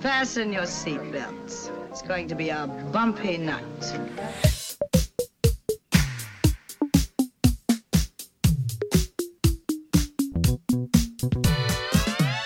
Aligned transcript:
Fasten 0.00 0.50
your 0.50 0.62
seatbelts. 0.62 1.70
It's 1.90 2.00
going 2.00 2.26
to 2.28 2.34
be 2.34 2.48
a 2.48 2.66
bumpy 2.90 3.36
night. 3.36 3.62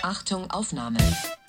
Achtung, 0.03 0.47
Aufnahme. 0.49 1.44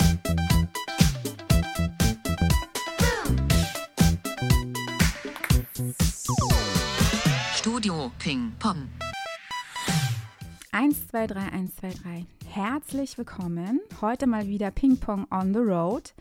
1, 11.16 11.28
2, 11.28 11.34
3, 11.34 11.52
1, 11.52 11.76
2, 11.76 11.88
3. 11.88 12.26
Herzlich 12.46 13.16
willkommen. 13.16 13.80
Heute 14.02 14.26
mal 14.26 14.46
wieder 14.48 14.70
Ping 14.70 14.98
Pong 14.98 15.26
on 15.30 15.54
the 15.54 15.60
Road. 15.60 16.12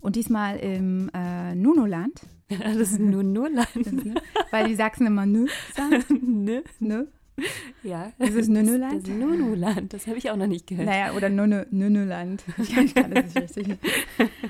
Und 0.00 0.16
diesmal 0.16 0.56
im 0.56 1.08
äh, 1.14 1.54
Nunuland. 1.54 2.20
Das 2.48 2.74
ist 2.74 2.98
Nunuland. 2.98 3.68
Weil 4.50 4.66
die 4.66 4.74
Sachsen 4.74 5.06
immer 5.06 5.24
Nü 5.24 5.46
sagen. 5.76 6.02
Nö. 6.44 6.62
Nö. 6.80 7.06
Ja. 7.84 8.10
Ist 8.18 8.34
es 8.34 8.48
Nunuland? 8.48 8.94
Das 8.94 9.08
ist 9.08 9.16
Nunuland. 9.16 9.94
Das 9.94 10.08
habe 10.08 10.18
ich 10.18 10.28
auch 10.32 10.36
noch 10.36 10.48
nicht 10.48 10.66
gehört. 10.66 10.88
Naja, 10.88 11.12
oder 11.12 11.28
Nunu, 11.28 11.62
Nunuland. 11.70 12.42
Ich 12.58 12.74
kann, 12.74 12.86
ich 12.86 12.94
kann 12.96 13.12
das 13.12 13.32
nicht 13.32 13.56
richtig. 13.56 13.78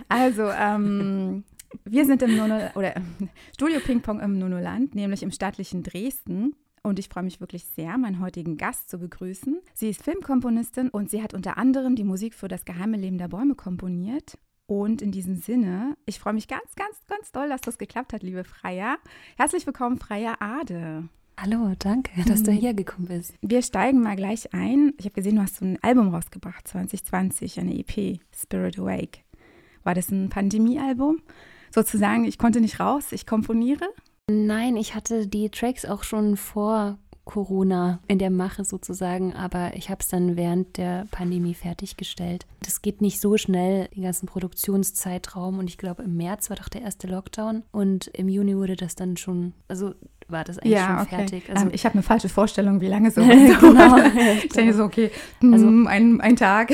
Also, 0.08 0.48
ähm, 0.48 1.44
wir 1.84 2.06
sind 2.06 2.22
im 2.22 2.38
Nunu, 2.38 2.58
oder 2.74 2.94
Studio 3.52 3.80
Ping 3.80 4.00
Pong 4.00 4.20
im 4.20 4.38
Nunuland, 4.38 4.94
nämlich 4.94 5.22
im 5.22 5.30
staatlichen 5.30 5.82
Dresden. 5.82 6.54
Und 6.82 6.98
ich 6.98 7.08
freue 7.08 7.24
mich 7.24 7.40
wirklich 7.40 7.66
sehr, 7.66 7.98
meinen 7.98 8.20
heutigen 8.20 8.56
Gast 8.56 8.88
zu 8.88 8.98
begrüßen. 8.98 9.60
Sie 9.74 9.90
ist 9.90 10.02
Filmkomponistin 10.02 10.88
und 10.88 11.10
sie 11.10 11.22
hat 11.22 11.34
unter 11.34 11.58
anderem 11.58 11.94
die 11.94 12.04
Musik 12.04 12.34
für 12.34 12.48
das 12.48 12.64
geheime 12.64 12.96
Leben 12.96 13.18
der 13.18 13.28
Bäume 13.28 13.54
komponiert. 13.54 14.38
Und 14.66 15.02
in 15.02 15.12
diesem 15.12 15.36
Sinne, 15.36 15.96
ich 16.06 16.18
freue 16.18 16.32
mich 16.32 16.48
ganz, 16.48 16.74
ganz, 16.76 16.96
ganz 17.06 17.32
doll, 17.32 17.48
dass 17.48 17.60
das 17.60 17.76
geklappt 17.76 18.12
hat, 18.12 18.22
liebe 18.22 18.44
Freya. 18.44 18.96
Herzlich 19.36 19.66
willkommen, 19.66 19.98
Freya 19.98 20.36
Ade. 20.40 21.08
Hallo, 21.36 21.74
danke, 21.78 22.22
dass 22.26 22.44
du 22.44 22.52
hergekommen 22.52 23.08
bist. 23.08 23.34
Wir 23.42 23.62
steigen 23.62 24.00
mal 24.00 24.16
gleich 24.16 24.54
ein. 24.54 24.94
Ich 24.98 25.04
habe 25.04 25.14
gesehen, 25.14 25.36
du 25.36 25.42
hast 25.42 25.56
so 25.56 25.64
ein 25.64 25.78
Album 25.82 26.14
rausgebracht, 26.14 26.66
2020, 26.66 27.60
eine 27.60 27.78
EP, 27.78 28.20
Spirit 28.34 28.78
Awake. 28.78 29.20
War 29.82 29.94
das 29.94 30.10
ein 30.10 30.30
Pandemiealbum? 30.30 31.20
Sozusagen, 31.74 32.24
ich 32.24 32.38
konnte 32.38 32.60
nicht 32.60 32.80
raus, 32.80 33.12
ich 33.12 33.26
komponiere? 33.26 33.86
Nein, 34.46 34.76
ich 34.76 34.94
hatte 34.94 35.26
die 35.26 35.50
Tracks 35.50 35.84
auch 35.84 36.02
schon 36.04 36.36
vor 36.36 36.98
Corona 37.24 38.00
in 38.08 38.18
der 38.18 38.30
Mache 38.30 38.64
sozusagen, 38.64 39.34
aber 39.34 39.76
ich 39.76 39.88
habe 39.88 40.00
es 40.00 40.08
dann 40.08 40.36
während 40.36 40.76
der 40.78 41.06
Pandemie 41.12 41.54
fertiggestellt. 41.54 42.44
Das 42.64 42.82
geht 42.82 43.00
nicht 43.02 43.20
so 43.20 43.36
schnell, 43.36 43.88
den 43.94 44.02
ganzen 44.02 44.26
Produktionszeitraum 44.26 45.58
und 45.58 45.68
ich 45.68 45.78
glaube 45.78 46.02
im 46.02 46.16
März 46.16 46.50
war 46.50 46.56
doch 46.56 46.68
der 46.68 46.82
erste 46.82 47.06
Lockdown 47.06 47.62
und 47.72 48.08
im 48.08 48.28
Juni 48.28 48.56
wurde 48.56 48.74
das 48.74 48.94
dann 48.96 49.16
schon, 49.16 49.52
also 49.68 49.94
war 50.28 50.42
das 50.44 50.58
eigentlich 50.58 50.72
Ja, 50.72 50.86
schon 50.86 51.06
okay. 51.06 51.16
fertig. 51.16 51.50
Also 51.50 51.66
ähm, 51.66 51.70
ich 51.72 51.84
habe 51.84 51.94
eine 51.94 52.02
falsche 52.02 52.28
Vorstellung, 52.28 52.80
wie 52.80 52.86
lange 52.88 53.10
so. 53.10 53.20
Genau. 53.60 53.96
ich 54.42 54.48
denke 54.48 54.74
so, 54.74 54.84
okay, 54.84 55.10
Also- 55.40 55.66
mm, 55.66 55.86
ein, 55.86 56.20
ein 56.20 56.36
Tag. 56.36 56.72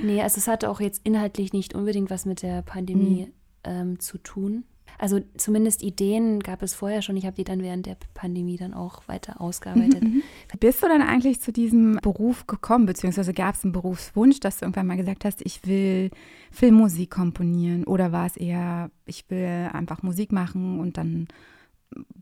Nee, 0.00 0.22
also 0.22 0.38
es 0.38 0.46
hatte 0.46 0.70
auch 0.70 0.80
jetzt 0.80 1.00
inhaltlich 1.04 1.52
nicht 1.52 1.74
unbedingt 1.74 2.10
was 2.10 2.26
mit 2.26 2.42
der 2.42 2.62
Pandemie 2.62 3.26
Mhm. 3.26 3.32
ähm, 3.64 3.98
zu 4.00 4.18
tun. 4.18 4.64
Also 4.98 5.20
zumindest 5.36 5.82
Ideen 5.82 6.40
gab 6.40 6.62
es 6.62 6.74
vorher 6.74 7.02
schon. 7.02 7.16
Ich 7.16 7.26
habe 7.26 7.36
die 7.36 7.44
dann 7.44 7.62
während 7.62 7.86
der 7.86 7.96
Pandemie 8.14 8.56
dann 8.56 8.72
auch 8.74 9.06
weiter 9.08 9.40
ausgearbeitet. 9.40 10.02
Mhm, 10.02 10.22
Bist 10.58 10.82
du 10.82 10.88
dann 10.88 11.02
eigentlich 11.02 11.40
zu 11.40 11.52
diesem 11.52 11.98
Beruf 12.02 12.46
gekommen, 12.46 12.86
beziehungsweise 12.86 13.34
gab 13.34 13.54
es 13.54 13.64
einen 13.64 13.72
Berufswunsch, 13.72 14.40
dass 14.40 14.58
du 14.58 14.64
irgendwann 14.64 14.86
mal 14.86 14.96
gesagt 14.96 15.24
hast, 15.24 15.40
ich 15.44 15.66
will 15.66 16.10
Filmmusik 16.50 17.10
komponieren? 17.10 17.84
Oder 17.84 18.12
war 18.12 18.26
es 18.26 18.36
eher, 18.36 18.90
ich 19.04 19.24
will 19.28 19.68
einfach 19.72 20.02
Musik 20.02 20.32
machen 20.32 20.80
und 20.80 20.96
dann 20.96 21.28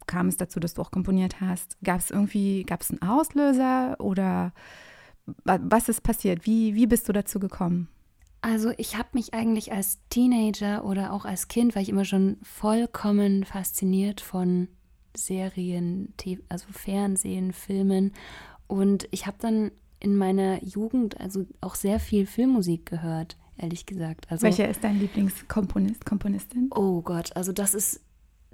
kam 0.06 0.28
es 0.28 0.36
dazu, 0.36 0.60
dass 0.60 0.74
du 0.74 0.82
auch 0.82 0.90
komponiert 0.90 1.40
hast? 1.40 1.76
Gab 1.82 1.98
es 2.00 2.10
irgendwie, 2.10 2.64
gab 2.64 2.82
es 2.82 2.90
einen 2.90 3.02
Auslöser 3.02 3.96
oder 4.00 4.52
wa- 5.44 5.60
was 5.62 5.88
ist 5.88 6.02
passiert? 6.02 6.44
Wie, 6.46 6.74
wie 6.74 6.86
bist 6.86 7.08
du 7.08 7.12
dazu 7.12 7.38
gekommen? 7.38 7.88
Also 8.44 8.72
ich 8.76 8.98
habe 8.98 9.08
mich 9.12 9.32
eigentlich 9.32 9.72
als 9.72 10.00
Teenager 10.10 10.84
oder 10.84 11.14
auch 11.14 11.24
als 11.24 11.48
Kind, 11.48 11.74
war 11.74 11.80
ich 11.80 11.88
immer 11.88 12.04
schon 12.04 12.36
vollkommen 12.42 13.44
fasziniert 13.44 14.20
von 14.20 14.68
Serien, 15.16 16.12
also 16.50 16.66
Fernsehen, 16.70 17.54
Filmen. 17.54 18.12
Und 18.66 19.08
ich 19.12 19.26
habe 19.26 19.38
dann 19.40 19.70
in 19.98 20.14
meiner 20.14 20.62
Jugend 20.62 21.18
also 21.18 21.46
auch 21.62 21.74
sehr 21.74 21.98
viel 21.98 22.26
Filmmusik 22.26 22.84
gehört, 22.84 23.38
ehrlich 23.56 23.86
gesagt. 23.86 24.26
Also, 24.28 24.42
Welcher 24.42 24.68
ist 24.68 24.84
dein 24.84 25.00
Lieblingskomponist, 25.00 26.04
Komponistin? 26.04 26.68
Oh 26.74 27.00
Gott, 27.00 27.34
also 27.36 27.50
das 27.50 27.72
ist, 27.72 28.02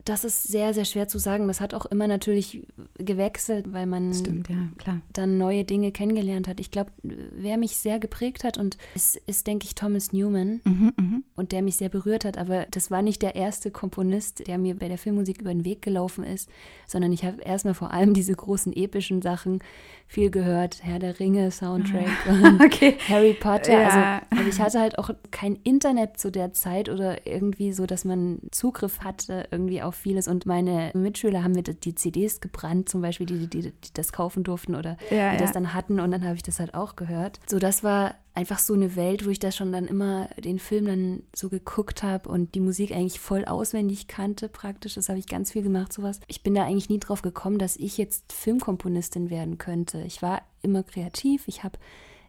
das 0.04 0.24
ist 0.24 0.44
sehr, 0.44 0.72
sehr 0.74 0.84
schwer 0.84 1.08
zu 1.08 1.18
sagen. 1.18 1.48
Das 1.48 1.60
hat 1.60 1.74
auch 1.74 1.86
immer 1.86 2.06
natürlich 2.06 2.66
gewechselt, 2.98 3.72
weil 3.72 3.86
man 3.86 4.14
Stimmt, 4.14 4.48
ja, 4.48 4.68
dann 5.12 5.38
neue 5.38 5.64
Dinge 5.64 5.92
kennengelernt 5.92 6.48
hat. 6.48 6.60
Ich 6.60 6.70
glaube, 6.70 6.90
wer 7.02 7.56
mich 7.58 7.76
sehr 7.76 7.98
geprägt 7.98 8.44
hat 8.44 8.58
und 8.58 8.76
es 8.94 9.16
ist, 9.26 9.46
denke 9.46 9.66
ich, 9.66 9.74
Thomas 9.74 10.12
Newman 10.12 10.60
Mhm, 10.64 10.92
mhm. 10.96 11.24
und 11.36 11.52
der 11.52 11.62
mich 11.62 11.76
sehr 11.76 11.88
berührt 11.88 12.24
hat, 12.24 12.38
aber 12.38 12.66
das 12.70 12.90
war 12.90 13.02
nicht 13.02 13.22
der 13.22 13.34
erste 13.34 13.70
Komponist, 13.70 14.46
der 14.46 14.58
mir 14.58 14.76
bei 14.76 14.88
der 14.88 14.98
Filmmusik 14.98 15.40
über 15.40 15.50
den 15.52 15.64
Weg 15.64 15.82
gelaufen 15.82 16.24
ist, 16.24 16.48
sondern 16.86 17.12
ich 17.12 17.24
habe 17.24 17.42
erstmal 17.42 17.74
vor 17.74 17.92
allem 17.92 18.14
diese 18.14 18.34
großen 18.34 18.72
epischen 18.74 19.22
Sachen 19.22 19.60
viel 20.06 20.30
gehört, 20.30 20.82
Herr 20.82 20.98
der 20.98 21.20
Ringe 21.20 21.50
Soundtrack 21.50 22.08
und 22.28 22.60
Okay. 22.60 22.96
Harry 23.08 23.32
Potter. 23.34 23.72
Ja. 23.72 24.22
Also, 24.30 24.48
ich 24.48 24.60
hatte 24.60 24.80
halt 24.80 24.98
auch 24.98 25.10
kein 25.30 25.56
Internet 25.62 26.18
zu 26.18 26.30
der 26.30 26.52
Zeit 26.52 26.88
oder 26.88 27.26
irgendwie 27.26 27.72
so, 27.72 27.86
dass 27.86 28.04
man 28.04 28.40
Zugriff 28.50 29.00
hatte 29.00 29.46
irgendwie 29.50 29.82
auf 29.82 29.99
vieles. 30.00 30.26
Und 30.28 30.46
meine 30.46 30.90
Mitschüler 30.94 31.44
haben 31.44 31.52
mir 31.52 31.62
die- 31.62 31.94
CDs 31.94 32.40
gebrannt, 32.40 32.88
zum 32.88 33.00
Beispiel, 33.02 33.26
die, 33.26 33.46
die, 33.46 33.60
die 33.72 33.72
das 33.94 34.12
kaufen 34.12 34.42
durften 34.42 34.74
oder 34.74 34.96
Ja, 35.10 35.32
die 35.32 35.38
das 35.38 35.52
dann 35.52 35.74
hatten. 35.74 36.00
Und 36.00 36.10
dann 36.10 36.24
habe 36.24 36.36
ich 36.36 36.42
das 36.42 36.58
halt 36.58 36.74
auch 36.74 36.96
gehört. 36.96 37.38
So, 37.48 37.58
das 37.58 37.84
war 37.84 38.14
einfach 38.34 38.58
so 38.58 38.74
eine 38.74 38.96
Welt, 38.96 39.26
wo 39.26 39.30
ich 39.30 39.38
da 39.38 39.50
schon 39.52 39.72
dann 39.72 39.86
immer 39.86 40.28
den 40.38 40.58
Film 40.58 40.86
dann 40.86 41.22
so 41.34 41.48
geguckt 41.48 42.02
habe 42.02 42.28
und 42.28 42.54
die 42.54 42.60
Musik 42.60 42.92
eigentlich 42.92 43.20
voll 43.20 43.44
auswendig 43.44 44.06
kannte 44.06 44.48
praktisch. 44.48 44.94
Das 44.94 45.08
habe 45.08 45.18
ich 45.18 45.26
ganz 45.26 45.52
viel 45.52 45.62
gemacht, 45.62 45.92
sowas. 45.92 46.20
Ich 46.28 46.42
bin 46.42 46.54
da 46.54 46.64
eigentlich 46.64 46.88
nie 46.88 47.00
drauf 47.00 47.22
gekommen, 47.22 47.58
dass 47.58 47.76
ich 47.76 47.98
jetzt 47.98 48.32
Filmkomponistin 48.32 49.30
werden 49.30 49.58
könnte. 49.58 50.02
Ich 50.02 50.22
war 50.22 50.42
immer 50.62 50.82
kreativ. 50.82 51.48
Ich 51.48 51.64
habe 51.64 51.78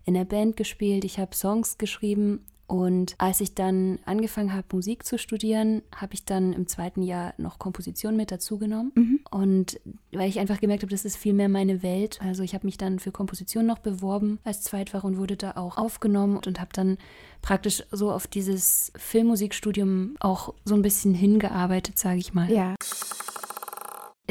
in 0.03 0.15
der 0.15 0.25
Band 0.25 0.57
gespielt, 0.57 1.05
ich 1.05 1.19
habe 1.19 1.35
Songs 1.35 1.77
geschrieben 1.77 2.43
und 2.71 3.15
als 3.17 3.41
ich 3.41 3.53
dann 3.53 3.99
angefangen 4.05 4.53
habe, 4.53 4.65
Musik 4.71 5.05
zu 5.05 5.17
studieren, 5.17 5.81
habe 5.93 6.13
ich 6.13 6.23
dann 6.23 6.53
im 6.53 6.67
zweiten 6.67 7.01
Jahr 7.01 7.33
noch 7.37 7.59
Komposition 7.59 8.15
mit 8.15 8.31
dazugenommen. 8.31 8.93
Und 9.29 9.81
weil 10.13 10.29
ich 10.29 10.39
einfach 10.39 10.61
gemerkt 10.61 10.83
habe, 10.83 10.91
das 10.91 11.03
ist 11.03 11.17
viel 11.17 11.33
mehr 11.33 11.49
meine 11.49 11.83
Welt. 11.83 12.21
Also 12.21 12.43
ich 12.43 12.53
habe 12.53 12.65
mich 12.65 12.77
dann 12.77 12.99
für 12.99 13.11
Komposition 13.11 13.65
noch 13.65 13.79
beworben 13.79 14.39
als 14.45 14.61
Zweitfach 14.61 15.03
und 15.03 15.17
wurde 15.17 15.35
da 15.35 15.51
auch 15.57 15.77
aufgenommen 15.77 16.37
und 16.37 16.61
habe 16.61 16.69
dann 16.71 16.97
praktisch 17.41 17.83
so 17.91 18.09
auf 18.09 18.25
dieses 18.25 18.93
Filmmusikstudium 18.95 20.15
auch 20.21 20.53
so 20.63 20.73
ein 20.73 20.81
bisschen 20.81 21.13
hingearbeitet, 21.13 21.99
sage 21.99 22.19
ich 22.19 22.33
mal. 22.33 22.49
Ja. 22.49 22.75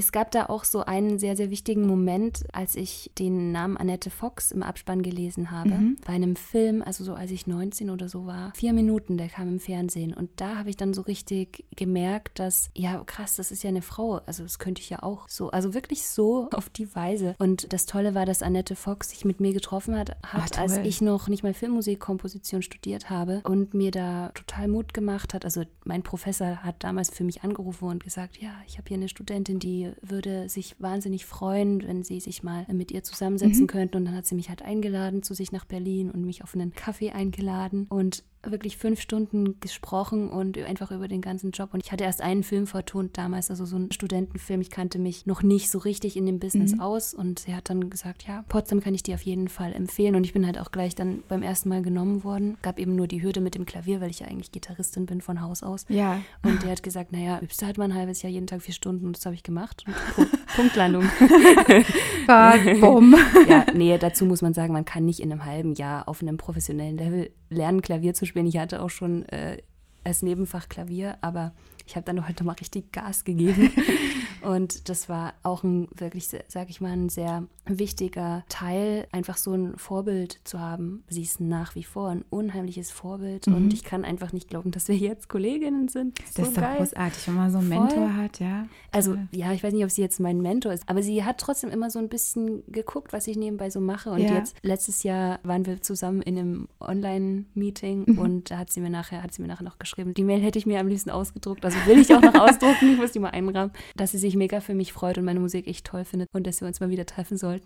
Es 0.00 0.12
gab 0.12 0.30
da 0.30 0.46
auch 0.46 0.64
so 0.64 0.80
einen 0.80 1.18
sehr, 1.18 1.36
sehr 1.36 1.50
wichtigen 1.50 1.86
Moment, 1.86 2.46
als 2.54 2.74
ich 2.74 3.10
den 3.18 3.52
Namen 3.52 3.76
Annette 3.76 4.08
Fox 4.08 4.50
im 4.50 4.62
Abspann 4.62 5.02
gelesen 5.02 5.50
habe. 5.50 5.68
Mhm. 5.68 5.96
Bei 6.06 6.14
einem 6.14 6.36
Film, 6.36 6.80
also 6.82 7.04
so 7.04 7.12
als 7.12 7.30
ich 7.30 7.46
19 7.46 7.90
oder 7.90 8.08
so 8.08 8.24
war. 8.24 8.50
Vier 8.54 8.72
Minuten, 8.72 9.18
der 9.18 9.28
kam 9.28 9.46
im 9.48 9.60
Fernsehen. 9.60 10.14
Und 10.14 10.30
da 10.36 10.56
habe 10.56 10.70
ich 10.70 10.78
dann 10.78 10.94
so 10.94 11.02
richtig 11.02 11.66
gemerkt, 11.76 12.38
dass, 12.38 12.70
ja, 12.74 13.02
krass, 13.04 13.36
das 13.36 13.50
ist 13.50 13.62
ja 13.62 13.68
eine 13.68 13.82
Frau. 13.82 14.22
Also 14.24 14.42
das 14.42 14.58
könnte 14.58 14.80
ich 14.80 14.88
ja 14.88 15.02
auch 15.02 15.28
so. 15.28 15.50
Also 15.50 15.74
wirklich 15.74 16.06
so 16.06 16.48
auf 16.54 16.70
die 16.70 16.94
Weise. 16.94 17.34
Und 17.38 17.70
das 17.74 17.84
Tolle 17.84 18.14
war, 18.14 18.24
dass 18.24 18.42
Annette 18.42 18.76
Fox 18.76 19.10
sich 19.10 19.26
mit 19.26 19.38
mir 19.38 19.52
getroffen 19.52 19.98
hat, 19.98 20.16
hat 20.22 20.58
Ah, 20.58 20.62
als 20.62 20.78
ich 20.78 21.02
noch 21.02 21.28
nicht 21.28 21.42
mal 21.42 21.52
Filmmusikkomposition 21.52 22.62
studiert 22.62 23.10
habe 23.10 23.42
und 23.44 23.74
mir 23.74 23.90
da 23.90 24.30
total 24.30 24.68
Mut 24.68 24.94
gemacht 24.94 25.34
hat. 25.34 25.44
Also 25.44 25.64
mein 25.84 26.02
Professor 26.02 26.62
hat 26.62 26.82
damals 26.84 27.10
für 27.10 27.24
mich 27.24 27.42
angerufen 27.44 27.88
und 27.88 28.02
gesagt, 28.02 28.38
ja, 28.38 28.54
ich 28.66 28.78
habe 28.78 28.88
hier 28.88 28.96
eine 28.96 29.10
Studentin, 29.10 29.58
die 29.58 29.89
würde 30.02 30.48
sich 30.48 30.76
wahnsinnig 30.78 31.26
freuen, 31.26 31.82
wenn 31.86 32.02
sie 32.02 32.20
sich 32.20 32.42
mal 32.42 32.66
mit 32.72 32.90
ihr 32.90 33.02
zusammensetzen 33.02 33.66
könnten. 33.66 33.96
Und 33.96 34.04
dann 34.06 34.16
hat 34.16 34.26
sie 34.26 34.34
mich 34.34 34.48
halt 34.48 34.62
eingeladen 34.62 35.22
zu 35.22 35.34
sich 35.34 35.52
nach 35.52 35.64
Berlin 35.64 36.10
und 36.10 36.24
mich 36.24 36.42
auf 36.42 36.54
einen 36.54 36.74
Kaffee 36.74 37.10
eingeladen 37.10 37.86
und 37.88 38.24
wirklich 38.42 38.76
fünf 38.76 39.00
Stunden 39.00 39.60
gesprochen 39.60 40.30
und 40.30 40.56
einfach 40.58 40.90
über 40.90 41.08
den 41.08 41.20
ganzen 41.20 41.50
Job. 41.50 41.70
Und 41.74 41.84
ich 41.84 41.92
hatte 41.92 42.04
erst 42.04 42.22
einen 42.22 42.42
Film 42.42 42.66
vertont 42.66 43.18
damals, 43.18 43.50
also 43.50 43.64
so 43.66 43.76
einen 43.76 43.92
Studentenfilm. 43.92 44.60
Ich 44.60 44.70
kannte 44.70 44.98
mich 44.98 45.26
noch 45.26 45.42
nicht 45.42 45.70
so 45.70 45.78
richtig 45.78 46.16
in 46.16 46.26
dem 46.26 46.38
Business 46.38 46.78
aus. 46.80 47.12
Und 47.12 47.40
sie 47.40 47.54
hat 47.54 47.68
dann 47.68 47.90
gesagt, 47.90 48.26
ja, 48.26 48.44
Potsdam 48.48 48.80
kann 48.80 48.94
ich 48.94 49.02
dir 49.02 49.14
auf 49.14 49.22
jeden 49.22 49.48
Fall 49.48 49.72
empfehlen. 49.72 50.14
Und 50.14 50.24
ich 50.24 50.32
bin 50.32 50.46
halt 50.46 50.58
auch 50.58 50.72
gleich 50.72 50.94
dann 50.94 51.22
beim 51.28 51.42
ersten 51.42 51.68
Mal 51.68 51.82
genommen 51.82 52.24
worden. 52.24 52.56
Gab 52.62 52.78
eben 52.78 52.96
nur 52.96 53.06
die 53.06 53.22
Hürde 53.22 53.40
mit 53.40 53.54
dem 53.54 53.66
Klavier, 53.66 54.00
weil 54.00 54.10
ich 54.10 54.20
ja 54.20 54.26
eigentlich 54.26 54.52
Gitarristin 54.52 55.06
bin 55.06 55.20
von 55.20 55.42
Haus 55.42 55.62
aus. 55.62 55.84
Ja. 55.88 56.20
Und 56.42 56.62
der 56.62 56.70
hat 56.70 56.82
gesagt, 56.82 57.12
naja, 57.12 57.40
übst 57.42 57.60
du 57.60 57.66
halt 57.66 57.78
mal 57.78 57.84
ein 57.84 57.94
halbes 57.94 58.22
Jahr 58.22 58.32
jeden 58.32 58.46
Tag 58.46 58.62
vier 58.62 58.74
Stunden 58.74 59.06
und 59.06 59.16
das 59.16 59.26
habe 59.26 59.34
ich 59.34 59.42
gemacht. 59.42 59.84
Punktlandung. 60.56 61.04
Bumm. 62.80 63.16
ja, 63.48 63.66
nee, 63.74 63.96
dazu 63.98 64.24
muss 64.24 64.42
man 64.42 64.54
sagen, 64.54 64.72
man 64.72 64.84
kann 64.84 65.04
nicht 65.04 65.20
in 65.20 65.30
einem 65.30 65.44
halben 65.44 65.74
Jahr 65.74 66.08
auf 66.08 66.22
einem 66.22 66.36
professionellen 66.36 66.96
Level 66.96 67.30
lernen, 67.50 67.82
Klavier 67.82 68.14
zu 68.14 68.26
spielen. 68.30 68.46
Ich 68.46 68.56
hatte 68.58 68.82
auch 68.82 68.90
schon 68.90 69.24
äh, 69.26 69.58
als 70.04 70.22
Nebenfach 70.22 70.68
Klavier, 70.68 71.18
aber 71.20 71.52
ich 71.86 71.96
habe 71.96 72.04
dann 72.04 72.26
heute 72.26 72.44
mal 72.44 72.52
richtig 72.52 72.92
Gas 72.92 73.24
gegeben. 73.24 73.72
und 74.42 74.88
das 74.88 75.08
war 75.08 75.34
auch 75.42 75.62
ein 75.62 75.88
wirklich, 75.94 76.28
sag 76.48 76.70
ich 76.70 76.80
mal, 76.80 76.92
ein 76.92 77.08
sehr 77.08 77.44
wichtiger 77.78 78.44
Teil, 78.48 79.06
einfach 79.12 79.36
so 79.36 79.52
ein 79.52 79.76
Vorbild 79.76 80.40
zu 80.44 80.60
haben. 80.60 81.04
Sie 81.08 81.22
ist 81.22 81.40
nach 81.40 81.74
wie 81.74 81.84
vor 81.84 82.08
ein 82.08 82.24
unheimliches 82.30 82.90
Vorbild 82.90 83.46
mhm. 83.46 83.54
und 83.54 83.72
ich 83.72 83.84
kann 83.84 84.04
einfach 84.04 84.32
nicht 84.32 84.48
glauben, 84.48 84.70
dass 84.70 84.88
wir 84.88 84.96
jetzt 84.96 85.28
Kolleginnen 85.28 85.88
sind. 85.88 86.18
Das, 86.18 86.34
das 86.34 86.48
ist 86.48 86.56
doch 86.56 86.62
geil. 86.62 86.78
großartig, 86.78 87.28
wenn 87.28 87.34
man 87.34 87.50
so 87.50 87.58
einen 87.58 87.72
Voll. 87.72 87.80
Mentor 87.80 88.16
hat, 88.16 88.40
ja. 88.40 88.66
Also, 88.92 89.16
ja, 89.32 89.52
ich 89.52 89.62
weiß 89.62 89.72
nicht, 89.72 89.84
ob 89.84 89.90
sie 89.90 90.02
jetzt 90.02 90.20
mein 90.20 90.40
Mentor 90.40 90.72
ist, 90.72 90.88
aber 90.88 91.02
sie 91.02 91.24
hat 91.24 91.38
trotzdem 91.38 91.70
immer 91.70 91.90
so 91.90 91.98
ein 91.98 92.08
bisschen 92.08 92.62
geguckt, 92.68 93.12
was 93.12 93.26
ich 93.26 93.36
nebenbei 93.36 93.70
so 93.70 93.80
mache. 93.80 94.10
Und 94.10 94.20
ja. 94.20 94.34
jetzt, 94.34 94.56
letztes 94.62 95.02
Jahr 95.02 95.38
waren 95.42 95.66
wir 95.66 95.80
zusammen 95.82 96.22
in 96.22 96.38
einem 96.38 96.68
Online-Meeting 96.80 98.04
mhm. 98.06 98.18
und 98.18 98.50
da 98.50 98.58
hat 98.58 98.70
sie 98.70 98.80
mir 98.80 98.90
nachher, 98.90 99.22
hat 99.22 99.32
sie 99.32 99.42
mir 99.42 99.48
nachher 99.48 99.64
noch 99.64 99.78
geschrieben, 99.78 100.14
die 100.14 100.24
Mail 100.24 100.40
hätte 100.40 100.58
ich 100.58 100.66
mir 100.66 100.80
am 100.80 100.88
liebsten 100.88 101.10
ausgedruckt. 101.10 101.64
Also 101.64 101.76
will 101.86 101.98
ich 101.98 102.14
auch 102.14 102.20
noch 102.20 102.34
ausdrucken, 102.40 102.92
ich 102.92 102.96
muss 102.96 103.12
die 103.12 103.18
mal 103.18 103.30
einrahmen, 103.30 103.72
dass 103.96 104.12
sie 104.12 104.18
sich 104.18 104.36
mega 104.36 104.60
für 104.60 104.74
mich 104.74 104.92
freut 104.92 105.18
und 105.18 105.24
meine 105.24 105.40
Musik 105.40 105.66
echt 105.66 105.86
toll 105.86 106.04
findet 106.04 106.28
und 106.32 106.46
dass 106.46 106.60
wir 106.60 106.68
uns 106.68 106.80
mal 106.80 106.90
wieder 106.90 107.06
treffen 107.06 107.36
sollten. 107.36 107.59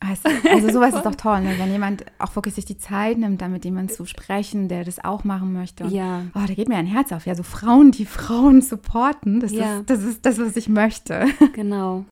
Also, 0.00 0.28
also 0.48 0.70
sowas 0.70 0.94
ist 0.94 1.02
doch 1.04 1.14
toll, 1.14 1.42
ne? 1.42 1.56
wenn 1.58 1.70
jemand 1.70 2.06
auch 2.18 2.34
wirklich 2.34 2.54
sich 2.54 2.64
die 2.64 2.78
Zeit 2.78 3.18
nimmt, 3.18 3.42
damit 3.42 3.66
jemand 3.66 3.92
zu 3.92 4.06
sprechen, 4.06 4.68
der 4.68 4.84
das 4.84 5.04
auch 5.04 5.24
machen 5.24 5.52
möchte. 5.52 5.84
Und, 5.84 5.92
ja. 5.92 6.22
Oh, 6.34 6.40
da 6.46 6.54
geht 6.54 6.68
mir 6.68 6.76
ein 6.76 6.86
Herz 6.86 7.12
auf. 7.12 7.26
Ja, 7.26 7.34
so 7.34 7.42
Frauen, 7.42 7.92
die 7.92 8.06
Frauen 8.06 8.62
supporten, 8.62 9.40
das, 9.40 9.52
ja. 9.52 9.80
ist, 9.80 9.90
das 9.90 10.02
ist 10.02 10.24
das, 10.24 10.38
was 10.38 10.56
ich 10.56 10.68
möchte. 10.68 11.26
Genau. 11.52 12.04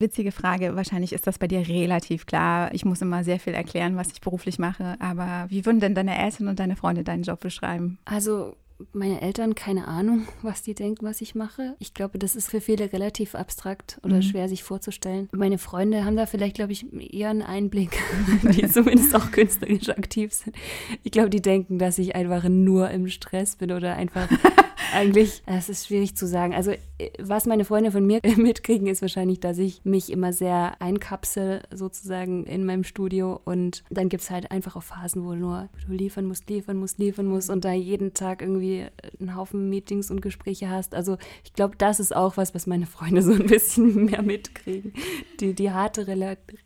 Witzige 0.00 0.32
Frage, 0.32 0.76
wahrscheinlich 0.76 1.12
ist 1.12 1.26
das 1.26 1.38
bei 1.38 1.46
dir 1.46 1.68
relativ 1.68 2.24
klar. 2.24 2.72
Ich 2.72 2.86
muss 2.86 3.02
immer 3.02 3.22
sehr 3.22 3.38
viel 3.38 3.52
erklären, 3.52 3.96
was 3.96 4.10
ich 4.12 4.20
beruflich 4.22 4.58
mache. 4.58 4.96
Aber 4.98 5.44
wie 5.50 5.66
würden 5.66 5.78
denn 5.78 5.94
deine 5.94 6.18
Eltern 6.18 6.48
und 6.48 6.58
deine 6.58 6.74
Freunde 6.74 7.04
deinen 7.04 7.22
Job 7.22 7.40
beschreiben? 7.40 7.98
Also 8.06 8.56
meine 8.92 9.20
Eltern 9.20 9.54
keine 9.54 9.88
Ahnung, 9.88 10.26
was 10.42 10.62
die 10.62 10.74
denken, 10.74 11.04
was 11.04 11.20
ich 11.20 11.34
mache. 11.34 11.76
Ich 11.78 11.94
glaube, 11.94 12.18
das 12.18 12.36
ist 12.36 12.50
für 12.50 12.60
viele 12.60 12.92
relativ 12.92 13.34
abstrakt 13.34 14.00
oder 14.02 14.16
mhm. 14.16 14.22
schwer 14.22 14.48
sich 14.48 14.62
vorzustellen. 14.62 15.28
Meine 15.32 15.58
Freunde 15.58 16.04
haben 16.04 16.16
da 16.16 16.26
vielleicht, 16.26 16.56
glaube 16.56 16.72
ich, 16.72 16.86
eher 16.92 17.30
einen 17.30 17.42
Einblick, 17.42 17.98
die 18.42 18.68
zumindest 18.68 19.14
auch 19.14 19.30
künstlerisch 19.30 19.88
aktiv 19.90 20.32
sind. 20.32 20.56
Ich 21.02 21.12
glaube, 21.12 21.30
die 21.30 21.42
denken, 21.42 21.78
dass 21.78 21.98
ich 21.98 22.14
einfach 22.14 22.48
nur 22.48 22.90
im 22.90 23.08
Stress 23.08 23.56
bin 23.56 23.72
oder 23.72 23.96
einfach 23.96 24.28
eigentlich, 24.92 25.42
es 25.46 25.68
ist 25.68 25.86
schwierig 25.86 26.16
zu 26.16 26.26
sagen. 26.26 26.54
Also, 26.54 26.72
äh, 26.72 27.10
was 27.18 27.46
meine 27.46 27.64
Freunde 27.64 27.90
von 27.90 28.06
mir 28.06 28.20
mitkriegen, 28.36 28.86
ist 28.86 29.02
wahrscheinlich, 29.02 29.40
dass 29.40 29.58
ich 29.58 29.84
mich 29.84 30.10
immer 30.10 30.32
sehr 30.32 30.80
einkapsel, 30.80 31.62
sozusagen 31.72 32.44
in 32.44 32.64
meinem 32.64 32.84
Studio. 32.84 33.40
Und 33.44 33.84
dann 33.90 34.08
gibt 34.08 34.22
es 34.22 34.30
halt 34.30 34.50
einfach 34.50 34.76
auch 34.76 34.82
Phasen, 34.82 35.24
wo 35.24 35.34
nur 35.34 35.68
du 35.86 35.92
liefern 35.92 36.26
musst, 36.26 36.48
liefern 36.48 36.76
musst, 36.76 36.98
liefern 36.98 37.26
musst 37.26 37.50
und 37.50 37.64
da 37.64 37.72
jeden 37.72 38.14
Tag 38.14 38.42
irgendwie 38.42 38.86
einen 39.18 39.36
Haufen 39.36 39.68
Meetings 39.68 40.10
und 40.10 40.22
Gespräche 40.22 40.68
hast. 40.68 40.94
Also, 40.94 41.16
ich 41.44 41.52
glaube, 41.52 41.76
das 41.76 42.00
ist 42.00 42.14
auch 42.14 42.36
was, 42.36 42.54
was 42.54 42.66
meine 42.66 42.86
Freunde 42.86 43.22
so 43.22 43.32
ein 43.32 43.46
bisschen 43.46 44.06
mehr 44.06 44.22
mitkriegen. 44.22 44.92
Die, 45.40 45.54
die 45.54 45.70
harte 45.70 46.06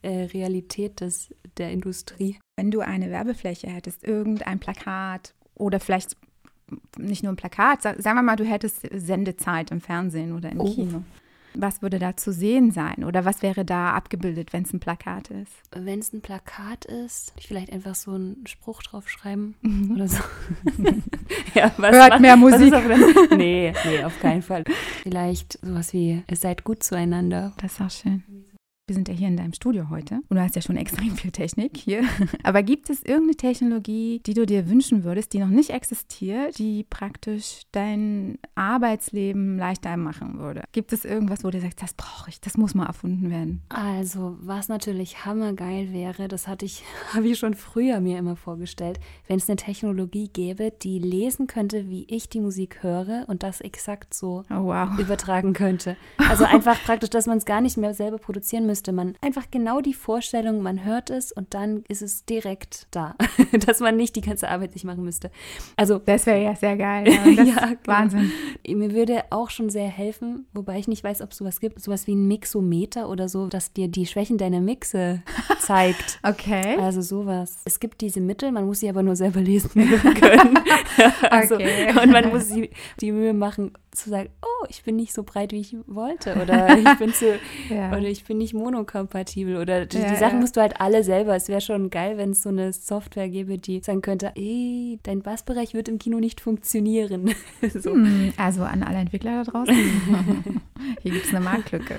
äh, 0.03 0.09
Realität 0.25 1.01
des, 1.01 1.35
der 1.57 1.71
Industrie. 1.71 2.39
Wenn 2.57 2.71
du 2.71 2.81
eine 2.81 3.11
Werbefläche 3.11 3.69
hättest, 3.69 4.05
irgendein 4.05 4.59
Plakat 4.59 5.35
oder 5.55 5.81
vielleicht 5.81 6.17
nicht 6.99 7.23
nur 7.23 7.33
ein 7.33 7.37
Plakat, 7.37 7.83
sagen 7.83 8.03
wir 8.03 8.23
mal, 8.23 8.37
du 8.37 8.45
hättest 8.45 8.89
Sendezeit 8.93 9.71
im 9.71 9.81
Fernsehen 9.81 10.33
oder 10.33 10.51
im 10.51 10.61
oh. 10.61 10.73
Kino. 10.73 11.03
Was 11.57 11.83
würde 11.83 12.01
da 12.01 12.17
zu 12.17 12.33
sehen 12.33 12.73
sein? 12.73 13.05
Oder 13.05 13.25
was 13.25 13.41
wäre 13.43 13.65
da 13.65 13.93
abgebildet, 13.93 14.53
wenn 14.53 14.65
es 14.65 14.73
ein 14.73 14.81
Plakat 14.81 15.31
ist? 15.31 15.53
Wenn 15.71 16.01
es 16.01 16.13
ein 16.13 16.21
Plakat 16.21 16.85
ist, 16.85 17.33
ich 17.39 17.47
vielleicht 17.47 17.73
einfach 17.73 17.95
so 17.95 18.13
einen 18.13 18.45
Spruch 18.47 18.83
draufschreiben 18.83 19.55
mhm. 19.63 19.93
oder 19.93 20.09
so. 20.09 20.23
ja, 21.55 21.73
Hört 21.77 22.13
was, 22.13 22.21
mehr 22.21 22.37
Musik. 22.37 22.75
nee, 23.37 23.73
nee, 23.85 24.05
auf 24.05 24.19
keinen 24.21 24.43
Fall. 24.43 24.65
Vielleicht 25.03 25.59
sowas 25.63 25.93
wie, 25.93 26.25
es 26.27 26.41
seid 26.41 26.65
gut 26.65 26.83
zueinander. 26.83 27.53
Das 27.59 27.75
ist 27.75 27.81
auch 27.81 27.91
schön. 27.91 28.25
Wir 28.87 28.93
sind 28.93 29.09
ja 29.09 29.15
hier 29.15 29.29
in 29.29 29.39
deinem 29.39 29.55
Studio 29.55 29.89
heute 29.89 30.17
und 30.29 30.37
du 30.37 30.43
hast 30.43 30.57
ja 30.57 30.61
schon 30.61 30.77
extrem 30.85 31.17
viel 31.17 31.31
Technik 31.31 31.75
hier. 31.75 32.03
Aber 32.43 32.63
gibt 32.63 32.91
es 32.91 33.03
irgendeine 33.03 33.37
Technologie, 33.37 34.21
die 34.27 34.35
du 34.35 34.45
dir 34.45 34.69
wünschen 34.69 35.05
würdest, 35.05 35.33
die 35.33 35.39
noch 35.39 35.49
nicht 35.49 35.71
existiert, 35.71 36.59
die 36.59 36.85
praktisch 36.85 37.63
dein 37.73 38.39
Arbeitsleben 38.57 39.57
leichter 39.57 39.97
machen 39.97 40.39
würde? 40.39 40.65
Gibt 40.73 40.93
es 40.93 41.07
irgendwas, 41.07 41.45
wo 41.45 41.51
du 41.51 41.63
sagst, 41.63 41.81
das 41.81 41.95
brauche 41.95 42.29
ich, 42.29 42.43
das 42.43 42.59
muss 42.59 42.75
mal 42.75 42.85
erfunden 42.85 43.31
werden? 43.31 43.63
Also, 43.71 44.37
was 44.43 44.69
natürlich 44.69 45.25
hammergeil 45.25 45.91
wäre, 45.95 46.29
das 46.29 46.47
hatte 46.47 46.67
ich, 46.67 46.85
habe 47.15 47.27
ich 47.29 47.39
schon 47.39 47.55
früher 47.55 48.01
mir 48.01 48.19
immer 48.19 48.37
vorgestellt, 48.37 49.01
wenn 49.29 49.39
es 49.39 49.49
eine 49.49 49.57
Technologie 49.57 50.29
gäbe, 50.29 50.71
die 50.71 50.99
lesen 50.99 51.47
könnte, 51.47 51.89
wie 51.89 52.05
ich 52.11 52.29
die 52.29 52.41
Musik 52.41 52.83
höre 52.83 53.25
und 53.29 53.45
das 53.45 53.63
exakt 53.63 54.13
so 54.13 54.43
oh, 54.51 54.65
wow. 54.65 54.99
übertragen 54.99 55.55
könnte. 55.55 55.97
Also 56.35 56.45
einfach 56.45 56.83
praktisch, 56.83 57.11
dass 57.11 57.27
man 57.27 57.39
es 57.39 57.45
gar 57.45 57.61
nicht 57.61 57.77
mehr 57.77 57.95
selber 57.95 58.19
produzieren 58.19 58.67
müsste 58.67 58.74
müsste 58.75 58.91
man 58.91 59.15
einfach 59.21 59.53
genau 59.53 59.81
die 59.81 59.95
Vorstellung, 59.95 60.61
man 60.61 60.85
hört 60.85 61.09
es 61.09 61.31
und 61.31 61.55
dann 61.55 61.85
ist 61.87 62.03
es 62.03 62.25
direkt 62.25 62.89
da, 62.91 63.15
dass 63.67 63.79
man 63.79 63.97
nicht 63.97 64.17
die 64.17 64.21
ganze 64.21 64.49
Arbeit 64.49 64.73
sich 64.73 64.83
machen 64.83 65.05
müsste. 65.05 65.31
Also 65.77 66.01
das 66.01 66.27
wäre 66.27 66.43
ja 66.43 66.57
sehr 66.57 66.77
geil. 66.77 67.05
Ja, 67.25 67.43
ja 67.43 67.67
genau. 67.67 67.79
Wahnsinn. 67.87 68.33
Mir 68.67 68.93
würde 68.93 69.23
auch 69.31 69.51
schon 69.51 69.71
sehr 69.71 69.87
helfen, 69.87 70.47
wobei 70.53 70.79
ich 70.81 70.89
nicht 70.89 71.05
weiß, 71.05 71.23
ob 71.23 71.31
es 71.31 71.37
sowas 71.37 71.61
gibt, 71.61 71.81
sowas 71.81 72.09
wie 72.09 72.17
ein 72.17 72.27
Mixometer 72.27 73.09
oder 73.09 73.29
so, 73.29 73.47
das 73.47 73.73
dir 73.73 73.87
die 73.87 74.07
Schwächen 74.07 74.39
deiner 74.39 74.61
Mixe 74.61 75.23
zeigt. 75.61 76.19
okay. 76.25 76.77
Also 76.81 77.01
sowas. 77.01 77.63
Es 77.65 77.79
gibt 77.79 78.01
diese 78.01 78.21
Mittel, 78.21 78.51
man 78.51 78.67
muss 78.67 78.81
sie 78.81 78.89
aber 78.89 79.05
nur 79.05 79.15
selber 79.15 79.41
lesen 79.41 79.71
können. 79.71 80.59
also, 81.31 81.55
okay. 81.55 81.93
Und 82.03 82.11
man 82.11 82.29
muss 82.31 82.49
sie 82.49 82.71
die 83.01 83.13
Mühe 83.13 83.35
machen, 83.35 83.73
zu 83.95 84.11
sagen, 84.11 84.31
oh, 84.43 84.67
ich 84.69 84.83
bin 84.83 84.97
nicht 84.97 85.13
so 85.13 85.23
breit, 85.23 85.53
wie 85.53 85.61
ich 85.61 85.77
wollte 85.87 86.35
oder 86.41 86.77
ich 86.77 86.99
bin 86.99 87.13
zu 87.13 87.39
ja. 87.71 87.91
oder 87.91 88.03
ich 88.03 88.25
bin 88.25 88.39
nicht 88.39 88.55
monokompatibel 88.65 89.57
oder 89.57 89.87
die, 89.87 89.99
ja, 89.99 90.11
die 90.11 90.17
Sachen 90.17 90.37
ja. 90.37 90.41
musst 90.41 90.57
du 90.57 90.61
halt 90.61 90.81
alle 90.81 91.05
selber. 91.05 91.37
Es 91.37 91.49
wäre 91.49 91.61
schon 91.61 91.91
geil, 91.91 92.17
wenn 92.17 92.31
es 92.31 92.43
so 92.43 92.49
eine 92.49 92.73
Software 92.73 93.29
gäbe, 93.29 93.59
die 93.59 93.81
sagen 93.81 94.03
könnte, 94.03 94.33
ey, 94.35 94.99
dein 95.03 95.23
Bassbereich 95.23 95.75
wird 95.75 95.89
im 95.89 95.99
Kino 95.99 96.19
nicht 96.19 96.41
funktionieren. 96.41 97.35
so. 97.75 97.93
hm, 97.93 98.33
also 98.37 98.65
an 98.65 98.83
alle 98.83 98.99
Entwickler 98.99 99.45
da 99.45 99.51
draußen. 99.51 99.75
Hier 101.03 101.13
gibt 101.13 101.27
es 101.27 101.35
eine 101.35 101.45
Marktlücke. 101.45 101.95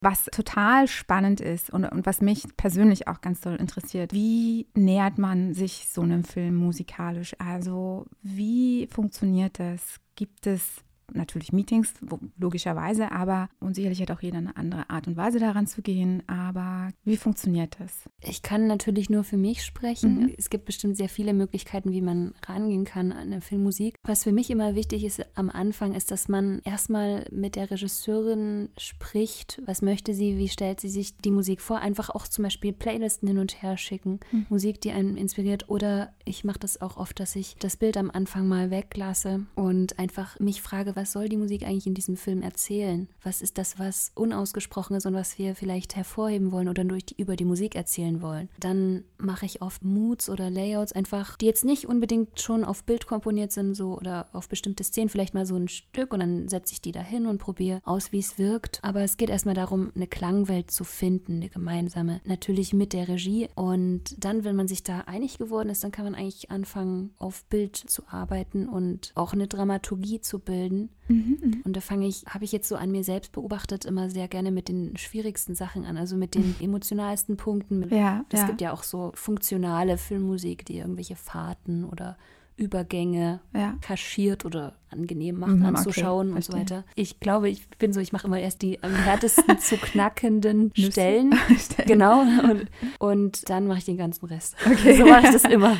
Was 0.00 0.24
total 0.24 0.88
spannend 0.88 1.40
ist 1.40 1.70
und, 1.70 1.84
und, 1.84 2.06
was 2.06 2.20
mich 2.20 2.44
persönlich 2.56 3.06
auch 3.06 3.20
ganz 3.20 3.40
toll 3.40 3.54
interessiert, 3.54 4.12
wie 4.12 4.66
nähert 4.74 5.16
man 5.16 5.54
sich 5.54 5.86
so 5.88 6.02
einem 6.02 6.24
Film 6.24 6.56
musikalisch? 6.56 7.36
Also 7.38 8.06
wie 8.20 8.88
funktioniert 8.88 9.60
das? 9.60 10.00
Gibt 10.16 10.48
es 10.48 10.82
natürlich 11.14 11.52
Meetings, 11.52 11.94
wo, 12.00 12.18
logischerweise, 12.38 13.12
aber 13.12 13.48
und 13.60 13.74
sicherlich 13.74 14.00
hat 14.00 14.10
auch 14.10 14.20
jeder 14.20 14.38
eine 14.38 14.56
andere 14.56 14.90
Art 14.90 15.06
und 15.06 15.16
Weise 15.16 15.38
daran 15.38 15.66
zu 15.66 15.82
gehen. 15.82 16.22
Aber 16.26 16.90
wie 17.04 17.16
funktioniert 17.16 17.76
das? 17.78 18.08
Ich 18.20 18.42
kann 18.42 18.66
natürlich 18.66 19.10
nur 19.10 19.24
für 19.24 19.36
mich 19.36 19.64
sprechen. 19.64 20.20
Mhm. 20.20 20.34
Es 20.36 20.50
gibt 20.50 20.64
bestimmt 20.64 20.96
sehr 20.96 21.08
viele 21.08 21.32
Möglichkeiten, 21.34 21.92
wie 21.92 22.02
man 22.02 22.34
rangehen 22.46 22.84
kann 22.84 23.12
an 23.12 23.32
eine 23.32 23.40
Filmmusik. 23.40 23.96
Was 24.04 24.24
für 24.24 24.32
mich 24.32 24.50
immer 24.50 24.74
wichtig 24.74 25.04
ist 25.04 25.24
am 25.34 25.50
Anfang, 25.50 25.94
ist, 25.94 26.10
dass 26.10 26.28
man 26.28 26.60
erstmal 26.64 27.26
mit 27.30 27.56
der 27.56 27.70
Regisseurin 27.70 28.70
spricht. 28.78 29.60
Was 29.66 29.82
möchte 29.82 30.14
sie? 30.14 30.38
Wie 30.38 30.48
stellt 30.48 30.80
sie 30.80 30.88
sich 30.88 31.16
die 31.18 31.30
Musik 31.30 31.60
vor? 31.60 31.78
Einfach 31.78 32.10
auch 32.10 32.26
zum 32.28 32.44
Beispiel 32.44 32.72
Playlisten 32.72 33.28
hin 33.28 33.38
und 33.38 33.62
her 33.62 33.76
schicken. 33.76 34.20
Mhm. 34.30 34.46
Musik, 34.48 34.80
die 34.80 34.92
einen 34.92 35.16
inspiriert. 35.16 35.68
Oder 35.68 36.14
ich 36.24 36.44
mache 36.44 36.58
das 36.60 36.80
auch 36.80 36.96
oft, 36.96 37.18
dass 37.20 37.36
ich 37.36 37.56
das 37.58 37.76
Bild 37.76 37.96
am 37.96 38.10
Anfang 38.10 38.46
mal 38.46 38.70
weglasse 38.70 39.46
und 39.54 39.98
einfach 39.98 40.38
mich 40.40 40.62
frage, 40.62 40.96
was 40.96 41.01
was 41.02 41.10
soll 41.10 41.28
die 41.28 41.36
Musik 41.36 41.64
eigentlich 41.64 41.88
in 41.88 41.94
diesem 41.94 42.16
Film 42.16 42.42
erzählen? 42.42 43.08
Was 43.24 43.42
ist 43.42 43.58
das, 43.58 43.80
was 43.80 44.12
unausgesprochen 44.14 44.94
ist 44.94 45.04
und 45.04 45.14
was 45.14 45.36
wir 45.36 45.56
vielleicht 45.56 45.96
hervorheben 45.96 46.52
wollen 46.52 46.68
oder 46.68 46.84
durch 46.84 47.04
die, 47.06 47.20
über 47.20 47.34
die 47.34 47.44
Musik 47.44 47.74
erzählen 47.74 48.22
wollen? 48.22 48.48
Dann 48.60 49.02
mache 49.18 49.44
ich 49.44 49.62
oft 49.62 49.82
Moods 49.82 50.30
oder 50.30 50.48
Layouts 50.48 50.92
einfach, 50.92 51.36
die 51.38 51.46
jetzt 51.46 51.64
nicht 51.64 51.88
unbedingt 51.88 52.40
schon 52.40 52.62
auf 52.62 52.84
Bild 52.84 53.08
komponiert 53.08 53.50
sind, 53.50 53.74
so 53.74 53.98
oder 53.98 54.28
auf 54.32 54.48
bestimmte 54.48 54.84
Szenen, 54.84 55.08
vielleicht 55.08 55.34
mal 55.34 55.44
so 55.44 55.56
ein 55.56 55.66
Stück 55.66 56.12
und 56.14 56.20
dann 56.20 56.46
setze 56.48 56.74
ich 56.74 56.80
die 56.80 56.92
da 56.92 57.00
hin 57.00 57.26
und 57.26 57.38
probiere 57.38 57.80
aus, 57.82 58.12
wie 58.12 58.20
es 58.20 58.38
wirkt. 58.38 58.78
Aber 58.82 59.00
es 59.00 59.16
geht 59.16 59.28
erstmal 59.28 59.56
darum, 59.56 59.90
eine 59.96 60.06
Klangwelt 60.06 60.70
zu 60.70 60.84
finden, 60.84 61.38
eine 61.38 61.48
gemeinsame, 61.48 62.20
natürlich 62.24 62.74
mit 62.74 62.92
der 62.92 63.08
Regie. 63.08 63.48
Und 63.56 64.24
dann, 64.24 64.44
wenn 64.44 64.54
man 64.54 64.68
sich 64.68 64.84
da 64.84 65.00
einig 65.00 65.38
geworden 65.38 65.68
ist, 65.68 65.82
dann 65.82 65.90
kann 65.90 66.04
man 66.04 66.14
eigentlich 66.14 66.52
anfangen, 66.52 67.10
auf 67.18 67.44
Bild 67.46 67.74
zu 67.74 68.04
arbeiten 68.06 68.68
und 68.68 69.10
auch 69.16 69.32
eine 69.32 69.48
Dramaturgie 69.48 70.20
zu 70.20 70.38
bilden. 70.38 70.88
Mhm, 71.08 71.38
mhm. 71.42 71.62
Und 71.64 71.76
da 71.76 71.80
fange 71.80 72.06
ich, 72.06 72.24
habe 72.26 72.44
ich 72.44 72.52
jetzt 72.52 72.68
so 72.68 72.76
an 72.76 72.90
mir 72.90 73.04
selbst 73.04 73.32
beobachtet, 73.32 73.84
immer 73.84 74.10
sehr 74.10 74.28
gerne 74.28 74.50
mit 74.50 74.68
den 74.68 74.96
schwierigsten 74.96 75.54
Sachen 75.54 75.84
an, 75.84 75.96
also 75.96 76.16
mit 76.16 76.34
den 76.34 76.54
emotionalsten 76.60 77.36
Punkten. 77.36 77.88
Ja, 77.94 78.24
es 78.30 78.40
ja. 78.40 78.46
gibt 78.46 78.60
ja 78.60 78.72
auch 78.72 78.82
so 78.82 79.12
funktionale 79.14 79.98
Filmmusik, 79.98 80.64
die 80.64 80.78
irgendwelche 80.78 81.16
Fahrten 81.16 81.84
oder 81.84 82.16
Übergänge 82.62 83.40
Ja. 83.54 83.74
kaschiert 83.80 84.44
oder 84.44 84.74
angenehm 84.90 85.38
macht 85.40 85.52
Mhm, 85.52 85.64
anzuschauen 85.66 86.28
okay, 86.28 86.36
und 86.36 86.44
so 86.44 86.52
weiter. 86.52 86.84
Ich 86.94 87.18
glaube, 87.18 87.48
ich 87.48 87.66
bin 87.78 87.92
so, 87.92 88.00
ich 88.00 88.12
mache 88.12 88.26
immer 88.26 88.38
erst 88.38 88.62
die 88.62 88.82
am 88.82 88.94
härtesten 88.94 89.58
zu 89.58 89.76
knackenden. 89.78 90.70
Stellen. 90.76 91.34
Stellen. 91.58 91.88
Genau. 91.88 92.20
Und, 92.20 92.66
und 92.98 93.48
dann 93.50 93.66
mache 93.66 93.78
ich 93.78 93.84
den 93.84 93.96
ganzen 93.96 94.26
Rest. 94.26 94.54
Okay. 94.66 94.96
So 95.02 95.06
mache 95.06 95.26
ich 95.26 95.32
das 95.32 95.44
immer. 95.44 95.76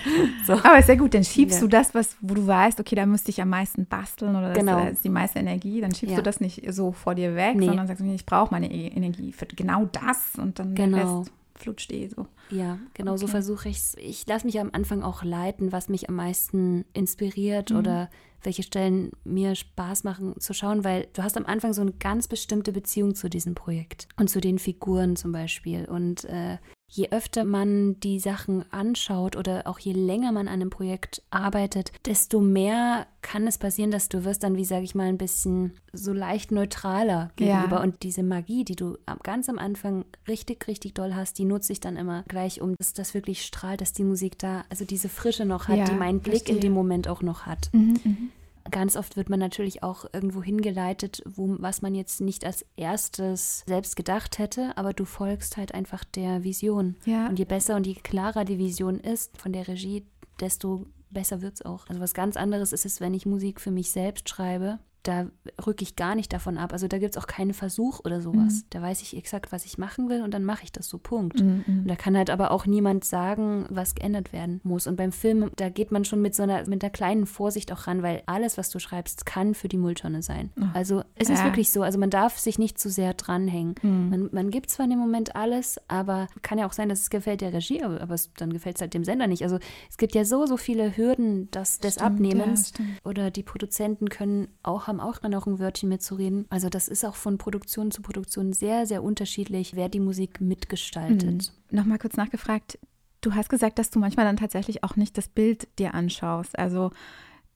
So. 0.46 0.54
Aber 0.54 0.78
ist 0.78 0.88
ja 0.88 0.94
gut, 0.94 1.14
dann 1.14 1.24
schiebst 1.24 1.56
Ja. 1.56 1.60
du 1.60 1.68
das, 1.68 1.94
was, 1.94 2.16
wo 2.20 2.34
du 2.34 2.46
weißt, 2.46 2.80
okay, 2.80 2.96
da 2.96 3.06
müsste 3.06 3.30
ich 3.30 3.40
am 3.42 3.50
meisten 3.50 3.86
basteln 3.86 4.34
oder 4.34 4.48
das 4.48 4.58
Genau. 4.58 4.86
ist 4.86 5.04
die 5.04 5.08
meiste 5.10 5.38
Energie, 5.38 5.80
dann 5.80 5.94
schiebst 5.94 6.12
Ja. 6.12 6.16
du 6.16 6.22
das 6.22 6.40
nicht 6.40 6.62
so 6.72 6.92
vor 6.92 7.14
dir 7.14 7.36
weg, 7.36 7.56
Nee. 7.56 7.66
sondern 7.66 7.86
sagst, 7.86 8.02
ich 8.02 8.26
brauche 8.26 8.52
meine 8.52 8.72
E- 8.72 8.88
Energie 8.88 9.32
für 9.32 9.46
genau 9.46 9.88
das 9.92 10.32
und 10.38 10.58
dann 10.58 10.74
der 10.74 10.86
Genau. 10.86 11.18
Rest 11.20 11.32
flutscht 11.54 11.92
eh 11.92 12.08
so. 12.08 12.26
Ja, 12.52 12.78
genau 12.94 13.16
so 13.16 13.24
Okay. 13.24 13.30
versuche 13.32 13.68
ich 13.70 13.78
es. 13.78 13.96
Ich 13.98 14.26
lasse 14.26 14.46
mich 14.46 14.60
am 14.60 14.70
Anfang 14.72 15.02
auch 15.02 15.24
leiten, 15.24 15.72
was 15.72 15.88
mich 15.88 16.08
am 16.08 16.16
meisten 16.16 16.84
inspiriert 16.92 17.70
Mhm. 17.70 17.76
oder 17.78 18.10
welche 18.42 18.62
Stellen 18.62 19.12
mir 19.24 19.54
Spaß 19.54 20.04
machen 20.04 20.34
zu 20.38 20.52
schauen, 20.52 20.84
weil 20.84 21.08
du 21.12 21.22
hast 21.22 21.36
am 21.36 21.46
Anfang 21.46 21.72
so 21.72 21.80
eine 21.80 21.92
ganz 21.92 22.28
bestimmte 22.28 22.72
Beziehung 22.72 23.14
zu 23.14 23.30
diesem 23.30 23.54
Projekt 23.54 24.08
und 24.18 24.28
zu 24.28 24.40
den 24.40 24.58
Figuren 24.58 25.16
zum 25.16 25.32
Beispiel. 25.32 25.84
Und 25.86 26.24
äh, 26.24 26.58
je 26.94 27.08
öfter 27.10 27.44
man 27.44 27.98
die 28.00 28.18
Sachen 28.20 28.70
anschaut 28.70 29.34
oder 29.34 29.66
auch 29.66 29.78
je 29.78 29.92
länger 29.92 30.30
man 30.30 30.46
an 30.46 30.52
einem 30.54 30.68
Projekt 30.68 31.22
arbeitet, 31.30 31.90
desto 32.04 32.38
mehr 32.40 33.06
kann 33.22 33.46
es 33.46 33.56
passieren, 33.56 33.90
dass 33.90 34.10
du 34.10 34.24
wirst 34.24 34.42
dann, 34.42 34.56
wie 34.58 34.64
sage 34.66 34.84
ich 34.84 34.94
mal, 34.94 35.06
ein 35.08 35.16
bisschen 35.16 35.72
so 35.94 36.12
leicht 36.12 36.52
neutraler 36.52 37.30
Ja. 37.40 37.60
gegenüber. 37.62 37.80
Und 37.80 38.02
diese 38.02 38.22
Magie, 38.22 38.64
die 38.66 38.76
du 38.76 38.98
ganz 39.22 39.48
am 39.48 39.58
Anfang 39.58 40.04
richtig, 40.28 40.68
richtig 40.68 40.92
doll 40.94 41.14
hast, 41.14 41.38
die 41.38 41.46
nutze 41.46 41.72
ich 41.72 41.80
dann 41.80 41.96
immer 41.96 42.24
gleich, 42.28 42.60
um 42.60 42.74
dass 42.76 42.92
das 42.92 43.14
wirklich 43.14 43.42
strahlt, 43.42 43.80
dass 43.80 43.94
die 43.94 44.04
Musik 44.04 44.38
da, 44.38 44.64
also 44.68 44.84
diese 44.84 45.08
Frische 45.08 45.46
noch 45.46 45.68
hat, 45.68 45.78
Ja, 45.78 45.84
die 45.86 45.94
meinen 45.94 46.20
Blick 46.20 46.34
verstehe. 46.42 46.56
in 46.56 46.60
dem 46.60 46.72
Moment 46.72 47.08
auch 47.08 47.22
noch 47.22 47.46
hat. 47.46 47.70
Mhm, 47.72 48.00
mhm. 48.04 48.30
Ganz 48.72 48.96
oft 48.96 49.16
wird 49.16 49.28
man 49.28 49.38
natürlich 49.38 49.82
auch 49.82 50.06
irgendwo 50.12 50.42
hingeleitet, 50.42 51.22
wo, 51.26 51.56
was 51.58 51.82
man 51.82 51.94
jetzt 51.94 52.20
nicht 52.20 52.44
als 52.44 52.64
erstes 52.76 53.62
selbst 53.66 53.96
gedacht 53.96 54.38
hätte, 54.38 54.76
aber 54.76 54.94
du 54.94 55.04
folgst 55.04 55.58
halt 55.58 55.74
einfach 55.74 56.04
der 56.04 56.42
Vision. 56.42 56.96
Ja. 57.04 57.28
Und 57.28 57.38
je 57.38 57.44
besser 57.44 57.76
und 57.76 57.86
je 57.86 57.94
klarer 57.94 58.44
die 58.44 58.58
Vision 58.58 58.98
ist 58.98 59.36
von 59.36 59.52
der 59.52 59.68
Regie, 59.68 60.04
desto 60.40 60.86
besser 61.10 61.42
wird 61.42 61.54
es 61.54 61.62
auch. 61.62 61.86
Also 61.88 62.00
was 62.00 62.14
ganz 62.14 62.36
anderes 62.36 62.72
ist 62.72 62.86
es, 62.86 63.00
wenn 63.00 63.14
ich 63.14 63.26
Musik 63.26 63.60
für 63.60 63.70
mich 63.70 63.90
selbst 63.90 64.28
schreibe. 64.28 64.78
Da 65.04 65.26
rücke 65.66 65.82
ich 65.82 65.96
gar 65.96 66.14
nicht 66.14 66.32
davon 66.32 66.58
ab. 66.58 66.72
Also 66.72 66.86
da 66.86 66.98
gibt 66.98 67.16
es 67.16 67.22
auch 67.22 67.26
keinen 67.26 67.54
Versuch 67.54 68.00
oder 68.04 68.20
sowas. 68.20 68.64
Da 68.70 68.80
weiß 68.80 69.02
ich 69.02 69.16
exakt, 69.16 69.50
was 69.50 69.64
ich 69.64 69.76
machen 69.78 70.08
will 70.08 70.22
und 70.22 70.32
dann 70.32 70.44
mache 70.44 70.62
ich 70.64 70.70
das 70.72 70.88
so. 70.88 70.98
Punkt. 70.98 71.40
Mhm, 71.40 71.64
mhm. 71.66 71.78
Und 71.80 71.88
da 71.88 71.96
kann 71.96 72.16
halt 72.16 72.30
aber 72.30 72.52
auch 72.52 72.66
niemand 72.66 73.04
sagen, 73.04 73.66
was 73.68 73.94
geändert 73.96 74.32
werden 74.32 74.60
muss. 74.62 74.86
Und 74.86 74.94
beim 74.96 75.10
Film, 75.10 75.50
da 75.56 75.68
geht 75.70 75.90
man 75.90 76.04
schon 76.04 76.22
mit 76.22 76.34
so 76.36 76.44
einer, 76.44 76.68
mit 76.68 76.84
einer 76.84 76.90
kleinen 76.90 77.26
Vorsicht 77.26 77.72
auch 77.72 77.86
ran, 77.88 78.02
weil 78.02 78.22
alles, 78.26 78.58
was 78.58 78.70
du 78.70 78.78
schreibst, 78.78 79.26
kann 79.26 79.54
für 79.54 79.68
die 79.68 79.76
Mülltonne 79.78 80.22
sein. 80.22 80.50
Also 80.74 81.02
es 81.16 81.28
ist 81.28 81.40
Ja. 81.40 81.44
wirklich 81.46 81.70
so. 81.72 81.82
Also 81.82 81.98
man 81.98 82.10
darf 82.10 82.38
sich 82.38 82.58
nicht 82.60 82.78
zu 82.78 82.88
sehr 82.88 83.14
dranhängen. 83.14 83.74
Man, 83.82 84.28
man 84.32 84.50
gibt 84.50 84.70
zwar 84.70 84.84
in 84.84 84.90
dem 84.90 85.00
Moment 85.00 85.34
alles, 85.34 85.80
aber 85.88 86.28
kann 86.42 86.58
ja 86.58 86.66
auch 86.66 86.72
sein, 86.72 86.88
dass 86.88 87.00
es 87.00 87.10
gefällt 87.10 87.40
der 87.40 87.52
Regie, 87.52 87.82
aber, 87.82 88.00
aber 88.00 88.14
es, 88.14 88.32
dann 88.34 88.52
gefällt 88.52 88.76
es 88.76 88.82
halt 88.82 88.94
dem 88.94 89.02
Sender 89.04 89.26
nicht. 89.26 89.42
Also 89.42 89.58
es 89.90 89.96
gibt 89.96 90.14
ja 90.14 90.24
so, 90.24 90.46
so 90.46 90.56
viele 90.56 90.96
Hürden 90.96 91.50
des, 91.50 91.78
des 91.80 91.94
Stimmt, 91.94 92.06
Abnehmens. 92.06 92.72
ja. 92.78 92.84
Oder 93.04 93.30
die 93.32 93.42
Produzenten 93.42 94.08
können 94.08 94.46
auch, 94.62 94.86
haben 94.92 95.00
auch 95.00 95.22
noch 95.22 95.46
ein 95.46 95.58
Wörtchen 95.58 95.88
mitzureden. 95.88 96.46
Also 96.50 96.68
das 96.68 96.88
ist 96.88 97.04
auch 97.04 97.14
von 97.14 97.38
Produktion 97.38 97.90
zu 97.90 98.02
Produktion 98.02 98.52
sehr, 98.52 98.86
sehr 98.86 99.02
unterschiedlich, 99.02 99.74
wer 99.74 99.88
die 99.88 100.00
Musik 100.00 100.40
mitgestaltet. 100.40 101.52
Nochmal 101.70 101.98
kurz 101.98 102.16
nachgefragt, 102.16 102.78
du 103.22 103.34
hast 103.34 103.48
gesagt, 103.48 103.78
dass 103.78 103.90
du 103.90 103.98
manchmal 103.98 104.26
dann 104.26 104.36
tatsächlich 104.36 104.84
auch 104.84 104.96
nicht 104.96 105.16
das 105.16 105.28
Bild 105.28 105.66
dir 105.78 105.94
anschaust. 105.94 106.58
Also 106.58 106.90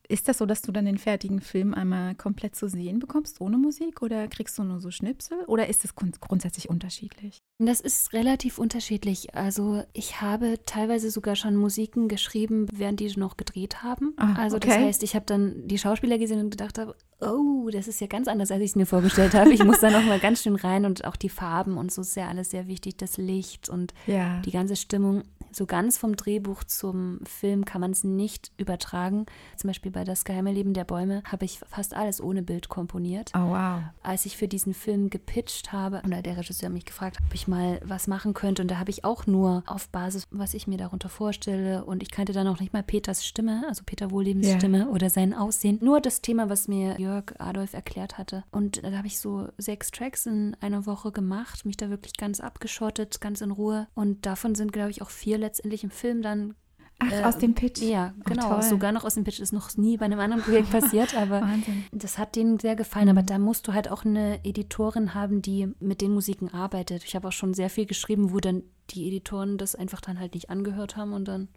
ist 0.08 0.28
das 0.28 0.38
so, 0.38 0.46
dass 0.46 0.62
du 0.62 0.72
dann 0.72 0.86
den 0.86 0.98
fertigen 0.98 1.40
Film 1.40 1.74
einmal 1.74 2.14
komplett 2.14 2.56
zu 2.56 2.68
sehen 2.68 3.00
bekommst, 3.00 3.40
ohne 3.40 3.58
Musik? 3.58 4.02
Oder 4.02 4.28
kriegst 4.28 4.56
du 4.56 4.62
nur 4.62 4.80
so 4.80 4.90
Schnipsel? 4.90 5.44
Oder 5.46 5.68
ist 5.68 5.84
es 5.84 5.94
grund 5.94 6.20
grundsätzlich 6.20 6.70
unterschiedlich? 6.70 7.42
Das 7.58 7.80
ist 7.80 8.12
relativ 8.12 8.58
unterschiedlich. 8.58 9.34
Also 9.34 9.82
ich 9.94 10.20
habe 10.20 10.58
teilweise 10.66 11.10
sogar 11.10 11.36
schon 11.36 11.56
Musiken 11.56 12.06
geschrieben, 12.06 12.66
während 12.70 13.00
die 13.00 13.06
noch 13.16 13.38
gedreht 13.38 13.82
haben. 13.82 14.12
Ah, 14.18 14.34
also 14.34 14.58
das 14.58 14.70
okay. 14.70 14.84
heißt, 14.84 15.02
ich 15.02 15.14
habe 15.14 15.24
dann 15.24 15.66
die 15.66 15.78
Schauspieler 15.78 16.18
gesehen 16.18 16.40
und 16.40 16.50
gedacht 16.50 16.76
habe, 16.78 16.94
oh, 17.20 17.70
das 17.72 17.88
ist 17.88 18.00
ja 18.02 18.08
ganz 18.08 18.28
anders, 18.28 18.50
als 18.50 18.60
ich 18.60 18.70
es 18.70 18.76
mir 18.76 18.84
vorgestellt 18.84 19.32
habe. 19.32 19.50
Ich 19.54 19.64
muss 19.64 19.80
da 19.80 19.90
noch 19.90 20.04
mal 20.04 20.20
ganz 20.20 20.42
schön 20.42 20.56
rein 20.56 20.84
und 20.84 21.06
auch 21.06 21.16
die 21.16 21.30
Farben 21.30 21.78
und 21.78 21.90
so 21.90 22.02
ist 22.02 22.14
ja 22.14 22.28
alles 22.28 22.50
sehr 22.50 22.66
wichtig, 22.66 22.98
das 22.98 23.16
Licht 23.16 23.70
und 23.70 23.94
Ja. 24.06 24.40
die 24.42 24.50
ganze 24.50 24.76
Stimmung. 24.76 25.22
So 25.52 25.64
ganz 25.64 25.96
vom 25.96 26.16
Drehbuch 26.16 26.64
zum 26.64 27.20
Film 27.24 27.64
kann 27.64 27.80
man 27.80 27.92
es 27.92 28.04
nicht 28.04 28.52
übertragen. 28.58 29.24
Zum 29.56 29.68
Beispiel 29.68 29.90
bei 29.90 30.04
Das 30.04 30.24
geheime 30.26 30.52
Leben 30.52 30.74
der 30.74 30.84
Bäume 30.84 31.22
habe 31.24 31.46
ich 31.46 31.60
fast 31.70 31.94
alles 31.94 32.20
ohne 32.20 32.42
Bild 32.42 32.68
komponiert 32.68 33.30
Oh, 33.34 33.50
wow. 33.50 33.80
als 34.02 34.26
ich 34.26 34.36
für 34.36 34.48
diesen 34.48 34.74
Film 34.74 35.08
gepitcht 35.08 35.72
habe, 35.72 36.02
oder 36.04 36.20
der 36.20 36.36
Regisseur 36.36 36.68
mich 36.68 36.84
gefragt, 36.84 37.16
ob 37.26 37.32
ich 37.32 37.45
mal 37.48 37.80
was 37.84 38.06
machen 38.06 38.34
könnte. 38.34 38.62
Und 38.62 38.70
da 38.70 38.78
habe 38.78 38.90
ich 38.90 39.04
auch 39.04 39.26
nur 39.26 39.62
auf 39.66 39.88
Basis, 39.88 40.24
was 40.30 40.54
ich 40.54 40.66
mir 40.66 40.78
darunter 40.78 41.08
vorstelle. 41.08 41.84
Und 41.84 42.02
ich 42.02 42.10
kannte 42.10 42.32
dann 42.32 42.46
auch 42.46 42.60
nicht 42.60 42.72
mal 42.72 42.82
Peters 42.82 43.24
Stimme, 43.24 43.64
also 43.68 43.82
Peter 43.84 44.10
Wohlebens 44.10 44.46
Ja. 44.46 44.56
Stimme 44.58 44.88
oder 44.88 45.10
sein 45.10 45.34
Aussehen. 45.34 45.78
Nur 45.82 46.00
das 46.00 46.20
Thema, 46.22 46.48
was 46.48 46.68
mir 46.68 46.98
Jörg 46.98 47.34
Adolf 47.38 47.74
erklärt 47.74 48.18
hatte. 48.18 48.44
Und 48.50 48.82
da 48.84 48.92
habe 48.92 49.06
ich 49.06 49.18
so 49.18 49.48
sechs 49.58 49.90
Tracks 49.90 50.26
in 50.26 50.56
einer 50.60 50.86
Woche 50.86 51.12
gemacht, 51.12 51.64
mich 51.64 51.76
da 51.76 51.90
wirklich 51.90 52.16
ganz 52.16 52.40
abgeschottet, 52.40 53.20
ganz 53.20 53.40
in 53.40 53.50
Ruhe. 53.50 53.86
Und 53.94 54.26
davon 54.26 54.54
sind, 54.54 54.72
glaube 54.72 54.90
ich, 54.90 55.02
auch 55.02 55.10
vier 55.10 55.38
letztendlich 55.38 55.84
im 55.84 55.90
Film 55.90 56.22
dann 56.22 56.54
Ach, 56.98 57.12
Äh, 57.12 57.24
aus 57.24 57.36
dem 57.38 57.54
Pitch. 57.54 57.82
ja, 57.82 58.14
Oh, 58.18 58.22
genau. 58.24 58.48
toll. 58.54 58.62
Sogar 58.62 58.90
noch 58.92 59.04
aus 59.04 59.14
dem 59.14 59.24
Pitch 59.24 59.40
ist 59.40 59.52
noch 59.52 59.76
nie 59.76 59.96
bei 59.98 60.06
einem 60.06 60.18
anderen 60.18 60.42
Projekt 60.42 60.70
passiert, 60.70 61.14
aber 61.14 61.42
Wahnsinn. 61.42 61.84
das 61.92 62.16
hat 62.18 62.36
denen 62.36 62.58
sehr 62.58 62.74
gefallen. 62.76 63.08
Aber 63.10 63.22
da 63.22 63.38
musst 63.38 63.68
du 63.68 63.74
halt 63.74 63.90
auch 63.90 64.04
eine 64.04 64.42
Editorin 64.44 65.12
haben, 65.14 65.42
die 65.42 65.68
mit 65.80 66.00
den 66.00 66.12
Musiken 66.14 66.48
arbeitet. 66.48 67.04
Ich 67.04 67.14
habe 67.14 67.28
auch 67.28 67.32
schon 67.32 67.52
sehr 67.54 67.68
viel 67.70 67.86
geschrieben, 67.86 68.32
wo 68.32 68.38
dann 68.40 68.62
die 68.90 69.06
Editoren 69.08 69.58
das 69.58 69.74
einfach 69.74 70.00
dann 70.00 70.18
halt 70.20 70.34
nicht 70.34 70.48
angehört 70.48 70.96
haben 70.96 71.12
und 71.12 71.26
dann 71.28 71.48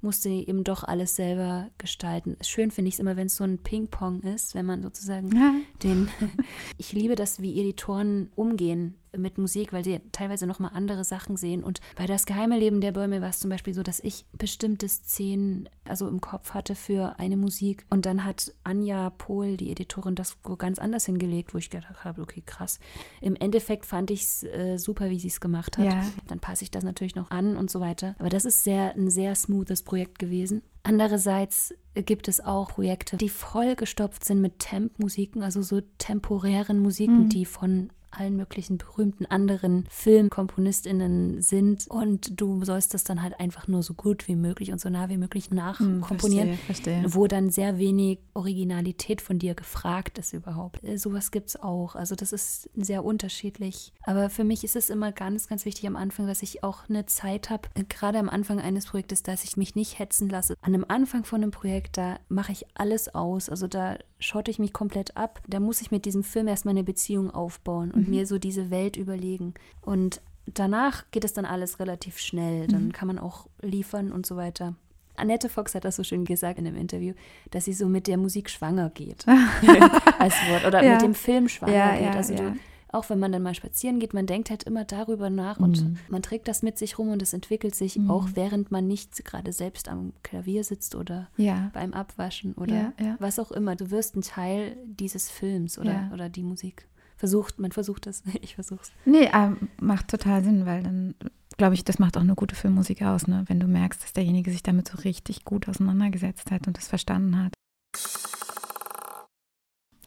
musste 0.00 0.30
eben 0.30 0.64
doch 0.64 0.82
alles 0.82 1.14
selber 1.14 1.68
gestalten. 1.78 2.36
Schön 2.42 2.72
finde 2.72 2.88
ich 2.88 2.94
es 2.94 2.98
immer, 3.00 3.14
wenn 3.16 3.26
es 3.28 3.36
so 3.36 3.44
ein 3.44 3.58
Ping-Pong 3.58 4.22
ist, 4.22 4.54
wenn 4.56 4.66
man 4.66 4.82
sozusagen 4.82 5.30
Ja. 5.36 5.54
den. 5.84 6.08
ich 6.78 6.92
liebe 6.92 7.14
das, 7.14 7.40
wie 7.40 7.60
Editoren 7.60 8.30
umgehen 8.34 8.96
mit 9.16 9.38
Musik, 9.38 9.72
weil 9.72 9.84
sie 9.84 10.00
teilweise 10.12 10.46
nochmal 10.46 10.72
andere 10.74 11.04
Sachen 11.04 11.36
sehen. 11.36 11.62
Und 11.62 11.80
bei 11.96 12.06
Das 12.06 12.26
geheime 12.26 12.58
Leben 12.58 12.80
der 12.80 12.92
Bäume 12.92 13.20
war 13.20 13.28
es 13.28 13.40
zum 13.40 13.50
Beispiel 13.50 13.74
so, 13.74 13.82
dass 13.82 14.00
ich 14.00 14.24
bestimmte 14.32 14.88
Szenen 14.88 15.68
also 15.84 16.08
im 16.08 16.20
Kopf 16.20 16.54
hatte 16.54 16.74
für 16.74 17.18
eine 17.18 17.36
Musik. 17.36 17.84
Und 17.90 18.06
dann 18.06 18.24
hat 18.24 18.52
Anja 18.64 19.10
Pohl, 19.10 19.56
die 19.56 19.70
Editorin, 19.70 20.14
das 20.14 20.38
ganz 20.58 20.78
anders 20.78 21.06
hingelegt, 21.06 21.54
wo 21.54 21.58
ich 21.58 21.70
gedacht 21.70 22.04
habe, 22.04 22.22
okay, 22.22 22.42
krass. 22.44 22.78
Im 23.20 23.36
Endeffekt 23.36 23.86
fand 23.86 24.10
ich 24.10 24.22
es 24.22 24.42
äh, 24.44 24.78
super, 24.78 25.10
wie 25.10 25.18
sie 25.18 25.28
es 25.28 25.40
gemacht 25.40 25.78
hat. 25.78 25.84
Ja. 25.84 26.04
Dann 26.28 26.40
passe 26.40 26.64
ich 26.64 26.70
das 26.70 26.84
natürlich 26.84 27.14
noch 27.14 27.30
an 27.30 27.56
und 27.56 27.70
so 27.70 27.80
weiter. 27.80 28.14
Aber 28.18 28.28
das 28.28 28.44
ist 28.44 28.64
sehr 28.64 28.94
ein 28.94 29.10
sehr 29.10 29.34
smoothes 29.34 29.82
Projekt 29.82 30.18
gewesen. 30.18 30.62
Andererseits 30.84 31.74
gibt 31.94 32.26
es 32.26 32.40
auch 32.40 32.70
Projekte, 32.70 33.16
die 33.16 33.28
vollgestopft 33.28 34.24
sind 34.24 34.40
mit 34.40 34.58
Temp-Musiken, 34.58 35.42
also 35.42 35.62
so 35.62 35.80
temporären 35.98 36.80
Musiken, 36.80 37.28
die 37.28 37.44
von 37.44 37.90
allen 38.12 38.36
möglichen 38.36 38.78
berühmten 38.78 39.26
anderen 39.26 39.86
FilmkomponistInnen 39.90 41.40
sind 41.42 41.86
und 41.88 42.40
du 42.40 42.64
sollst 42.64 42.94
das 42.94 43.04
dann 43.04 43.22
halt 43.22 43.38
einfach 43.40 43.68
nur 43.68 43.82
so 43.82 43.94
gut 43.94 44.28
wie 44.28 44.36
möglich 44.36 44.72
und 44.72 44.80
so 44.80 44.88
nah 44.90 45.08
wie 45.08 45.16
möglich 45.16 45.50
nachkomponieren, 45.50 46.50
Hm, 46.50 46.58
verstehe, 46.58 46.94
verstehe. 47.02 47.14
wo 47.14 47.26
dann 47.26 47.50
sehr 47.50 47.78
wenig 47.78 48.18
Originalität 48.34 49.20
von 49.20 49.38
dir 49.38 49.54
gefragt 49.54 50.18
ist 50.18 50.32
überhaupt. 50.32 50.82
Äh, 50.84 50.98
Sowas 50.98 51.30
gibt 51.30 51.48
es 51.48 51.56
auch. 51.62 51.94
Also 51.94 52.14
das 52.14 52.32
ist 52.32 52.70
sehr 52.74 53.04
unterschiedlich. 53.04 53.92
Aber 54.02 54.30
für 54.30 54.44
mich 54.44 54.64
ist 54.64 54.76
es 54.76 54.90
immer 54.90 55.12
ganz, 55.12 55.48
ganz 55.48 55.64
wichtig 55.64 55.86
am 55.86 55.96
Anfang, 55.96 56.26
dass 56.26 56.42
ich 56.42 56.62
auch 56.64 56.88
eine 56.88 57.06
Zeit 57.06 57.50
habe, 57.50 57.68
äh, 57.74 57.84
gerade 57.84 58.18
am 58.18 58.28
Anfang 58.28 58.60
eines 58.60 58.86
Projektes, 58.86 59.22
dass 59.22 59.44
ich 59.44 59.56
mich 59.56 59.74
nicht 59.74 59.98
hetzen 59.98 60.28
lasse. 60.28 60.54
An 60.62 60.74
einem 60.74 60.84
Anfang 60.88 61.24
von 61.24 61.42
einem 61.42 61.50
Projekt, 61.50 61.96
da 61.98 62.18
mache 62.28 62.52
ich 62.52 62.66
alles 62.74 63.14
aus. 63.14 63.48
Also 63.48 63.66
da 63.66 63.96
schotte 64.22 64.50
ich 64.50 64.58
mich 64.58 64.72
komplett 64.72 65.16
ab. 65.16 65.40
Da 65.46 65.60
muss 65.60 65.80
ich 65.82 65.90
mit 65.90 66.04
diesem 66.04 66.22
Film 66.24 66.48
erstmal 66.48 66.72
eine 66.72 66.84
Beziehung 66.84 67.30
aufbauen 67.30 67.90
und 67.90 68.08
mir 68.08 68.26
so 68.26 68.38
diese 68.38 68.70
Welt 68.70 68.96
überlegen. 68.96 69.54
Und 69.80 70.20
danach 70.46 71.04
geht 71.10 71.24
es 71.24 71.32
dann 71.32 71.44
alles 71.44 71.78
relativ 71.80 72.18
schnell. 72.18 72.66
Dann 72.68 72.92
kann 72.92 73.08
man 73.08 73.18
auch 73.18 73.46
liefern 73.60 74.12
und 74.12 74.24
so 74.26 74.36
weiter. 74.36 74.74
Annette 75.14 75.48
Fox 75.50 75.74
hat 75.74 75.84
das 75.84 75.96
so 75.96 76.04
schön 76.04 76.24
gesagt 76.24 76.58
in 76.58 76.66
einem 76.66 76.76
Interview, 76.76 77.12
dass 77.50 77.66
sie 77.66 77.74
so 77.74 77.86
mit 77.86 78.06
der 78.06 78.16
Musik 78.16 78.48
schwanger 78.48 78.88
geht. 78.90 79.26
als 80.18 80.34
Wort. 80.48 80.64
Oder 80.66 80.82
Ja. 80.82 80.92
mit 80.94 81.02
dem 81.02 81.14
Film 81.14 81.48
schwanger 81.48 81.72
Ja, 81.74 81.92
geht. 81.92 82.02
ja, 82.02 82.10
also 82.12 82.32
ja. 82.34 82.40
du, 82.50 82.56
auch 82.92 83.10
wenn 83.10 83.18
man 83.18 83.32
dann 83.32 83.42
mal 83.42 83.54
spazieren 83.54 83.98
geht, 83.98 84.14
man 84.14 84.26
denkt 84.26 84.50
halt 84.50 84.62
immer 84.64 84.84
darüber 84.84 85.30
nach 85.30 85.58
und 85.58 85.82
Mhm. 85.82 85.96
man 86.08 86.22
trägt 86.22 86.46
das 86.46 86.62
mit 86.62 86.78
sich 86.78 86.98
rum 86.98 87.08
und 87.08 87.20
es 87.22 87.32
entwickelt 87.32 87.74
sich, 87.74 87.98
auch 88.08 88.28
während 88.34 88.70
man 88.70 88.86
nicht 88.86 89.24
gerade 89.24 89.52
selbst 89.52 89.88
am 89.88 90.12
Klavier 90.22 90.62
sitzt 90.62 90.94
oder 90.94 91.28
Ja. 91.36 91.70
beim 91.72 91.92
Abwaschen 91.94 92.52
oder 92.54 92.74
Ja, 92.74 92.92
ja. 93.00 93.16
was 93.18 93.38
auch 93.38 93.50
immer. 93.50 93.74
Du 93.76 93.90
wirst 93.90 94.14
ein 94.16 94.22
Teil 94.22 94.76
dieses 94.84 95.30
Films 95.30 95.78
oder, 95.78 96.10
oder 96.12 96.28
die 96.28 96.42
Musik 96.42 96.86
versucht, 97.16 97.58
man 97.58 97.72
versucht 97.72 98.06
es, 98.06 98.22
ich 98.42 98.54
versuch's. 98.54 98.92
Nee, 99.04 99.24
äh, 99.32 99.50
macht 99.80 100.08
total 100.08 100.44
Sinn, 100.44 100.66
weil 100.66 100.82
dann 100.82 101.14
glaube 101.58 101.74
ich, 101.74 101.84
das 101.84 101.98
macht 101.98 102.16
auch 102.16 102.22
eine 102.22 102.34
gute 102.34 102.54
Filmmusik 102.56 103.02
aus, 103.02 103.26
ne? 103.26 103.44
wenn 103.46 103.60
du 103.60 103.66
merkst, 103.68 104.02
dass 104.02 104.12
derjenige 104.12 104.50
sich 104.50 104.62
damit 104.62 104.88
so 104.88 104.98
richtig 104.98 105.44
gut 105.44 105.68
auseinandergesetzt 105.68 106.50
hat 106.50 106.66
und 106.66 106.78
es 106.78 106.88
verstanden 106.88 107.38
hat. 107.42 107.52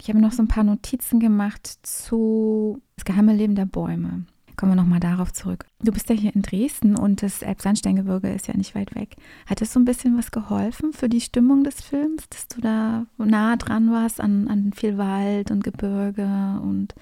Ich 0.06 0.10
habe 0.10 0.22
noch 0.22 0.34
so 0.34 0.44
ein 0.44 0.48
paar 0.48 0.64
Notizen 0.64 1.20
gemacht 1.20 1.66
zu 1.82 2.80
Das 2.96 3.06
geheime 3.06 3.34
Leben 3.34 3.56
der 3.56 3.66
Bäume. 3.66 4.26
Kommen 4.56 4.74
wir 4.74 4.76
nochmal 4.76 5.00
darauf 5.00 5.34
zurück. 5.34 5.66
Du 5.82 5.92
bist 5.92 6.08
ja 6.12 6.16
hier 6.16 6.36
in 6.36 6.44
Dresden 6.44 6.96
und 6.96 7.24
das 7.24 7.42
Elbsandsteingebirge 7.42 8.32
ist 8.32 8.46
ja 8.46 8.56
nicht 8.56 8.76
weit 8.76 8.94
weg. 8.94 9.16
Hat 9.48 9.64
es 9.64 9.74
so 9.74 9.80
ein 9.80 9.86
bisschen 9.86 10.16
was 10.16 10.30
geholfen 10.30 10.94
für 10.94 11.10
die 11.10 11.22
Stimmung 11.22 11.64
des 11.64 11.82
Films, 11.82 12.30
dass 12.30 12.48
du 12.48 12.62
da 12.62 13.08
nah 13.18 13.56
dran 13.56 13.90
warst 13.90 14.22
an, 14.22 14.48
an 14.48 14.74
viel 14.74 15.00
Wald 15.00 15.50
und 15.50 15.64
Gebirge 15.64 16.60
und 16.62 16.94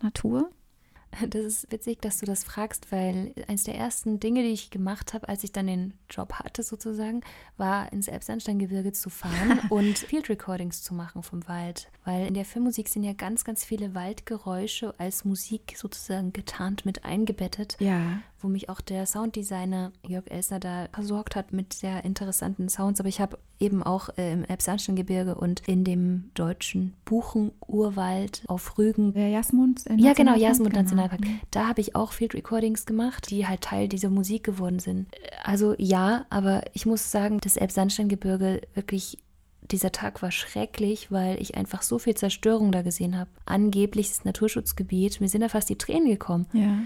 Natur? 0.00 0.48
Das 1.28 1.44
ist 1.44 1.72
witzig, 1.72 2.00
dass 2.00 2.18
du 2.18 2.26
das 2.26 2.44
fragst, 2.44 2.92
weil 2.92 3.34
eines 3.48 3.64
der 3.64 3.74
ersten 3.74 4.20
Dinge, 4.20 4.42
die 4.42 4.50
ich 4.50 4.70
gemacht 4.70 5.14
habe, 5.14 5.28
als 5.28 5.44
ich 5.44 5.52
dann 5.52 5.66
den 5.66 5.94
Job 6.10 6.34
hatte 6.34 6.62
sozusagen, 6.62 7.22
war 7.56 7.92
ins 7.92 8.08
Elbsandsteingebirge 8.08 8.92
zu 8.92 9.10
fahren 9.10 9.60
und 9.70 9.98
Field 9.98 10.28
Recordings 10.28 10.82
zu 10.82 10.94
machen 10.94 11.22
vom 11.22 11.46
Wald. 11.48 11.90
Weil 12.04 12.26
in 12.26 12.34
der 12.34 12.44
Filmmusik 12.44 12.88
sind 12.88 13.04
ja 13.04 13.12
ganz, 13.12 13.44
ganz 13.44 13.64
viele 13.64 13.94
Waldgeräusche 13.94 14.94
als 14.98 15.24
Musik 15.24 15.74
sozusagen 15.76 16.32
getarnt 16.32 16.84
mit 16.84 17.04
eingebettet. 17.04 17.76
Ja. 17.80 18.20
Wo 18.44 18.48
mich 18.48 18.68
auch 18.68 18.82
der 18.82 19.06
Sounddesigner 19.06 19.90
Jörg 20.06 20.30
Elsner 20.30 20.60
da 20.60 20.88
versorgt 20.92 21.34
hat 21.34 21.54
mit 21.54 21.72
sehr 21.72 22.04
interessanten 22.04 22.68
Sounds. 22.68 23.00
Aber 23.00 23.08
ich 23.08 23.18
habe 23.18 23.38
eben 23.58 23.82
auch 23.82 24.10
äh, 24.18 24.34
im 24.34 24.44
Elbsandsteingebirge 24.44 25.34
und 25.34 25.62
in 25.66 25.82
dem 25.82 26.30
deutschen 26.34 26.92
Buchen-Urwald 27.06 28.42
auf 28.46 28.76
Rügen. 28.76 29.14
Der 29.14 29.30
Jasmund? 29.30 29.84
Ja, 29.96 30.12
genau, 30.12 30.36
Jasmund 30.36 30.74
Nationalpark. 30.74 31.22
Mhm. 31.22 31.40
Da 31.52 31.68
habe 31.68 31.80
ich 31.80 31.96
auch 31.96 32.12
Field 32.12 32.34
Recordings 32.34 32.84
gemacht, 32.84 33.30
die 33.30 33.46
halt 33.46 33.62
Teil 33.62 33.88
dieser 33.88 34.10
Musik 34.10 34.44
geworden 34.44 34.78
sind. 34.78 35.06
Also 35.42 35.74
ja, 35.78 36.26
aber 36.28 36.64
ich 36.74 36.84
muss 36.84 37.10
sagen, 37.10 37.38
das 37.40 37.56
Elbsandsteingebirge 37.56 38.60
wirklich 38.74 39.24
dieser 39.70 39.92
Tag 39.92 40.20
war 40.20 40.30
schrecklich, 40.30 41.10
weil 41.10 41.40
ich 41.40 41.56
einfach 41.56 41.80
so 41.80 41.98
viel 41.98 42.14
Zerstörung 42.14 42.72
da 42.72 42.82
gesehen 42.82 43.18
habe. 43.18 43.30
Angebliches 43.46 44.24
Naturschutzgebiet, 44.26 45.22
mir 45.22 45.28
sind 45.28 45.40
da 45.40 45.48
fast 45.48 45.70
die 45.70 45.78
Tränen 45.78 46.08
gekommen. 46.08 46.46
Ja. 46.52 46.78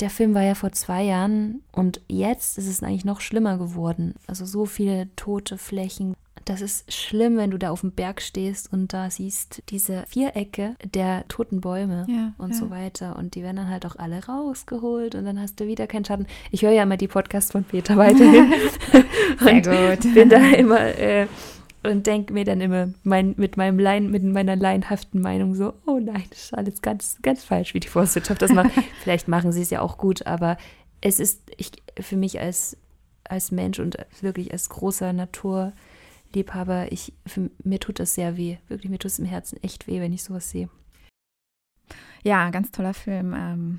Der 0.00 0.10
Film 0.10 0.34
war 0.34 0.42
ja 0.42 0.54
vor 0.54 0.72
zwei 0.72 1.02
Jahren 1.02 1.62
und 1.72 2.00
jetzt 2.08 2.56
ist 2.58 2.68
es 2.68 2.82
eigentlich 2.82 3.04
noch 3.04 3.20
schlimmer 3.20 3.58
geworden. 3.58 4.14
Also 4.26 4.44
so 4.46 4.64
viele 4.64 5.08
tote 5.16 5.58
Flächen. 5.58 6.14
Das 6.44 6.62
ist 6.62 6.90
schlimm, 6.94 7.36
wenn 7.36 7.50
du 7.50 7.58
da 7.58 7.70
auf 7.70 7.80
dem 7.82 7.90
Berg 7.92 8.22
stehst 8.22 8.72
und 8.72 8.92
da 8.94 9.10
siehst 9.10 9.62
diese 9.68 10.04
Vierecke 10.08 10.76
der 10.94 11.26
toten 11.28 11.60
Bäume 11.60 12.06
Ja, 12.08 12.32
und 12.38 12.52
ja. 12.52 12.56
so 12.56 12.70
weiter. 12.70 13.16
Und 13.16 13.34
die 13.34 13.42
werden 13.42 13.56
dann 13.56 13.68
halt 13.68 13.84
auch 13.84 13.96
alle 13.96 14.24
rausgeholt 14.24 15.14
und 15.14 15.24
dann 15.26 15.38
hast 15.38 15.60
du 15.60 15.66
wieder 15.66 15.86
keinen 15.86 16.04
Schatten. 16.06 16.26
Ich 16.50 16.62
höre 16.62 16.70
ja 16.70 16.84
immer 16.84 16.96
die 16.96 17.08
Podcasts 17.08 17.52
von 17.52 17.64
Peter 17.64 17.96
weiterhin. 17.96 18.52
Sehr 19.40 19.52
und 19.52 19.64
gut. 20.02 20.14
bin 20.14 20.28
da 20.30 20.38
immer 20.56 20.80
äh, 20.80 21.26
und 21.82 22.06
denke 22.06 22.32
mir 22.32 22.44
dann 22.44 22.60
immer 22.60 22.88
mein, 23.04 23.34
mit 23.36 23.56
meinem 23.56 23.78
Laien, 23.78 24.10
mit 24.10 24.24
meiner 24.24 24.56
laienhaften 24.56 25.20
Meinung 25.20 25.54
so, 25.54 25.74
oh 25.86 25.98
nein, 25.98 26.24
das 26.30 26.44
ist 26.44 26.54
alles 26.54 26.82
ganz, 26.82 27.18
ganz 27.22 27.44
falsch, 27.44 27.74
wie 27.74 27.80
die 27.80 27.88
Forstwirtschaft 27.88 28.42
das 28.42 28.52
macht. 28.52 28.70
Vielleicht 29.02 29.28
machen 29.28 29.52
sie 29.52 29.62
es 29.62 29.70
ja 29.70 29.80
auch 29.80 29.98
gut, 29.98 30.26
aber 30.26 30.56
es 31.00 31.20
ist 31.20 31.40
ich, 31.56 31.70
für 31.98 32.16
mich 32.16 32.40
als, 32.40 32.76
als 33.24 33.52
Mensch 33.52 33.78
und 33.78 33.96
wirklich 34.20 34.52
als 34.52 34.68
großer 34.68 35.12
Naturliebhaber, 35.12 36.90
ich, 36.90 37.12
für, 37.26 37.50
mir 37.62 37.78
tut 37.78 38.00
das 38.00 38.14
sehr 38.14 38.36
weh. 38.36 38.56
Wirklich, 38.68 38.90
mir 38.90 38.98
tut 38.98 39.12
es 39.12 39.18
im 39.18 39.26
Herzen 39.26 39.62
echt 39.62 39.86
weh, 39.86 40.00
wenn 40.00 40.12
ich 40.12 40.24
sowas 40.24 40.50
sehe. 40.50 40.68
Ja, 42.24 42.50
ganz 42.50 42.72
toller 42.72 42.94
Film. 42.94 43.34
Ähm, 43.36 43.78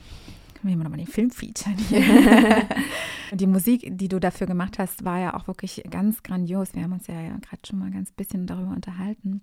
wir 0.64 0.72
haben 0.72 0.80
nochmal 0.80 1.00
den 1.00 1.08
Film 1.08 1.32
featuren 1.32 1.78
hier. 1.78 2.02
Und 3.32 3.42
die 3.42 3.48
Musik, 3.48 3.88
die 3.92 4.08
du 4.08 4.20
dafür 4.20 4.48
gemacht 4.48 4.80
hast, 4.80 5.06
war 5.06 5.20
ja 5.20 5.34
auch 5.36 5.48
wirklich 5.48 5.84
ganz 5.90 6.24
grandios. 6.24 6.74
Wir 6.74 6.84
haben 6.84 6.94
uns 6.94 7.08
ja, 7.08 7.22
ja 7.22 7.38
gerade 7.38 7.62
schon 7.66 7.80
mal 7.80 7.92
ganz 7.92 8.12
bisschen 8.12 8.48
darüber 8.48 8.72
unterhalten. 8.72 9.42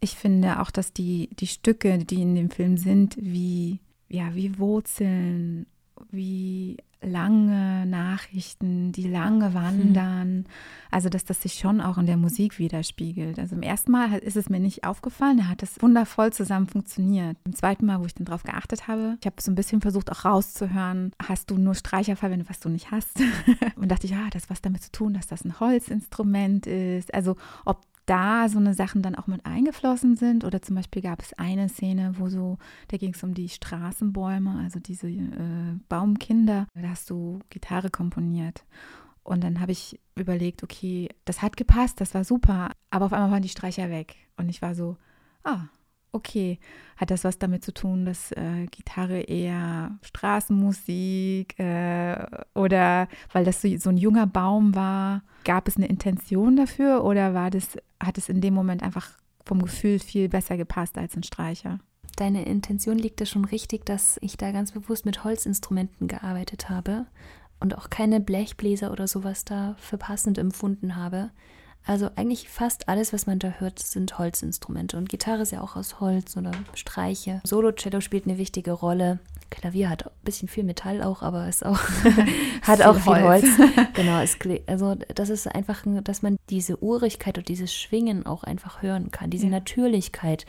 Ich 0.00 0.16
finde 0.16 0.60
auch, 0.60 0.70
dass 0.70 0.92
die, 0.92 1.30
die 1.38 1.46
Stücke, 1.46 1.98
die 1.98 2.22
in 2.22 2.34
dem 2.34 2.50
Film 2.50 2.76
sind, 2.76 3.16
wie, 3.20 3.80
ja, 4.08 4.34
wie 4.34 4.58
Wurzeln, 4.58 5.66
wie 6.10 6.76
lange 7.06 7.86
Nachrichten, 7.86 8.92
die 8.92 9.08
lange 9.08 9.54
wandern. 9.54 10.44
Also, 10.90 11.08
dass 11.08 11.24
das 11.24 11.42
sich 11.42 11.54
schon 11.54 11.80
auch 11.80 11.98
in 11.98 12.06
der 12.06 12.16
Musik 12.16 12.58
widerspiegelt. 12.58 13.38
Also, 13.38 13.56
im 13.56 13.62
ersten 13.62 13.92
Mal 13.92 14.18
ist 14.18 14.36
es 14.36 14.48
mir 14.48 14.60
nicht 14.60 14.84
aufgefallen, 14.84 15.38
da 15.38 15.48
hat 15.48 15.62
es 15.62 15.80
wundervoll 15.80 16.32
zusammen 16.32 16.66
funktioniert. 16.66 17.36
Im 17.44 17.54
zweiten 17.54 17.86
Mal, 17.86 18.00
wo 18.00 18.06
ich 18.06 18.14
dann 18.14 18.26
drauf 18.26 18.42
geachtet 18.42 18.88
habe, 18.88 19.16
ich 19.20 19.26
habe 19.26 19.40
so 19.40 19.50
ein 19.50 19.54
bisschen 19.54 19.80
versucht 19.80 20.10
auch 20.10 20.24
rauszuhören, 20.24 21.12
hast 21.22 21.50
du 21.50 21.56
nur 21.56 21.74
Streicher 21.74 22.16
verwendet, 22.16 22.48
was 22.48 22.60
du 22.60 22.68
nicht 22.68 22.90
hast? 22.90 23.20
Und 23.76 23.90
dachte 23.90 24.06
ich, 24.06 24.12
ja, 24.12 24.28
das 24.30 24.44
hat 24.44 24.50
was 24.50 24.62
damit 24.62 24.82
zu 24.82 24.92
tun, 24.92 25.14
dass 25.14 25.26
das 25.26 25.44
ein 25.44 25.58
Holzinstrument 25.60 26.66
ist. 26.66 27.12
Also, 27.14 27.36
ob 27.64 27.80
da 28.06 28.48
so 28.48 28.58
eine 28.58 28.74
Sachen 28.74 29.02
dann 29.02 29.16
auch 29.16 29.26
mit 29.26 29.44
eingeflossen 29.44 30.16
sind 30.16 30.44
oder 30.44 30.62
zum 30.62 30.76
Beispiel 30.76 31.02
gab 31.02 31.20
es 31.20 31.32
eine 31.34 31.68
Szene, 31.68 32.14
wo 32.18 32.28
so, 32.28 32.58
da 32.88 32.96
ging 32.96 33.12
es 33.14 33.22
um 33.22 33.34
die 33.34 33.48
Straßenbäume, 33.48 34.60
also 34.62 34.80
diese 34.80 35.08
äh, 35.08 35.78
Baumkinder. 35.88 36.68
Da 36.74 36.88
hast 36.88 37.10
du 37.10 37.40
Gitarre 37.50 37.90
komponiert. 37.90 38.64
Und 39.22 39.42
dann 39.42 39.60
habe 39.60 39.72
ich 39.72 39.98
überlegt, 40.14 40.62
okay, 40.62 41.08
das 41.24 41.42
hat 41.42 41.56
gepasst, 41.56 42.00
das 42.00 42.14
war 42.14 42.22
super, 42.22 42.70
aber 42.90 43.06
auf 43.06 43.12
einmal 43.12 43.32
waren 43.32 43.42
die 43.42 43.48
Streicher 43.48 43.90
weg. 43.90 44.14
Und 44.36 44.48
ich 44.48 44.62
war 44.62 44.76
so, 44.76 44.96
ah, 45.42 45.64
okay, 46.16 46.58
hat 46.96 47.10
das 47.10 47.24
was 47.24 47.38
damit 47.38 47.64
zu 47.64 47.72
tun, 47.72 48.04
dass 48.04 48.32
äh, 48.32 48.66
Gitarre 48.70 49.20
eher 49.20 49.98
Straßenmusik 50.02 51.58
äh, 51.58 52.26
oder 52.54 53.08
weil 53.32 53.44
das 53.44 53.62
so, 53.62 53.76
so 53.76 53.90
ein 53.90 53.98
junger 53.98 54.26
Baum 54.26 54.74
war, 54.74 55.22
gab 55.44 55.68
es 55.68 55.76
eine 55.76 55.86
Intention 55.86 56.56
dafür 56.56 57.04
oder 57.04 57.34
war 57.34 57.50
das, 57.50 57.76
hat 58.02 58.18
es 58.18 58.28
in 58.28 58.40
dem 58.40 58.54
Moment 58.54 58.82
einfach 58.82 59.10
vom 59.44 59.62
Gefühl 59.62 59.98
viel 59.98 60.28
besser 60.28 60.56
gepasst 60.56 60.98
als 60.98 61.16
ein 61.16 61.22
Streicher? 61.22 61.78
Deine 62.16 62.46
Intention 62.46 62.98
liegt 62.98 63.20
da 63.20 63.26
schon 63.26 63.44
richtig, 63.44 63.84
dass 63.84 64.18
ich 64.22 64.38
da 64.38 64.50
ganz 64.50 64.72
bewusst 64.72 65.04
mit 65.04 65.22
Holzinstrumenten 65.22 66.08
gearbeitet 66.08 66.70
habe 66.70 67.06
und 67.60 67.76
auch 67.76 67.90
keine 67.90 68.20
Blechbläser 68.20 68.90
oder 68.90 69.06
sowas 69.06 69.44
da 69.44 69.76
für 69.78 69.98
passend 69.98 70.38
empfunden 70.38 70.96
habe. 70.96 71.30
Also 71.86 72.10
eigentlich 72.16 72.48
fast 72.48 72.88
alles, 72.88 73.12
was 73.12 73.26
man 73.26 73.38
da 73.38 73.48
hört, 73.58 73.78
sind 73.78 74.18
Holzinstrumente. 74.18 74.96
Und 74.96 75.08
Gitarre 75.08 75.42
ist 75.42 75.52
ja 75.52 75.60
auch 75.60 75.76
aus 75.76 76.00
Holz 76.00 76.36
oder 76.36 76.50
Streiche. 76.74 77.40
Solo-Cello 77.44 78.00
spielt 78.00 78.26
eine 78.26 78.38
wichtige 78.38 78.72
Rolle. 78.72 79.20
Klavier 79.50 79.88
hat 79.88 80.04
ein 80.06 80.10
bisschen 80.24 80.48
viel 80.48 80.64
Metall 80.64 81.00
auch, 81.02 81.22
aber 81.22 81.48
ist 81.48 81.64
auch 81.64 81.78
hat 82.62 82.78
Viel 82.78 82.86
auch 82.86 82.96
viel 82.98 83.22
Holz. 83.22 83.44
Holz. 83.58 83.70
genau, 83.94 84.20
es, 84.20 84.36
also 84.66 84.96
das 85.14 85.28
ist 85.30 85.46
einfach, 85.46 85.86
ein- 85.86 86.02
dass 86.02 86.22
man 86.22 86.36
diese 86.50 86.82
Urigkeit 86.82 87.38
und 87.38 87.46
dieses 87.48 87.72
Schwingen 87.72 88.26
auch 88.26 88.42
einfach 88.42 88.82
hören 88.82 89.12
kann, 89.12 89.30
diese 89.30 89.44
Ja. 89.46 89.52
Natürlichkeit. 89.52 90.44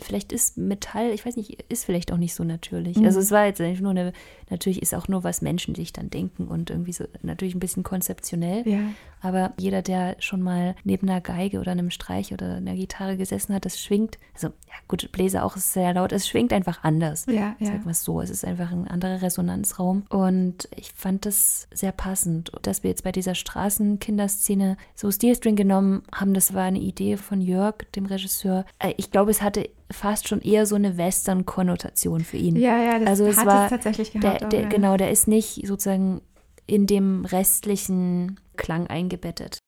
Vielleicht 0.00 0.32
ist 0.32 0.56
Metall, 0.56 1.10
ich 1.10 1.24
weiß 1.24 1.36
nicht, 1.36 1.62
ist 1.70 1.84
vielleicht 1.84 2.12
auch 2.12 2.16
nicht 2.16 2.34
so 2.34 2.44
natürlich. 2.44 2.96
Mhm. 2.96 3.04
Also 3.04 3.20
es 3.20 3.30
war 3.30 3.46
jetzt 3.46 3.60
eigentlich 3.60 3.80
nur 3.80 3.92
eine, 3.92 4.12
natürlich 4.50 4.82
ist 4.82 4.94
auch 4.94 5.08
nur, 5.08 5.24
was 5.24 5.42
Menschen 5.42 5.74
sich 5.74 5.92
dann 5.92 6.10
denken 6.10 6.48
und 6.48 6.70
irgendwie 6.70 6.92
so 6.92 7.04
natürlich 7.22 7.54
ein 7.54 7.60
bisschen 7.60 7.82
konzeptionell. 7.82 8.66
Ja. 8.68 8.80
Aber 9.20 9.54
jeder, 9.58 9.82
der 9.82 10.16
schon 10.20 10.42
mal 10.42 10.76
neben 10.84 11.08
einer 11.08 11.20
Geige 11.20 11.58
oder 11.58 11.72
einem 11.72 11.90
Streich 11.90 12.32
oder 12.32 12.56
einer 12.56 12.74
Gitarre 12.74 13.16
gesessen 13.16 13.54
hat, 13.54 13.64
das 13.64 13.80
schwingt, 13.80 14.18
also 14.34 14.48
ja 14.48 14.74
gut, 14.88 15.10
Bläser 15.10 15.44
auch 15.44 15.56
ist 15.56 15.72
sehr 15.72 15.94
laut, 15.94 16.12
es 16.12 16.28
schwingt 16.28 16.52
einfach 16.52 16.84
anders. 16.84 17.26
Ja, 17.26 17.56
ja. 17.58 17.66
Sagen 17.66 17.84
wir 17.84 17.92
es 17.92 18.04
so, 18.04 18.20
es 18.20 18.30
ist 18.30 18.44
einfach 18.44 18.70
ein 18.70 18.86
anderer 18.86 19.22
Resonanzraum. 19.22 20.04
Und 20.10 20.68
ich 20.76 20.92
fand 20.92 21.26
das 21.26 21.66
sehr 21.72 21.92
passend, 21.92 22.52
dass 22.62 22.82
wir 22.82 22.90
jetzt 22.90 23.04
bei 23.04 23.12
dieser 23.12 23.34
Straßenkinderszene 23.34 24.76
so 24.94 25.10
Steelstring 25.10 25.56
genommen 25.56 26.02
haben. 26.14 26.34
Das 26.34 26.54
war 26.54 26.64
eine 26.64 26.80
Idee 26.80 27.16
von 27.16 27.40
Jörg, 27.40 27.76
dem 27.94 28.06
Regisseur. 28.06 28.64
Äh, 28.78 28.94
Ich 28.96 29.10
glaube, 29.10 29.30
es 29.30 29.42
hatte 29.42 29.68
fast 29.90 30.28
schon 30.28 30.40
eher 30.40 30.66
so 30.66 30.74
eine 30.74 30.96
Western-Konnotation 30.96 32.20
für 32.24 32.36
ihn. 32.36 32.56
Ja, 32.56 32.78
ja, 32.82 32.98
das 32.98 33.08
Also 33.08 33.26
es 33.26 33.36
hat 33.38 33.46
war 33.46 33.64
es 33.64 33.70
tatsächlich 33.70 34.10
Der, 34.12 34.20
gehabt. 34.20 34.44
auch, 34.44 34.48
der, 34.48 34.62
ja. 34.62 34.68
Genau, 34.68 34.96
der 34.96 35.10
ist 35.10 35.28
nicht 35.28 35.66
sozusagen 35.66 36.20
in 36.66 36.86
dem 36.86 37.24
restlichen 37.24 38.40
Klang 38.56 38.86
eingebettet. 38.88 39.58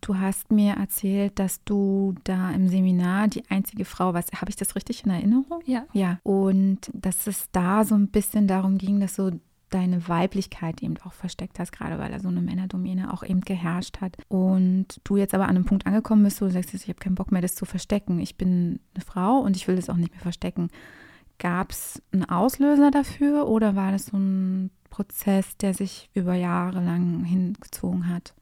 Du 0.00 0.16
hast 0.16 0.50
mir 0.50 0.74
erzählt, 0.74 1.38
dass 1.38 1.62
du 1.64 2.14
da 2.24 2.52
im 2.52 2.68
Seminar 2.68 3.28
die 3.28 3.42
einzige 3.50 3.84
Frau 3.84 4.14
warst. 4.14 4.32
Habe 4.40 4.48
ich 4.50 4.56
das 4.56 4.74
richtig 4.74 5.04
in 5.04 5.10
Erinnerung? 5.10 5.60
Ja. 5.66 5.84
Ja. 5.92 6.18
Und 6.22 6.78
dass 6.94 7.26
es 7.26 7.50
da 7.52 7.84
so 7.84 7.94
ein 7.94 8.08
bisschen 8.08 8.46
darum 8.46 8.78
ging, 8.78 9.00
dass 9.00 9.16
so 9.16 9.32
deine 9.70 10.08
Weiblichkeit 10.08 10.82
eben 10.82 10.96
auch 11.04 11.12
versteckt 11.12 11.58
hast, 11.58 11.72
gerade 11.72 11.98
weil 11.98 12.10
da 12.10 12.18
so 12.20 12.28
eine 12.28 12.40
Männerdomäne 12.40 13.12
auch 13.12 13.22
eben 13.22 13.40
geherrscht 13.42 14.00
hat. 14.00 14.16
Und 14.28 15.00
du 15.04 15.16
jetzt 15.16 15.34
aber 15.34 15.44
an 15.44 15.56
einem 15.56 15.64
Punkt 15.64 15.86
angekommen 15.86 16.24
bist, 16.24 16.40
wo 16.40 16.46
du 16.46 16.52
sagst, 16.52 16.74
ich 16.74 16.88
habe 16.88 16.98
keinen 16.98 17.14
Bock 17.14 17.32
mehr, 17.32 17.42
das 17.42 17.54
zu 17.54 17.64
verstecken. 17.64 18.18
Ich 18.20 18.36
bin 18.36 18.80
eine 18.94 19.04
Frau 19.04 19.38
und 19.38 19.56
ich 19.56 19.68
will 19.68 19.76
das 19.76 19.90
auch 19.90 19.96
nicht 19.96 20.12
mehr 20.12 20.20
verstecken. 20.20 20.68
Gab 21.38 21.70
es 21.70 22.02
einen 22.12 22.24
Auslöser 22.24 22.90
dafür 22.90 23.46
oder 23.48 23.76
war 23.76 23.92
das 23.92 24.06
so 24.06 24.16
ein 24.16 24.70
Prozess, 24.90 25.56
der 25.58 25.74
sich 25.74 26.10
über 26.14 26.34
Jahre 26.34 26.82
lang 26.82 27.24
hingezogen 27.24 28.08
hat? 28.08 28.34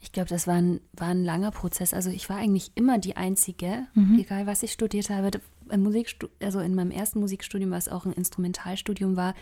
Ich 0.00 0.12
glaube, 0.12 0.28
das 0.28 0.46
war 0.46 0.54
ein, 0.54 0.80
war 0.92 1.08
ein 1.08 1.24
langer 1.24 1.50
Prozess. 1.50 1.92
Also 1.92 2.10
ich 2.10 2.28
war 2.28 2.36
eigentlich 2.36 2.70
immer 2.74 2.98
die 2.98 3.16
Einzige, 3.16 3.86
Mhm. 3.94 4.18
egal 4.20 4.46
was 4.46 4.62
ich 4.62 4.72
studiert 4.72 5.10
habe. 5.10 5.30
im 5.70 5.82
Musikstudium, 5.82 6.34
also 6.42 6.60
in 6.60 6.74
meinem 6.74 6.90
ersten 6.90 7.20
Musikstudium, 7.20 7.70
was 7.70 7.88
auch 7.90 8.06
ein 8.06 8.12
Instrumentalstudium 8.14 9.16
war, 9.16 9.34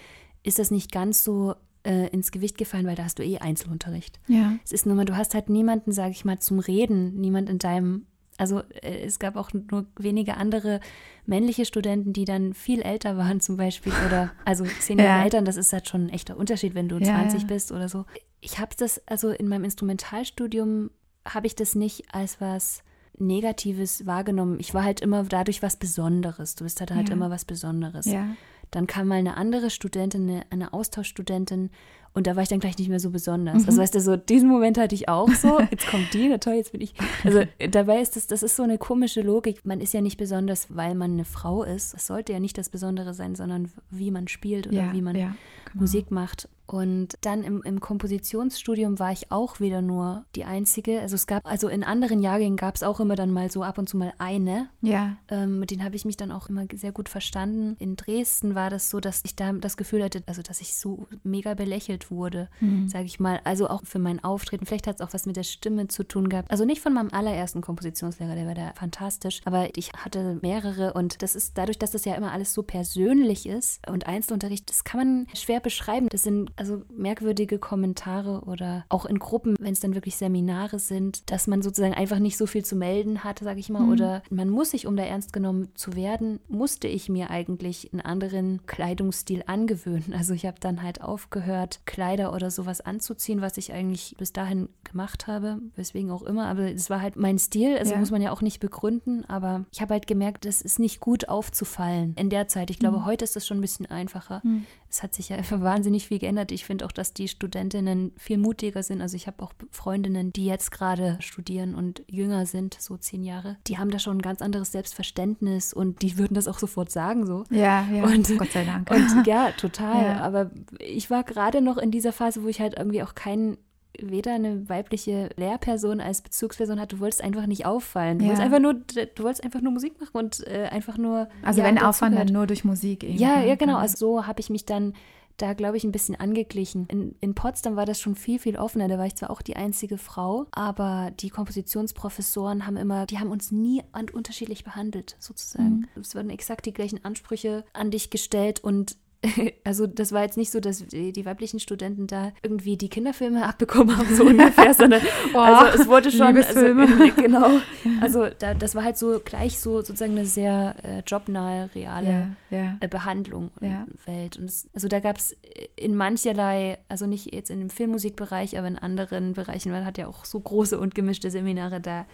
ist 0.47 0.59
das 0.59 0.71
nicht 0.71 0.93
ganz 0.93 1.23
so 1.25 1.55
äh, 1.85 2.09
ins 2.09 2.31
Gewicht 2.33 2.57
gefallen, 2.59 2.87
weil 2.87 2.97
da 2.97 3.05
hast 3.05 3.19
du 3.19 3.25
eh 3.25 3.39
Einzelunterricht. 3.39 4.19
Ja. 4.29 4.53
Es 4.65 4.73
ist 4.73 4.87
nur 4.87 4.95
mal, 4.97 5.05
du 5.05 5.17
hast 5.17 5.35
halt 5.35 5.49
niemanden, 5.51 5.93
sage 5.93 6.13
ich 6.13 6.25
mal, 6.25 6.39
zum 6.39 6.59
Reden, 6.59 7.15
niemand 7.21 7.49
in 7.51 7.59
deinem, 7.59 8.07
also 8.39 8.61
äh, 8.83 9.05
es 9.05 9.19
gab 9.19 9.37
auch 9.37 9.51
nur 9.53 9.87
wenige 9.99 10.37
andere 10.37 10.81
männliche 11.27 11.65
Studenten, 11.65 12.13
die 12.13 12.25
dann 12.25 12.55
viel 12.55 12.81
älter 12.83 13.17
waren 13.17 13.41
zum 13.41 13.57
Beispiel 13.57 13.93
oder 14.07 14.33
also 14.45 14.65
zehn 14.81 14.99
Jahre 15.01 15.19
Ja. 15.19 15.25
Eltern, 15.25 15.45
das 15.45 15.57
ist 15.57 15.73
halt 15.73 15.89
schon 15.89 16.07
ein 16.07 16.11
echter 16.11 16.37
Unterschied, 16.37 16.75
wenn 16.75 16.89
du 16.89 16.99
Ja, 16.99 17.05
20 17.21 17.43
ja. 17.43 17.47
bist 17.47 17.73
oder 17.73 17.89
so. 17.89 18.05
Ich 18.41 18.59
habe 18.59 18.71
das, 18.77 19.01
also 19.07 19.31
in 19.31 19.49
meinem 19.49 19.65
Instrumentalstudium 19.65 20.91
habe 21.27 21.47
ich 21.47 21.55
das 21.57 21.75
nicht 21.75 22.15
als 22.15 22.41
was 22.41 22.83
Negatives 23.19 24.07
wahrgenommen. 24.07 24.59
Ich 24.61 24.75
war 24.75 24.85
halt 24.85 25.01
immer 25.01 25.25
dadurch 25.25 25.63
was 25.63 25.77
Besonderes. 25.77 26.55
Du 26.55 26.65
bist 26.65 26.81
halt, 26.81 26.91
halt 26.93 27.09
immer 27.11 27.31
was 27.31 27.45
Besonderes. 27.47 28.07
Ja. 28.07 28.29
Dann 28.71 28.87
kam 28.87 29.09
mal 29.09 29.17
eine 29.17 29.37
andere 29.37 29.71
Studentin, 29.71 30.29
eine, 30.29 30.43
eine 30.51 30.73
Austauschstudentin 30.73 31.71
und 32.17 32.27
da 32.27 32.35
war 32.35 32.43
ich 32.43 32.49
dann 32.49 32.61
gleich 32.61 32.79
nicht 32.79 32.89
mehr 32.89 32.99
so 32.99 33.11
besonders. 33.11 33.63
Mhm. 33.63 33.67
Also 33.67 33.83
weißt 33.83 33.95
du, 33.95 34.01
so 34.01 34.17
diesen 34.17 34.49
Moment 34.49 34.79
hatte 34.79 34.95
ich 34.95 35.07
auch 35.07 35.29
so. 35.29 35.61
Jetzt 35.71 35.87
kommt 35.87 36.15
die, 36.15 36.29
na 36.29 36.39
toll, 36.39 36.55
jetzt 36.55 36.73
bin 36.73 36.81
ich. 36.81 36.95
Also 37.23 37.43
dabei 37.71 38.01
ist 38.01 38.17
das, 38.17 38.27
das 38.27 38.43
ist 38.43 38.57
so 38.57 38.63
eine 38.63 38.79
komische 38.79 39.21
Logik. 39.21 39.67
Man 39.67 39.83
ist 39.83 39.93
ja 39.93 40.01
nicht 40.01 40.17
besonders, 40.17 40.75
weil 40.75 40.95
man 40.95 41.13
eine 41.13 41.27
Frau 41.27 41.63
ist. 41.63 41.93
Es 41.93 42.07
sollte 42.07 42.33
ja 42.33 42.41
nicht 42.41 42.57
das 42.57 42.71
Besondere 42.71 43.13
sein, 43.13 43.35
sondern 43.35 43.71
wie 43.91 44.11
man 44.11 44.29
spielt 44.29 44.67
oder 44.67 44.77
ja. 44.77 44.93
wie 44.95 45.03
man 45.03 45.15
ja. 45.15 45.35
genau. 45.67 45.83
Musik 45.83 46.11
macht. 46.11 46.49
Und 46.67 47.15
dann 47.21 47.43
im, 47.45 47.63
im 47.63 47.81
Kompositionsstudium 47.81 48.99
war 48.99 49.13
ich 49.13 49.31
auch 49.31 49.61
wieder 49.61 49.83
nur 49.83 50.25
die 50.35 50.45
Einzige. 50.45 51.01
Also 51.01 51.15
es 51.15 51.27
gab, 51.27 51.47
also 51.47 51.69
in 51.69 51.85
anderen 51.85 52.21
Jahrgängen 52.21 52.57
gab 52.57 52.75
es 52.75 52.83
auch 52.83 53.01
immer 53.01 53.15
dann 53.17 53.31
mal 53.31 53.51
so 53.51 53.63
ab 53.63 53.79
und 53.79 53.89
zu 53.89 53.97
mal 53.97 54.13
eine. 54.19 54.69
Ja. 54.81 55.17
Ähm, 55.29 55.61
mit 55.61 55.71
denen 55.71 55.85
habe 55.85 55.97
ich 55.97 56.05
mich 56.05 56.17
dann 56.17 56.33
auch 56.33 56.49
immer 56.49 56.65
sehr 56.75 56.93
gut 56.93 57.09
verstanden. 57.09 57.77
In 57.79 57.97
Dresden 57.97 58.55
war 58.55 58.71
das 58.71 58.91
so, 58.91 59.01
dass 59.01 59.23
ich 59.25 59.37
da 59.37 59.53
das 59.53 59.77
Gefühl 59.77 60.03
hatte, 60.03 60.23
also 60.27 60.43
dass 60.43 60.61
ich 60.61 60.75
so 60.77 61.07
mega 61.23 61.55
belächelt 61.55 62.11
wurde, 62.11 62.49
Mhm. 62.61 62.89
sage 62.89 63.05
ich 63.05 63.21
mal. 63.21 63.41
Also 63.45 63.69
auch 63.69 63.83
für 63.85 63.99
mein 63.99 64.23
Auftreten. 64.25 64.67
Vielleicht 64.67 64.87
hat 64.87 64.97
es 65.01 65.07
auch 65.07 65.13
was 65.15 65.27
mit 65.27 65.37
der 65.37 65.43
Stimme 65.45 65.89
zu 65.89 66.05
tun 66.05 66.29
gehabt. 66.29 66.51
Also 66.51 66.65
nicht 66.65 66.81
von 66.81 66.93
meinem 66.93 67.11
allerersten 67.13 67.61
Kompositionslehrer, 67.61 68.35
der 68.35 68.47
war 68.47 68.55
da 68.55 68.73
fantastisch. 68.75 69.41
Aber 69.45 69.69
ich 69.77 69.93
hatte 69.93 70.39
mehrere 70.43 70.95
und 70.95 71.23
das 71.23 71.37
ist 71.37 71.57
dadurch, 71.59 71.79
dass 71.79 71.91
das 71.93 72.05
ja 72.05 72.15
immer 72.15 72.33
alles 72.33 72.53
so 72.55 72.63
persönlich 72.63 73.47
ist 73.47 73.87
und 73.89 74.07
Einzelunterricht, 74.07 74.69
das 74.69 74.85
kann 74.85 74.99
man 74.99 75.27
schwer 75.35 75.61
beschreiben. 75.61 76.09
Das 76.11 76.23
sind 76.23 76.51
also 76.57 76.83
merkwürdige 76.95 77.59
Kommentare 77.59 78.43
oder 78.47 78.85
auch 78.89 79.05
in 79.07 79.19
Gruppen, 79.19 79.57
wenn 79.61 79.73
es 79.73 79.81
dann 79.81 79.95
wirklich 79.95 80.17
Seminare 80.17 80.79
sind, 80.79 81.31
dass 81.31 81.47
man 81.47 81.63
sozusagen 81.63 81.95
einfach 81.95 82.19
nicht 82.19 82.37
so 82.37 82.47
viel 82.47 82.65
zu 82.65 82.77
melden 82.77 83.25
hat, 83.25 83.39
sage 83.41 83.61
ich 83.61 83.69
mal, 83.69 83.83
Mhm. 83.83 83.93
oder 83.93 84.23
man 84.31 84.49
muss 84.51 84.71
sich, 84.71 84.87
um 84.87 84.97
da 84.97 85.03
ernst 85.05 85.33
genommen 85.33 85.69
zu 85.75 85.95
werden, 85.97 86.41
musste 86.49 86.89
ich 86.89 87.09
mir 87.09 87.31
eigentlich 87.31 87.93
einen 87.93 88.01
anderen 88.01 88.65
Kleidungsstil 88.67 89.43
angewöhnen. 89.47 90.15
Also 90.17 90.35
ich 90.35 90.47
habe 90.47 90.59
dann 90.61 90.83
halt 90.83 91.03
aufgehört, 91.03 91.81
Kleider 91.85 92.33
oder 92.33 92.51
sowas 92.51 92.81
anzuziehen, 92.81 93.41
was 93.41 93.57
ich 93.59 93.73
eigentlich 93.73 94.15
bis 94.19 94.33
dahin 94.33 94.69
gemacht 94.85 95.27
habe, 95.27 95.59
weswegen 95.77 96.11
auch 96.11 96.23
immer, 96.23 96.47
aber 96.47 96.73
es 96.73 96.89
war 96.91 97.01
halt 97.03 97.17
mein 97.17 97.39
Stil, 97.39 97.77
also 97.77 97.93
Ja. 97.93 97.99
muss 97.99 98.11
man 98.11 98.23
ja 98.23 98.33
auch 98.33 98.43
nicht 98.43 98.61
begründen, 98.61 99.25
aber 99.27 99.65
ich 99.73 99.81
habe 99.83 99.95
halt 99.95 100.07
gemerkt, 100.07 100.45
das 100.45 100.63
ist 100.63 100.79
nicht 100.79 101.01
gut 101.01 101.29
aufzufallen 101.29 102.15
in 102.19 102.31
der 102.31 102.49
Zeit. 102.49 102.71
Ich 102.71 102.79
glaube, 102.79 103.05
heute 103.05 103.25
ist 103.25 103.37
das 103.37 103.47
schon 103.47 103.59
ein 103.59 103.63
bisschen 103.63 103.87
einfacher. 103.87 104.43
Es 104.89 105.03
hat 105.03 105.15
sich 105.15 105.29
ja 105.29 105.37
einfach 105.37 105.61
wahnsinnig 105.61 106.07
viel 106.09 106.19
geändert. 106.19 106.46
Ich 106.53 106.65
finde 106.65 106.85
auch, 106.87 106.93
dass 106.93 107.13
die 107.13 107.29
Studentinnen 107.29 108.13
viel 108.17 108.39
mutiger 108.39 108.83
sind. 108.83 109.01
Also 109.01 109.17
ich 109.17 109.27
habe 109.27 109.43
auch 109.43 109.53
Freundinnen, 109.71 110.33
die 110.33 110.47
jetzt 110.47 110.71
gerade 110.71 111.17
studieren 111.21 111.75
und 111.75 112.03
jünger 112.09 112.47
sind, 112.47 112.77
so 112.81 112.97
zehn 112.97 113.23
Jahre. 113.23 113.57
Die 113.67 113.79
haben 113.79 113.91
da 113.91 113.99
schon 113.99 114.19
ein 114.19 114.23
ganz 114.23 114.43
anderes 114.43 114.73
Selbstverständnis 114.73 115.73
und 115.73 116.03
die 116.03 116.19
würden 116.19 116.35
das 116.35 116.49
auch 116.49 116.59
sofort 116.59 116.91
sagen 116.91 117.27
so. 117.27 117.45
Ja, 117.51 117.87
ja. 117.93 118.05
Und- 118.05 118.39
Gott 118.39 118.53
sei 118.53 118.65
Dank. 118.65 118.91
Und 118.91 119.27
ja, 119.27 119.51
total. 119.53 119.87
Ja. 120.07 120.21
Aber 120.21 120.51
ich 120.79 121.11
war 121.11 121.25
gerade 121.25 121.61
noch 121.61 121.79
in 121.79 121.91
dieser 121.91 122.13
Phase, 122.13 122.43
wo 122.43 122.49
ich 122.49 122.61
halt 122.61 122.77
irgendwie 122.79 123.03
auch 123.03 123.15
keinen 123.15 123.57
weder 123.99 124.35
eine 124.35 124.69
weibliche 124.69 125.31
Lehrperson 125.37 126.03
als 126.03 126.21
Bezugsperson 126.21 126.79
hatte, 126.79 126.97
du 126.97 127.01
wolltest 127.01 127.23
einfach 127.25 127.47
nicht 127.47 127.65
auffallen. 127.65 128.19
Du 128.19 128.25
Ja. 128.25 128.31
wolltest 128.31 128.45
einfach 128.45 128.61
nur, 128.61 128.75
du 128.75 129.23
wolltest 129.23 129.43
einfach 129.43 129.63
nur 129.63 129.73
Musik 129.73 129.99
machen 129.99 130.11
und 130.13 130.47
äh, 130.47 130.65
einfach 130.71 130.99
nur. 130.99 131.29
also 131.43 131.61
ja, 131.63 131.67
wenn 131.67 131.79
Aufwand 131.79 132.15
dann 132.19 132.27
nur 132.29 132.47
durch 132.47 132.63
Musik 132.65 133.05
eben. 133.05 133.17
Ja, 133.19 133.43
ja, 133.43 133.55
genau. 133.55 133.79
Also 133.79 133.97
so 133.97 134.27
habe 134.27 134.41
ich 134.41 134.51
mich 134.51 134.67
dann 134.67 134.93
da, 135.37 135.53
glaube 135.53 135.77
ich, 135.77 135.85
ein 135.85 135.93
bisschen 135.93 136.17
angeglichen. 136.17 136.87
In, 136.89 137.15
in 137.21 137.35
Potsdam 137.35 137.77
war 137.77 137.87
das 137.87 138.01
schon 138.01 138.15
viel, 138.15 138.39
viel 138.39 138.57
offener. 138.57 138.89
Da 138.89 138.99
war 138.99 139.07
ich 139.07 139.17
zwar 139.17 139.31
auch 139.31 139.43
die 139.43 139.57
einzige 139.57 139.99
Frau, 139.99 140.47
aber 140.53 141.11
die 141.21 141.31
Kompositionsprofessoren 141.31 142.67
haben 142.67 142.77
immer, 142.77 143.07
die 143.07 143.19
haben 143.19 143.31
uns 143.31 143.51
nie 143.51 143.83
an, 143.93 144.09
unterschiedlich 144.09 144.65
behandelt, 144.65 145.17
sozusagen. 145.19 145.89
Es 146.01 146.15
wurden 146.15 146.31
exakt 146.31 146.67
die 146.67 146.73
gleichen 146.73 147.05
Ansprüche 147.05 147.65
an 147.73 147.91
dich 147.91 148.11
gestellt 148.11 148.61
und 148.63 148.97
also 149.65 149.87
das 149.87 150.13
war 150.13 150.23
jetzt 150.23 150.37
nicht 150.37 150.51
so, 150.51 150.61
dass 150.61 150.87
die, 150.87 151.13
die 151.13 151.25
weiblichen 151.27 151.61
Studenten 151.61 152.07
da 152.07 152.33
irgendwie 152.43 152.77
die 152.77 152.89
Kinderfilme 152.89 153.47
abbekommen 153.47 153.97
haben, 153.97 154.15
so 154.15 154.25
ungefähr, 154.25 154.75
sondern 154.75 155.03
also 155.35 155.83
es 155.83 155.89
wurde 155.89 156.11
schon, 156.11 156.23
also, 156.37 156.39
Liebesfilme. 156.39 157.13
genau, 157.13 157.51
also 158.01 158.27
da, 158.39 158.55
das 158.55 158.75
war 158.75 158.85
halt 158.85 158.97
so 158.97 159.21
gleich 159.25 159.59
so 159.59 159.77
sozusagen 159.77 160.13
eine 160.13 160.27
sehr 160.27 160.75
äh, 160.83 161.03
jobnahe, 161.07 161.71
reale 161.75 162.37
ja, 162.51 162.59
ja. 162.59 162.77
äh, 162.81 162.89
Behandlung 162.89 163.51
Ja. 163.61 163.87
und 163.91 164.07
Welt. 164.07 164.37
Und 164.37 164.47
es, 164.47 164.69
also 164.75 164.89
da 164.89 165.01
gab 165.01 165.19
es 165.19 165.37
in 165.77 165.95
mancherlei, 165.97 166.79
also 166.89 167.07
nicht 167.07 167.35
jetzt 167.35 167.51
in 167.51 167.59
dem 167.61 167.71
Filmmusikbereich, 167.71 168.59
aber 168.59 168.69
in 168.69 168.79
anderen 168.79 169.33
Bereichen, 169.35 169.73
man 169.73 169.85
hat 169.85 169.99
ja 169.99 170.07
auch 170.07 170.25
so 170.25 170.41
große 170.41 170.79
und 170.79 170.95
gemischte 170.95 171.31
Seminare, 171.31 171.81
da 171.81 172.07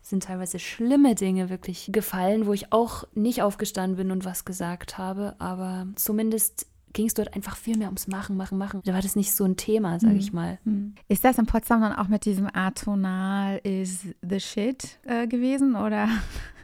sind 0.00 0.24
teilweise 0.24 0.58
schlimme 0.58 1.14
Dinge 1.14 1.50
wirklich 1.50 1.90
gefallen, 1.92 2.46
wo 2.46 2.52
ich 2.52 2.72
auch 2.72 3.04
nicht 3.14 3.42
aufgestanden 3.42 3.96
bin 3.96 4.10
und 4.10 4.24
was 4.24 4.44
gesagt 4.44 4.98
habe, 4.98 5.34
aber 5.38 5.86
zumindest 5.96 6.66
ging 6.92 7.06
es 7.06 7.14
dort 7.14 7.34
einfach 7.34 7.56
viel 7.56 7.76
mehr 7.76 7.88
ums 7.88 8.08
Machen, 8.08 8.36
Machen, 8.36 8.58
Machen. 8.58 8.80
Da 8.84 8.94
war 8.94 9.02
das 9.02 9.16
nicht 9.16 9.32
so 9.34 9.44
ein 9.44 9.56
Thema, 9.56 10.00
sage 10.00 10.16
ich 10.16 10.32
mal. 10.32 10.58
Hm. 10.64 10.94
Ist 11.08 11.24
das 11.24 11.38
in 11.38 11.46
Potsdam 11.46 11.80
dann 11.80 11.92
auch 11.92 12.08
mit 12.08 12.24
diesem 12.24 12.48
Atonal 12.52 13.60
is 13.62 14.06
the 14.22 14.40
shit 14.40 14.98
äh, 15.04 15.26
gewesen 15.26 15.76
oder 15.76 16.08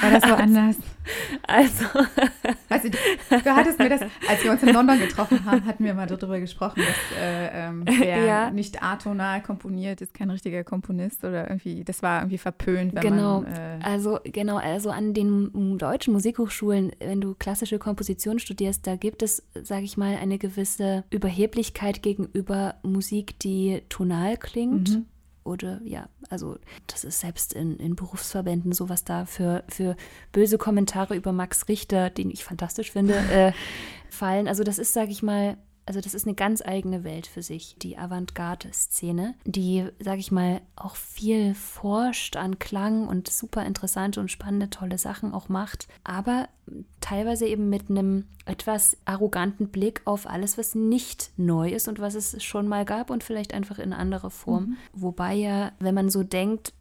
war 0.00 0.10
das 0.10 0.22
so 0.22 0.34
anders? 0.34 0.76
Also, 1.46 1.84
Weißt 2.68 2.84
du, 2.84 2.90
du 2.90 3.56
hattest 3.56 3.78
mir 3.78 3.88
das, 3.88 4.02
als 4.28 4.44
wir 4.44 4.52
uns 4.52 4.62
in 4.62 4.72
London 4.72 5.00
getroffen 5.00 5.44
haben, 5.44 5.64
hatten 5.66 5.84
wir 5.84 5.94
mal 5.94 6.06
darüber 6.06 6.38
gesprochen, 6.38 6.80
dass 6.86 7.18
äh, 7.20 7.66
ähm, 7.68 7.84
wer 7.86 8.24
Ja. 8.24 8.50
nicht 8.50 8.82
atonal 8.82 9.42
komponiert, 9.42 10.00
ist 10.00 10.14
kein 10.14 10.30
richtiger 10.30 10.62
Komponist 10.64 11.24
oder 11.24 11.48
irgendwie, 11.48 11.82
das 11.82 12.02
war 12.02 12.20
irgendwie 12.20 12.38
verpönt, 12.38 12.94
wenn 12.94 13.02
genau, 13.02 13.40
man 13.40 13.52
äh, 13.52 13.78
also 13.82 14.20
genau, 14.24 14.58
also 14.58 14.90
an 14.90 15.12
den 15.12 15.76
deutschen 15.78 16.12
Musikhochschulen, 16.12 16.92
wenn 17.00 17.20
du 17.20 17.34
klassische 17.34 17.78
Komposition 17.78 18.38
studierst, 18.38 18.86
da 18.86 18.94
gibt 18.96 19.22
es, 19.22 19.42
sage 19.60 19.82
ich 19.84 19.96
mal, 19.96 20.16
eine 20.16 20.38
gewisse 20.38 21.04
Überheblichkeit 21.10 22.02
gegenüber 22.02 22.76
Musik, 22.82 23.38
die 23.40 23.82
tonal 23.88 24.36
klingt. 24.36 24.90
Mhm. 24.90 25.06
Oder 25.44 25.80
ja, 25.84 26.08
also 26.30 26.56
das 26.86 27.04
ist 27.04 27.20
selbst 27.20 27.52
in, 27.52 27.76
in 27.78 27.96
Berufsverbänden 27.96 28.72
so, 28.72 28.88
was 28.88 29.04
da 29.04 29.26
für, 29.26 29.64
für 29.68 29.96
böse 30.30 30.56
Kommentare 30.56 31.16
über 31.16 31.32
Max 31.32 31.68
Richter, 31.68 32.10
den 32.10 32.30
ich 32.30 32.44
fantastisch 32.44 32.92
finde, 32.92 33.14
äh, 33.32 33.52
fallen. 34.10 34.46
Also 34.46 34.62
das 34.62 34.78
ist, 34.78 34.92
sage 34.92 35.10
ich 35.10 35.22
mal, 35.22 35.56
also 35.86 36.00
das 36.00 36.14
ist 36.14 36.26
eine 36.26 36.34
ganz 36.34 36.62
eigene 36.64 37.04
Welt 37.04 37.26
für 37.26 37.42
sich, 37.42 37.76
die 37.78 37.98
Avantgarde-Szene, 37.98 39.34
die, 39.44 39.86
sage 39.98 40.20
ich 40.20 40.30
mal, 40.30 40.60
auch 40.76 40.96
viel 40.96 41.54
forscht 41.54 42.36
an 42.36 42.58
Klang 42.58 43.08
und 43.08 43.28
super 43.28 43.64
interessante 43.66 44.20
und 44.20 44.30
spannende, 44.30 44.70
tolle 44.70 44.98
Sachen 44.98 45.34
auch 45.34 45.48
macht, 45.48 45.88
aber 46.04 46.48
teilweise 47.00 47.46
eben 47.46 47.68
mit 47.68 47.90
einem 47.90 48.26
etwas 48.44 48.96
arroganten 49.04 49.68
Blick 49.68 50.02
auf 50.04 50.26
alles, 50.26 50.56
was 50.56 50.74
nicht 50.74 51.30
neu 51.36 51.70
ist 51.70 51.88
und 51.88 51.98
was 51.98 52.14
es 52.14 52.42
schon 52.42 52.68
mal 52.68 52.84
gab 52.84 53.10
und 53.10 53.24
vielleicht 53.24 53.54
einfach 53.54 53.78
in 53.78 53.92
anderer 53.92 54.30
Form. 54.30 54.76
Wobei 54.92 55.34
ja, 55.34 55.72
wenn 55.80 55.94
man 55.94 56.10
so 56.10 56.22
denkt, 56.22 56.72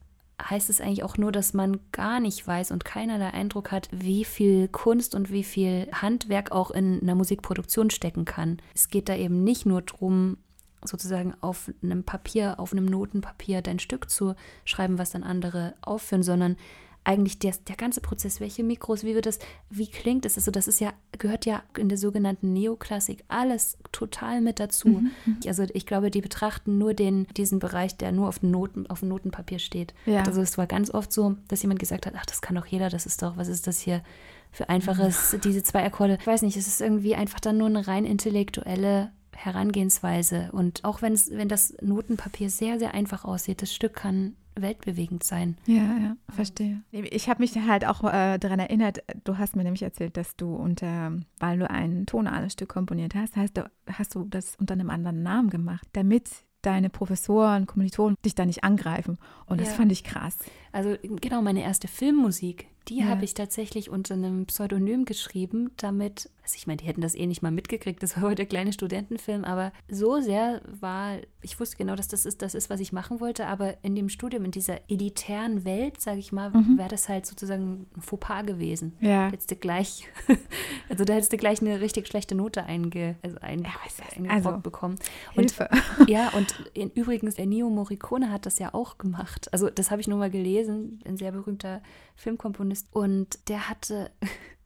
heißt 0.49 0.69
es 0.69 0.81
eigentlich 0.81 1.03
auch 1.03 1.17
nur, 1.17 1.31
dass 1.31 1.53
man 1.53 1.79
gar 1.91 2.19
nicht 2.19 2.45
weiß 2.45 2.71
und 2.71 2.85
keinerlei 2.85 3.31
Eindruck 3.31 3.71
hat, 3.71 3.89
wie 3.91 4.25
viel 4.25 4.67
Kunst 4.67 5.15
und 5.15 5.31
wie 5.31 5.43
viel 5.43 5.87
Handwerk 5.91 6.51
auch 6.51 6.71
in 6.71 7.01
einer 7.01 7.15
Musikproduktion 7.15 7.89
stecken 7.89 8.25
kann. 8.25 8.57
Es 8.73 8.89
geht 8.89 9.09
da 9.09 9.15
eben 9.15 9.43
nicht 9.43 9.65
nur 9.65 9.81
darum, 9.81 10.37
sozusagen 10.83 11.33
auf 11.41 11.71
einem 11.83 12.03
Papier, 12.03 12.59
auf 12.59 12.71
einem 12.71 12.85
Notenpapier 12.85 13.61
dein 13.61 13.79
Stück 13.79 14.09
zu 14.09 14.35
schreiben, 14.65 14.97
was 14.97 15.11
dann 15.11 15.23
andere 15.23 15.75
aufführen, 15.81 16.23
sondern 16.23 16.57
eigentlich 17.03 17.39
der, 17.39 17.53
der 17.67 17.75
ganze 17.75 17.99
Prozess, 17.99 18.39
welche 18.39 18.63
Mikros, 18.63 19.03
wie 19.03 19.15
wird 19.15 19.25
das, 19.25 19.39
wie 19.69 19.87
klingt 19.87 20.25
es? 20.25 20.37
Also 20.37 20.51
das 20.51 20.67
ist 20.67 20.79
ja, 20.79 20.93
gehört 21.17 21.45
ja 21.45 21.63
in 21.77 21.89
der 21.89 21.97
sogenannten 21.97 22.53
Neoklassik 22.53 23.23
alles 23.27 23.77
total 23.91 24.41
mit 24.41 24.59
dazu. 24.59 25.01
Also 25.47 25.63
ich 25.73 25.85
glaube, 25.85 26.11
die 26.11 26.21
betrachten 26.21 26.77
nur 26.77 26.93
den, 26.93 27.25
diesen 27.37 27.59
Bereich, 27.59 27.97
der 27.97 28.11
nur 28.11 28.27
auf 28.27 28.43
Noten, 28.43 28.87
auf 28.87 28.99
dem 28.99 29.09
Notenpapier 29.09 29.59
steht. 29.59 29.93
Ja. 30.05 30.23
Also 30.23 30.41
es 30.41 30.57
war 30.57 30.67
ganz 30.67 30.93
oft 30.93 31.11
so, 31.11 31.35
dass 31.47 31.63
jemand 31.63 31.79
gesagt 31.79 32.05
hat, 32.05 32.13
ach, 32.15 32.25
das 32.25 32.41
kann 32.41 32.55
doch 32.55 32.67
jeder, 32.67 32.89
das 32.89 33.05
ist 33.05 33.23
doch, 33.23 33.35
was 33.35 33.47
ist 33.47 33.65
das 33.65 33.79
hier 33.79 34.03
für 34.51 34.69
einfaches, 34.69 35.35
diese 35.43 35.63
zwei 35.63 35.83
Akkorde. 35.83 36.17
Ich 36.19 36.27
weiß 36.27 36.43
nicht, 36.43 36.57
es 36.57 36.67
ist 36.67 36.81
irgendwie 36.81 37.15
einfach 37.15 37.39
dann 37.39 37.57
nur 37.57 37.67
eine 37.67 37.87
rein 37.87 38.05
intellektuelle 38.05 39.11
Herangehensweise. 39.35 40.49
Und 40.51 40.83
auch 40.83 41.01
wenn 41.01 41.13
es, 41.13 41.31
wenn 41.31 41.47
das 41.47 41.73
Notenpapier 41.81 42.49
sehr, 42.49 42.77
sehr 42.77 42.93
einfach 42.93 43.25
aussieht, 43.25 43.61
das 43.61 43.73
Stück 43.73 43.93
kann 43.93 44.35
weltbewegend 44.55 45.23
sein. 45.23 45.57
Ja, 45.65 45.97
ja, 45.97 46.15
verstehe. 46.29 46.81
Ich 46.91 47.29
habe 47.29 47.41
mich 47.41 47.55
halt 47.55 47.85
auch 47.85 48.03
äh, 48.03 48.37
daran 48.37 48.59
erinnert, 48.59 48.99
du 49.23 49.37
hast 49.37 49.55
mir 49.55 49.63
nämlich 49.63 49.83
erzählt, 49.83 50.17
dass 50.17 50.35
du 50.35 50.53
unter, 50.55 51.13
weil 51.39 51.59
du 51.59 51.69
ein 51.69 52.05
tonales 52.05 52.53
Stück 52.53 52.69
komponiert 52.69 53.15
hast, 53.15 53.35
heißt, 53.35 53.61
hast 53.91 54.15
du 54.15 54.25
das 54.25 54.55
unter 54.57 54.73
einem 54.73 54.89
anderen 54.89 55.23
Namen 55.23 55.49
gemacht, 55.49 55.87
damit 55.93 56.29
deine 56.61 56.89
Professoren, 56.91 57.65
Kommilitonen 57.65 58.15
dich 58.23 58.35
da 58.35 58.45
nicht 58.45 58.63
angreifen. 58.63 59.17
Und 59.47 59.59
das 59.59 59.69
Ja. 59.69 59.73
fand 59.75 59.91
ich 59.91 60.03
krass. 60.03 60.37
Also 60.71 60.95
genau, 61.19 61.41
meine 61.41 61.63
erste 61.63 61.87
Filmmusik, 61.87 62.67
die 62.87 62.99
Ja. 62.99 63.05
habe 63.05 63.23
ich 63.25 63.33
tatsächlich 63.33 63.89
unter 63.89 64.13
einem 64.13 64.45
Pseudonym 64.45 65.05
geschrieben, 65.05 65.71
damit, 65.77 66.29
also 66.51 66.59
ich 66.59 66.67
meine, 66.67 66.77
die 66.77 66.85
hätten 66.85 66.99
das 66.99 67.15
eh 67.15 67.25
nicht 67.27 67.41
mal 67.41 67.51
mitgekriegt, 67.51 68.03
das 68.03 68.17
war 68.17 68.23
heute 68.27 68.35
der 68.35 68.45
kleine 68.45 68.73
Studentenfilm, 68.73 69.45
aber 69.45 69.71
so 69.89 70.19
sehr 70.19 70.61
war, 70.79 71.17
ich 71.41 71.59
wusste 71.59 71.77
genau, 71.77 71.95
dass 71.95 72.09
das 72.09 72.25
ist, 72.25 72.41
das 72.41 72.55
ist, 72.55 72.69
was 72.69 72.79
ich 72.79 72.91
machen 72.91 73.19
wollte, 73.21 73.47
aber 73.47 73.75
in 73.83 73.95
dem 73.95 74.09
Studium, 74.09 74.43
in 74.45 74.51
dieser 74.51 74.79
elitären 74.89 75.63
Welt, 75.63 76.01
sage 76.01 76.19
ich 76.19 76.31
mal, 76.31 76.53
wäre 76.53 76.89
das 76.89 77.07
halt 77.07 77.25
sozusagen 77.25 77.87
ein 77.95 78.01
Fauxpas 78.01 78.45
gewesen. 78.45 78.93
Ja. 78.99 79.29
Hättest 79.31 79.51
du 79.51 79.55
gleich, 79.55 80.07
also 80.89 81.05
da 81.05 81.13
hättest 81.13 81.31
du 81.31 81.37
gleich 81.37 81.61
eine 81.61 81.79
richtig 81.79 82.07
schlechte 82.07 82.35
Note 82.35 82.63
einge, 82.65 83.15
also 83.21 83.37
ein, 83.39 83.65
eingebrockt 83.65 84.45
also, 84.45 84.57
bekommen. 84.59 84.95
Hilfe. 85.33 85.69
Ja, 86.07 86.29
und 86.29 86.69
in, 86.73 86.89
übrigens, 86.91 87.35
der 87.35 87.45
Neo 87.45 87.69
Morricone 87.69 88.31
hat 88.31 88.45
das 88.45 88.59
ja 88.59 88.73
auch 88.73 88.97
gemacht. 88.97 89.51
Also, 89.53 89.69
das 89.69 89.91
habe 89.91 90.01
ich 90.01 90.07
nur 90.07 90.17
mal 90.17 90.29
gelesen, 90.29 90.99
ein 91.05 91.17
sehr 91.17 91.31
berühmter 91.31 91.81
Filmkomponist. 92.15 92.87
Und 92.91 93.47
der 93.49 93.69
hatte, 93.69 94.11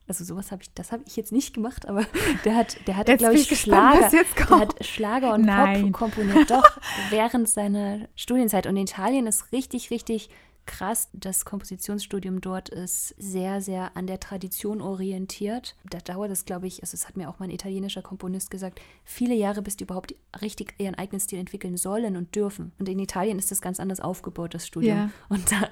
also 0.07 0.23
sowas 0.23 0.51
habe 0.51 0.61
ich, 0.61 0.73
das 0.73 0.91
habe 0.91 1.03
ich 1.07 1.15
jetzt 1.15 1.31
nicht 1.31 1.53
gemacht, 1.53 1.87
aber 1.87 2.05
der 2.45 2.55
hat, 2.55 2.77
der 2.87 2.97
hat, 2.97 3.07
glaube 3.17 3.35
ich, 3.35 3.49
gespannt, 3.49 3.95
Schlager, 3.95 4.25
der 4.47 4.59
hat 4.59 4.85
Schlager 4.85 5.33
und 5.33 5.45
Nein. 5.45 5.91
Pop 5.91 5.93
komponiert, 5.93 6.51
doch, 6.51 6.77
während 7.09 7.49
seiner 7.49 8.07
Studienzeit. 8.15 8.67
Und 8.67 8.77
in 8.77 8.83
Italien 8.83 9.27
ist 9.27 9.51
richtig, 9.51 9.89
richtig 9.89 10.29
krass. 10.65 11.09
Das 11.13 11.45
Kompositionsstudium 11.45 12.41
dort 12.41 12.69
ist 12.69 13.09
sehr, 13.17 13.61
sehr 13.61 13.95
an 13.95 14.07
der 14.07 14.19
Tradition 14.19 14.81
orientiert. 14.81 15.75
Da 15.89 15.99
dauert 15.99 16.31
es, 16.31 16.45
glaube 16.45 16.67
ich, 16.67 16.81
also 16.81 16.95
es 16.95 17.07
hat 17.07 17.17
mir 17.17 17.29
auch 17.29 17.39
mal 17.39 17.45
ein 17.45 17.51
italienischer 17.51 18.01
Komponist 18.01 18.51
gesagt, 18.51 18.81
viele 19.03 19.35
Jahre, 19.35 19.61
bis 19.61 19.77
die 19.77 19.83
überhaupt 19.83 20.15
richtig 20.41 20.75
ihren 20.77 20.95
eigenen 20.95 21.19
Stil 21.19 21.39
entwickeln 21.39 21.77
sollen 21.77 22.15
und 22.15 22.35
dürfen. 22.35 22.71
Und 22.79 22.89
in 22.89 22.99
Italien 22.99 23.39
ist 23.39 23.51
das 23.51 23.61
ganz 23.61 23.79
anders 23.79 23.99
aufgebaut, 23.99 24.53
das 24.53 24.67
Studium. 24.67 24.97
Ja. 24.97 25.09
Und, 25.29 25.51
da, 25.51 25.69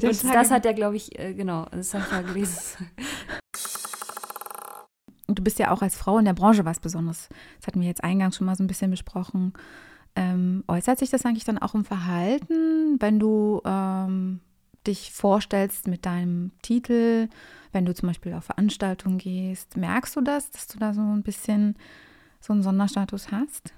er 0.00 0.08
und 0.08 0.24
das 0.24 0.50
hat 0.50 0.66
er, 0.66 0.74
glaube 0.74 0.96
ich, 0.96 1.18
äh, 1.18 1.34
genau, 1.34 1.66
das 1.70 1.94
habe 1.94 2.04
ich 2.04 2.10
mal 2.10 2.24
gelesen. 2.24 2.90
Und 5.26 5.38
du 5.38 5.42
bist 5.42 5.58
ja 5.58 5.72
auch 5.72 5.82
als 5.82 5.96
Frau 5.96 6.18
in 6.18 6.24
der 6.24 6.34
Branche 6.34 6.64
was 6.64 6.80
Besonderes. 6.80 7.28
Das 7.58 7.66
hatten 7.66 7.80
wir 7.80 7.88
jetzt 7.88 8.04
eingangs 8.04 8.36
schon 8.36 8.46
mal 8.46 8.54
so 8.54 8.62
ein 8.62 8.68
bisschen 8.68 8.90
besprochen. 8.90 9.52
Ähm, 10.16 10.64
äußert 10.66 10.98
sich 10.98 11.10
das 11.10 11.24
eigentlich 11.24 11.44
dann 11.44 11.58
auch 11.58 11.74
im 11.74 11.84
Verhalten, 11.84 12.96
wenn 13.00 13.20
du 13.20 13.60
ähm, 13.64 14.40
dich 14.86 15.12
vorstellst 15.12 15.88
mit 15.88 16.06
deinem 16.06 16.52
Titel, 16.62 17.28
wenn 17.72 17.84
du 17.84 17.94
zum 17.94 18.08
Beispiel 18.08 18.32
auf 18.32 18.44
Veranstaltungen 18.44 19.18
gehst? 19.18 19.76
Merkst 19.76 20.16
du 20.16 20.22
das, 20.22 20.50
dass 20.50 20.66
du 20.66 20.78
da 20.78 20.94
so 20.94 21.02
ein 21.02 21.22
bisschen 21.22 21.76
so 22.40 22.52
einen 22.52 22.62
Sonderstatus 22.62 23.30
hast? 23.30 23.74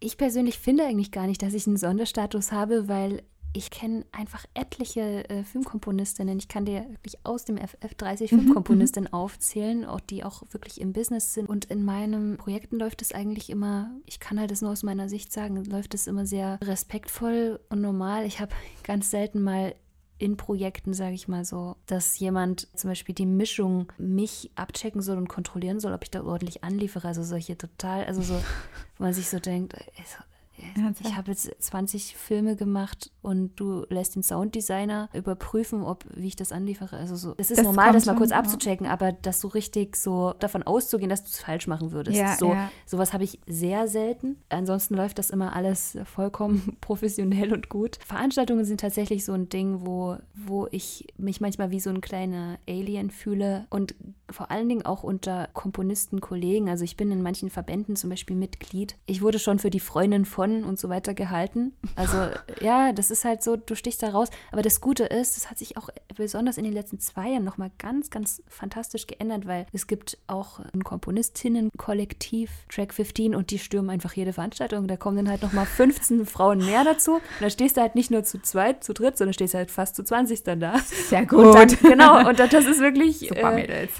Ich 0.00 0.16
persönlich 0.16 0.58
finde 0.58 0.84
eigentlich 0.84 1.12
gar 1.12 1.26
nicht, 1.26 1.42
dass 1.42 1.54
ich 1.54 1.66
einen 1.66 1.76
Sonderstatus 1.76 2.52
habe, 2.52 2.88
weil 2.88 3.22
ich 3.52 3.70
kenne 3.70 4.04
einfach 4.12 4.44
etliche 4.54 5.28
äh, 5.28 5.42
Filmkomponistinnen. 5.42 6.38
Ich 6.38 6.48
kann 6.48 6.64
dir 6.64 6.86
wirklich 6.90 7.18
aus 7.24 7.44
dem 7.44 7.56
FF 7.56 7.94
30 7.96 8.30
Filmkomponistinnen 8.30 9.12
aufzählen, 9.12 9.84
auch 9.84 10.00
die 10.00 10.22
auch 10.22 10.42
wirklich 10.50 10.80
im 10.80 10.92
Business 10.92 11.34
sind. 11.34 11.48
Und 11.48 11.64
in 11.64 11.84
meinen 11.84 12.36
Projekten 12.36 12.78
läuft 12.78 13.02
es 13.02 13.12
eigentlich 13.12 13.50
immer, 13.50 13.90
ich 14.06 14.20
kann 14.20 14.38
halt 14.38 14.52
das 14.52 14.62
nur 14.62 14.70
aus 14.70 14.82
meiner 14.82 15.08
Sicht 15.08 15.32
sagen, 15.32 15.64
läuft 15.64 15.94
es 15.94 16.06
immer 16.06 16.26
sehr 16.26 16.58
respektvoll 16.62 17.60
und 17.70 17.80
normal. 17.80 18.24
Ich 18.24 18.40
habe 18.40 18.54
ganz 18.84 19.10
selten 19.10 19.42
mal 19.42 19.74
in 20.18 20.36
Projekten, 20.36 20.92
sage 20.92 21.14
ich 21.14 21.28
mal 21.28 21.44
so, 21.46 21.76
dass 21.86 22.18
jemand 22.18 22.68
zum 22.78 22.90
Beispiel 22.90 23.14
die 23.14 23.26
Mischung 23.26 23.90
mich 23.96 24.50
abchecken 24.54 25.00
soll 25.00 25.16
und 25.16 25.28
kontrollieren 25.28 25.80
soll, 25.80 25.94
ob 25.94 26.04
ich 26.04 26.10
da 26.10 26.22
ordentlich 26.22 26.62
anliefere. 26.62 27.08
Also 27.08 27.22
solche 27.22 27.56
total, 27.56 28.04
also 28.04 28.20
so, 28.22 28.34
wo 28.98 29.04
man 29.04 29.14
sich 29.14 29.28
so 29.28 29.40
denkt, 29.40 29.74
ey, 29.74 30.04
so, 30.04 30.22
ich 31.00 31.16
habe 31.16 31.30
jetzt 31.30 31.50
20 31.58 32.16
Filme 32.16 32.56
gemacht 32.56 33.10
und 33.22 33.56
du 33.56 33.84
lässt 33.88 34.16
den 34.16 34.22
Sounddesigner 34.22 35.08
überprüfen, 35.12 35.82
ob 35.82 36.04
wie 36.14 36.28
ich 36.28 36.36
das 36.36 36.52
anliefere. 36.52 36.96
Also 36.96 37.16
so, 37.16 37.34
es 37.36 37.50
ist 37.50 37.58
Das 37.58 37.64
normal, 37.64 37.92
das 37.92 38.06
mal 38.06 38.16
kurz 38.16 38.30
ja. 38.30 38.38
abzuchecken, 38.38 38.86
aber 38.86 39.12
das 39.12 39.40
so 39.40 39.48
richtig 39.48 39.96
so 39.96 40.34
davon 40.38 40.62
auszugehen, 40.62 41.10
dass 41.10 41.22
du 41.22 41.28
es 41.28 41.40
falsch 41.40 41.66
machen 41.66 41.92
würdest. 41.92 42.16
Ja, 42.16 42.36
so, 42.36 42.52
ja. 42.52 42.70
Sowas 42.86 43.12
habe 43.12 43.24
ich 43.24 43.40
sehr 43.46 43.88
selten. 43.88 44.36
Ansonsten 44.48 44.94
läuft 44.94 45.18
das 45.18 45.30
immer 45.30 45.54
alles 45.54 45.98
vollkommen 46.04 46.76
professionell 46.80 47.52
und 47.52 47.68
gut. 47.68 47.98
Veranstaltungen 48.04 48.64
sind 48.64 48.80
tatsächlich 48.80 49.24
so 49.24 49.32
ein 49.32 49.48
Ding, 49.48 49.86
wo, 49.86 50.16
wo 50.34 50.66
ich 50.70 51.06
mich 51.16 51.40
manchmal 51.40 51.70
wie 51.70 51.80
so 51.80 51.90
ein 51.90 52.00
kleiner 52.00 52.58
Alien 52.68 53.10
fühle 53.10 53.66
und 53.70 53.94
vor 54.32 54.50
allen 54.50 54.68
Dingen 54.68 54.84
auch 54.84 55.02
unter 55.02 55.48
Komponisten, 55.52 56.20
Kollegen. 56.20 56.68
Also 56.68 56.84
ich 56.84 56.96
bin 56.96 57.10
in 57.10 57.22
manchen 57.22 57.50
Verbänden 57.50 57.96
zum 57.96 58.10
Beispiel 58.10 58.36
Mitglied. 58.36 58.96
Ich 59.06 59.22
wurde 59.22 59.38
schon 59.38 59.58
für 59.58 59.70
die 59.70 59.80
Freundin 59.80 60.24
von 60.24 60.64
und 60.64 60.78
so 60.78 60.88
weiter 60.88 61.14
gehalten. 61.14 61.72
Also 61.96 62.16
ja, 62.60 62.92
das 62.92 63.10
ist 63.10 63.24
halt 63.24 63.42
so, 63.42 63.56
du 63.56 63.74
stichst 63.74 64.02
da 64.02 64.10
raus. 64.10 64.28
Aber 64.52 64.62
das 64.62 64.80
Gute 64.80 65.04
ist, 65.04 65.36
das 65.36 65.50
hat 65.50 65.58
sich 65.58 65.76
auch 65.76 65.90
besonders 66.14 66.58
in 66.58 66.64
den 66.64 66.72
letzten 66.72 67.00
zwei 67.00 67.30
Jahren 67.30 67.44
nochmal 67.44 67.70
ganz, 67.78 68.10
ganz 68.10 68.42
fantastisch 68.48 69.06
geändert, 69.06 69.46
weil 69.46 69.66
es 69.72 69.86
gibt 69.86 70.18
auch 70.26 70.60
ein 70.72 70.84
Komponistinnen-Kollektiv, 70.84 72.50
Track 72.68 72.94
15, 72.94 73.34
und 73.34 73.50
die 73.50 73.58
stürmen 73.58 73.90
einfach 73.90 74.12
jede 74.14 74.32
Veranstaltung. 74.32 74.86
Da 74.86 74.96
kommen 74.96 75.16
dann 75.16 75.28
halt 75.28 75.42
nochmal 75.42 75.66
15 75.66 76.26
Frauen 76.30 76.58
mehr 76.58 76.84
dazu. 76.84 77.14
Und 77.14 77.22
da 77.40 77.50
stehst 77.50 77.76
du 77.76 77.80
halt 77.80 77.94
nicht 77.94 78.10
nur 78.10 78.24
zu 78.24 78.40
zweit, 78.40 78.84
zu 78.84 78.92
dritt, 78.92 79.16
sondern 79.18 79.34
stehst 79.34 79.54
halt 79.54 79.70
fast 79.70 79.96
zu 79.96 80.04
20 80.04 80.42
dann 80.42 80.60
da. 80.60 80.78
Sehr 81.08 81.30
Und 81.32 81.54
dann, 81.54 81.68
genau, 81.68 82.28
und 82.28 82.38
das 82.38 82.52
ist 82.52 82.80
wirklich. 82.80 83.18
Super 83.18 83.52
äh, 83.52 83.54
Mädels. 83.54 83.92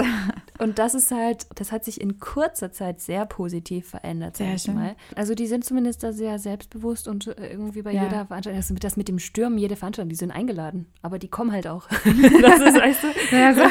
Und 0.58 0.78
das 0.78 0.94
ist 0.94 1.10
halt, 1.10 1.46
das 1.54 1.72
hat 1.72 1.84
sich 1.84 2.00
in 2.00 2.18
kurzer 2.18 2.72
Zeit 2.72 3.00
sehr 3.00 3.26
positiv 3.26 3.88
verändert, 3.88 4.36
sag 4.36 4.46
Sehr 4.46 4.54
ich 4.56 4.62
schön. 4.62 4.74
mal. 4.74 4.96
Also 5.16 5.34
die 5.34 5.46
sind 5.46 5.64
zumindest 5.64 6.02
da 6.02 6.12
sehr 6.12 6.38
selbstbewusst 6.38 7.08
und 7.08 7.26
äh, 7.26 7.50
irgendwie 7.52 7.82
bei 7.82 7.92
Ja. 7.92 8.04
jeder 8.04 8.26
Veranstaltung, 8.26 8.58
das 8.60 8.70
mit, 8.70 8.84
das 8.84 8.96
mit 8.96 9.08
dem 9.08 9.18
Stürmen, 9.18 9.58
jede 9.58 9.76
Veranstaltung, 9.76 10.08
die 10.10 10.16
sind 10.16 10.30
eingeladen, 10.30 10.86
aber 11.02 11.18
die 11.18 11.28
kommen 11.28 11.52
halt 11.52 11.66
auch. 11.66 11.88
das 11.88 12.04
ist, 12.60 12.76
weißt 12.76 13.02
du, 13.02 13.36
Ja, 13.36 13.54
so. 13.54 13.62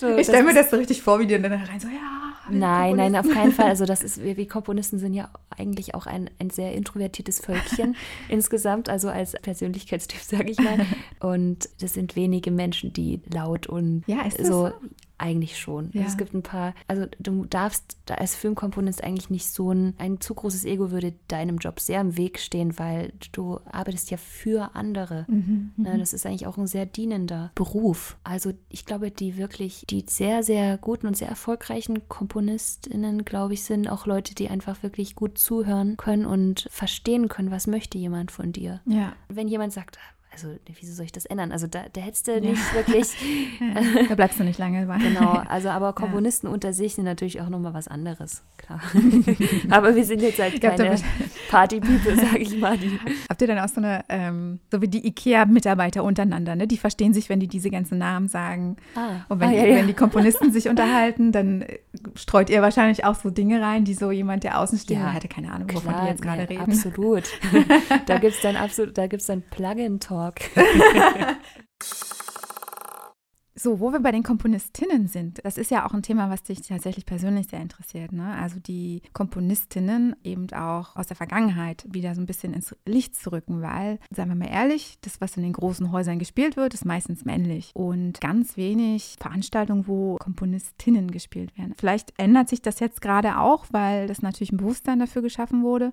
so, 0.00 0.16
Ich 0.16 0.26
stelle 0.26 0.44
mir 0.44 0.54
das 0.54 0.70
so 0.70 0.76
richtig 0.76 1.02
vor, 1.02 1.18
wie 1.20 1.26
die 1.26 1.40
dann 1.40 1.52
rein 1.52 1.80
so, 1.80 1.88
ja. 1.88 2.22
Nein, 2.48 2.94
nein, 2.94 3.16
auf 3.16 3.28
keinen 3.28 3.50
Fall. 3.50 3.66
Also 3.66 3.86
das 3.86 4.02
ist, 4.04 4.22
wir, 4.22 4.36
wir 4.36 4.46
Komponisten 4.46 4.98
sind 5.00 5.14
ja 5.14 5.30
eigentlich 5.58 5.96
auch 5.96 6.06
ein, 6.06 6.30
ein 6.38 6.50
sehr 6.50 6.74
introvertiertes 6.74 7.40
Völkchen 7.40 7.96
insgesamt, 8.28 8.88
also 8.88 9.08
als 9.08 9.32
Persönlichkeitstyp, 9.32 10.20
sage 10.20 10.50
ich 10.52 10.58
mal. 10.60 10.86
Und 11.18 11.68
das 11.80 11.94
sind 11.94 12.14
wenige 12.14 12.52
Menschen, 12.52 12.92
die 12.92 13.20
laut 13.32 13.66
und 13.66 14.04
Ja, 14.06 14.18
so. 14.38 14.44
so? 14.68 14.72
Eigentlich 15.18 15.58
schon. 15.58 15.90
Ja. 15.92 16.02
Also 16.02 16.12
es 16.12 16.16
gibt 16.18 16.34
ein 16.34 16.42
paar, 16.42 16.74
also 16.88 17.06
du 17.18 17.44
darfst 17.46 17.96
da 18.04 18.14
als 18.14 18.34
Filmkomponist 18.34 19.02
eigentlich 19.02 19.30
nicht 19.30 19.46
so 19.46 19.72
ein, 19.72 19.94
ein 19.98 20.20
zu 20.20 20.34
großes 20.34 20.64
Ego 20.64 20.90
würde 20.90 21.14
deinem 21.28 21.58
Job 21.58 21.80
sehr 21.80 22.00
im 22.00 22.16
Weg 22.16 22.38
stehen, 22.38 22.78
weil 22.78 23.12
du 23.32 23.60
arbeitest 23.64 24.10
ja 24.10 24.16
für 24.16 24.74
andere. 24.74 25.24
Mhm, 25.28 25.72
Ne, 25.76 25.98
das 25.98 26.12
ist 26.12 26.26
eigentlich 26.26 26.46
auch 26.46 26.56
ein 26.56 26.66
sehr 26.66 26.86
dienender 26.86 27.50
Beruf. 27.54 28.16
Also 28.24 28.52
ich 28.68 28.84
glaube, 28.84 29.10
die 29.10 29.36
wirklich, 29.36 29.84
die 29.88 30.04
sehr, 30.08 30.42
sehr 30.42 30.78
guten 30.78 31.06
und 31.06 31.16
sehr 31.16 31.28
erfolgreichen 31.28 32.08
KomponistInnen, 32.08 33.24
glaube 33.24 33.54
ich, 33.54 33.64
sind 33.64 33.88
auch 33.88 34.06
Leute, 34.06 34.34
die 34.34 34.48
einfach 34.48 34.82
wirklich 34.82 35.14
gut 35.14 35.38
zuhören 35.38 35.96
können 35.96 36.26
und 36.26 36.66
verstehen 36.70 37.28
können, 37.28 37.50
was 37.50 37.66
möchte 37.66 37.98
jemand 37.98 38.30
von 38.30 38.52
dir. 38.52 38.80
Ja. 38.86 39.14
Wenn 39.28 39.48
jemand 39.48 39.72
sagt, 39.72 39.98
also 40.36 40.48
wieso 40.80 40.92
soll 40.92 41.06
ich 41.06 41.12
das 41.12 41.24
ändern? 41.24 41.50
Also 41.50 41.66
da, 41.66 41.84
da 41.90 42.00
hättest 42.02 42.28
du 42.28 42.38
nicht 42.42 42.74
wirklich 42.74 43.16
Da 44.08 44.14
bleibst 44.14 44.38
du 44.38 44.44
nicht 44.44 44.58
lange 44.58 44.84
bei. 44.86 44.98
Genau, 44.98 45.42
also 45.48 45.70
aber 45.70 45.94
Komponisten 45.94 46.46
unter 46.46 46.74
sich 46.74 46.94
sind 46.94 47.04
natürlich 47.04 47.40
auch 47.40 47.48
nochmal 47.48 47.72
was 47.72 47.88
anderes, 47.88 48.42
klar. 48.58 48.80
aber 49.70 49.94
wir 49.96 50.04
sind 50.04 50.20
jetzt 50.20 50.38
halt 50.38 50.60
keine 50.60 50.96
Party-People, 51.50 52.16
sag 52.16 52.38
ich 52.38 52.58
mal. 52.58 52.76
Die, 52.76 52.98
Habt 53.30 53.40
ihr 53.40 53.48
dann 53.48 53.58
auch 53.58 53.68
so 53.68 53.80
eine, 53.80 54.04
ähm, 54.10 54.60
so 54.70 54.82
wie 54.82 54.88
die 54.88 55.06
IKEA-Mitarbeiter 55.06 56.04
untereinander, 56.04 56.54
ne? 56.54 56.66
Die 56.66 56.76
verstehen 56.76 57.14
sich, 57.14 57.30
wenn 57.30 57.40
die 57.40 57.48
diese 57.48 57.70
ganzen 57.70 57.96
Namen 57.96 58.28
sagen. 58.28 58.76
Ah. 58.94 59.24
Und 59.28 59.40
wenn, 59.40 59.48
Ah, 59.48 59.52
die, 59.52 59.56
ja, 59.56 59.64
ja. 59.64 59.76
wenn 59.76 59.86
die 59.86 59.94
Komponisten 59.94 60.52
sich 60.52 60.68
unterhalten, 60.68 61.32
dann 61.32 61.62
äh, 61.62 61.78
streut 62.14 62.50
ihr 62.50 62.60
wahrscheinlich 62.60 63.04
auch 63.04 63.14
so 63.14 63.30
Dinge 63.30 63.62
rein, 63.62 63.84
die 63.84 63.94
so 63.94 64.10
jemand, 64.10 64.44
der 64.44 64.60
außen 64.60 64.78
steht, 64.78 64.98
Ja, 64.98 65.14
hatte 65.14 65.28
keine 65.28 65.50
Ahnung, 65.50 65.68
wovon 65.72 65.92
Klar, 65.92 66.04
die 66.04 66.10
jetzt 66.10 66.22
gerade 66.22 66.48
reden. 66.48 66.60
Absolut. 66.60 67.24
da 68.06 68.18
gibt 68.18 68.34
es 68.34 68.40
dann 68.42 68.56
absolut, 68.56 68.98
da 68.98 69.06
gibt's 69.06 69.26
dann 69.26 69.42
Plugin-Talk. 69.50 70.25
So, 73.58 73.80
wo 73.80 73.90
wir 73.90 74.00
bei 74.00 74.12
den 74.12 74.22
Komponistinnen 74.22 75.08
sind, 75.08 75.42
das 75.42 75.56
ist 75.56 75.70
ja 75.70 75.86
auch 75.86 75.94
ein 75.94 76.02
Thema, 76.02 76.28
was 76.28 76.42
dich 76.42 76.60
tatsächlich 76.60 77.06
persönlich 77.06 77.48
sehr 77.48 77.62
interessiert. 77.62 78.12
Ne? 78.12 78.36
Also 78.38 78.60
die 78.60 79.00
Komponistinnen 79.14 80.14
eben 80.22 80.52
auch 80.52 80.94
aus 80.94 81.06
der 81.06 81.16
Vergangenheit 81.16 81.86
wieder 81.88 82.14
so 82.14 82.20
ein 82.20 82.26
bisschen 82.26 82.52
ins 82.52 82.76
Licht 82.84 83.16
zu 83.16 83.32
rücken, 83.32 83.62
weil, 83.62 83.98
sagen 84.10 84.28
wir 84.28 84.36
mal 84.36 84.52
ehrlich, 84.52 84.98
das, 85.00 85.22
was 85.22 85.38
in 85.38 85.42
den 85.42 85.54
großen 85.54 85.90
Häusern 85.90 86.18
gespielt 86.18 86.58
wird, 86.58 86.74
ist 86.74 86.84
meistens 86.84 87.24
männlich. 87.24 87.70
Und 87.74 88.20
ganz 88.20 88.58
wenig 88.58 89.16
Veranstaltungen, 89.18 89.88
wo 89.88 90.16
Komponistinnen 90.16 91.10
gespielt 91.10 91.56
werden. 91.56 91.72
Vielleicht 91.78 92.12
ändert 92.18 92.50
sich 92.50 92.60
das 92.60 92.78
jetzt 92.78 93.00
gerade 93.00 93.38
auch, 93.40 93.64
weil 93.70 94.06
das 94.06 94.20
natürlich 94.20 94.52
ein 94.52 94.58
Bewusstsein 94.58 94.98
dafür 94.98 95.22
geschaffen 95.22 95.62
wurde. 95.62 95.92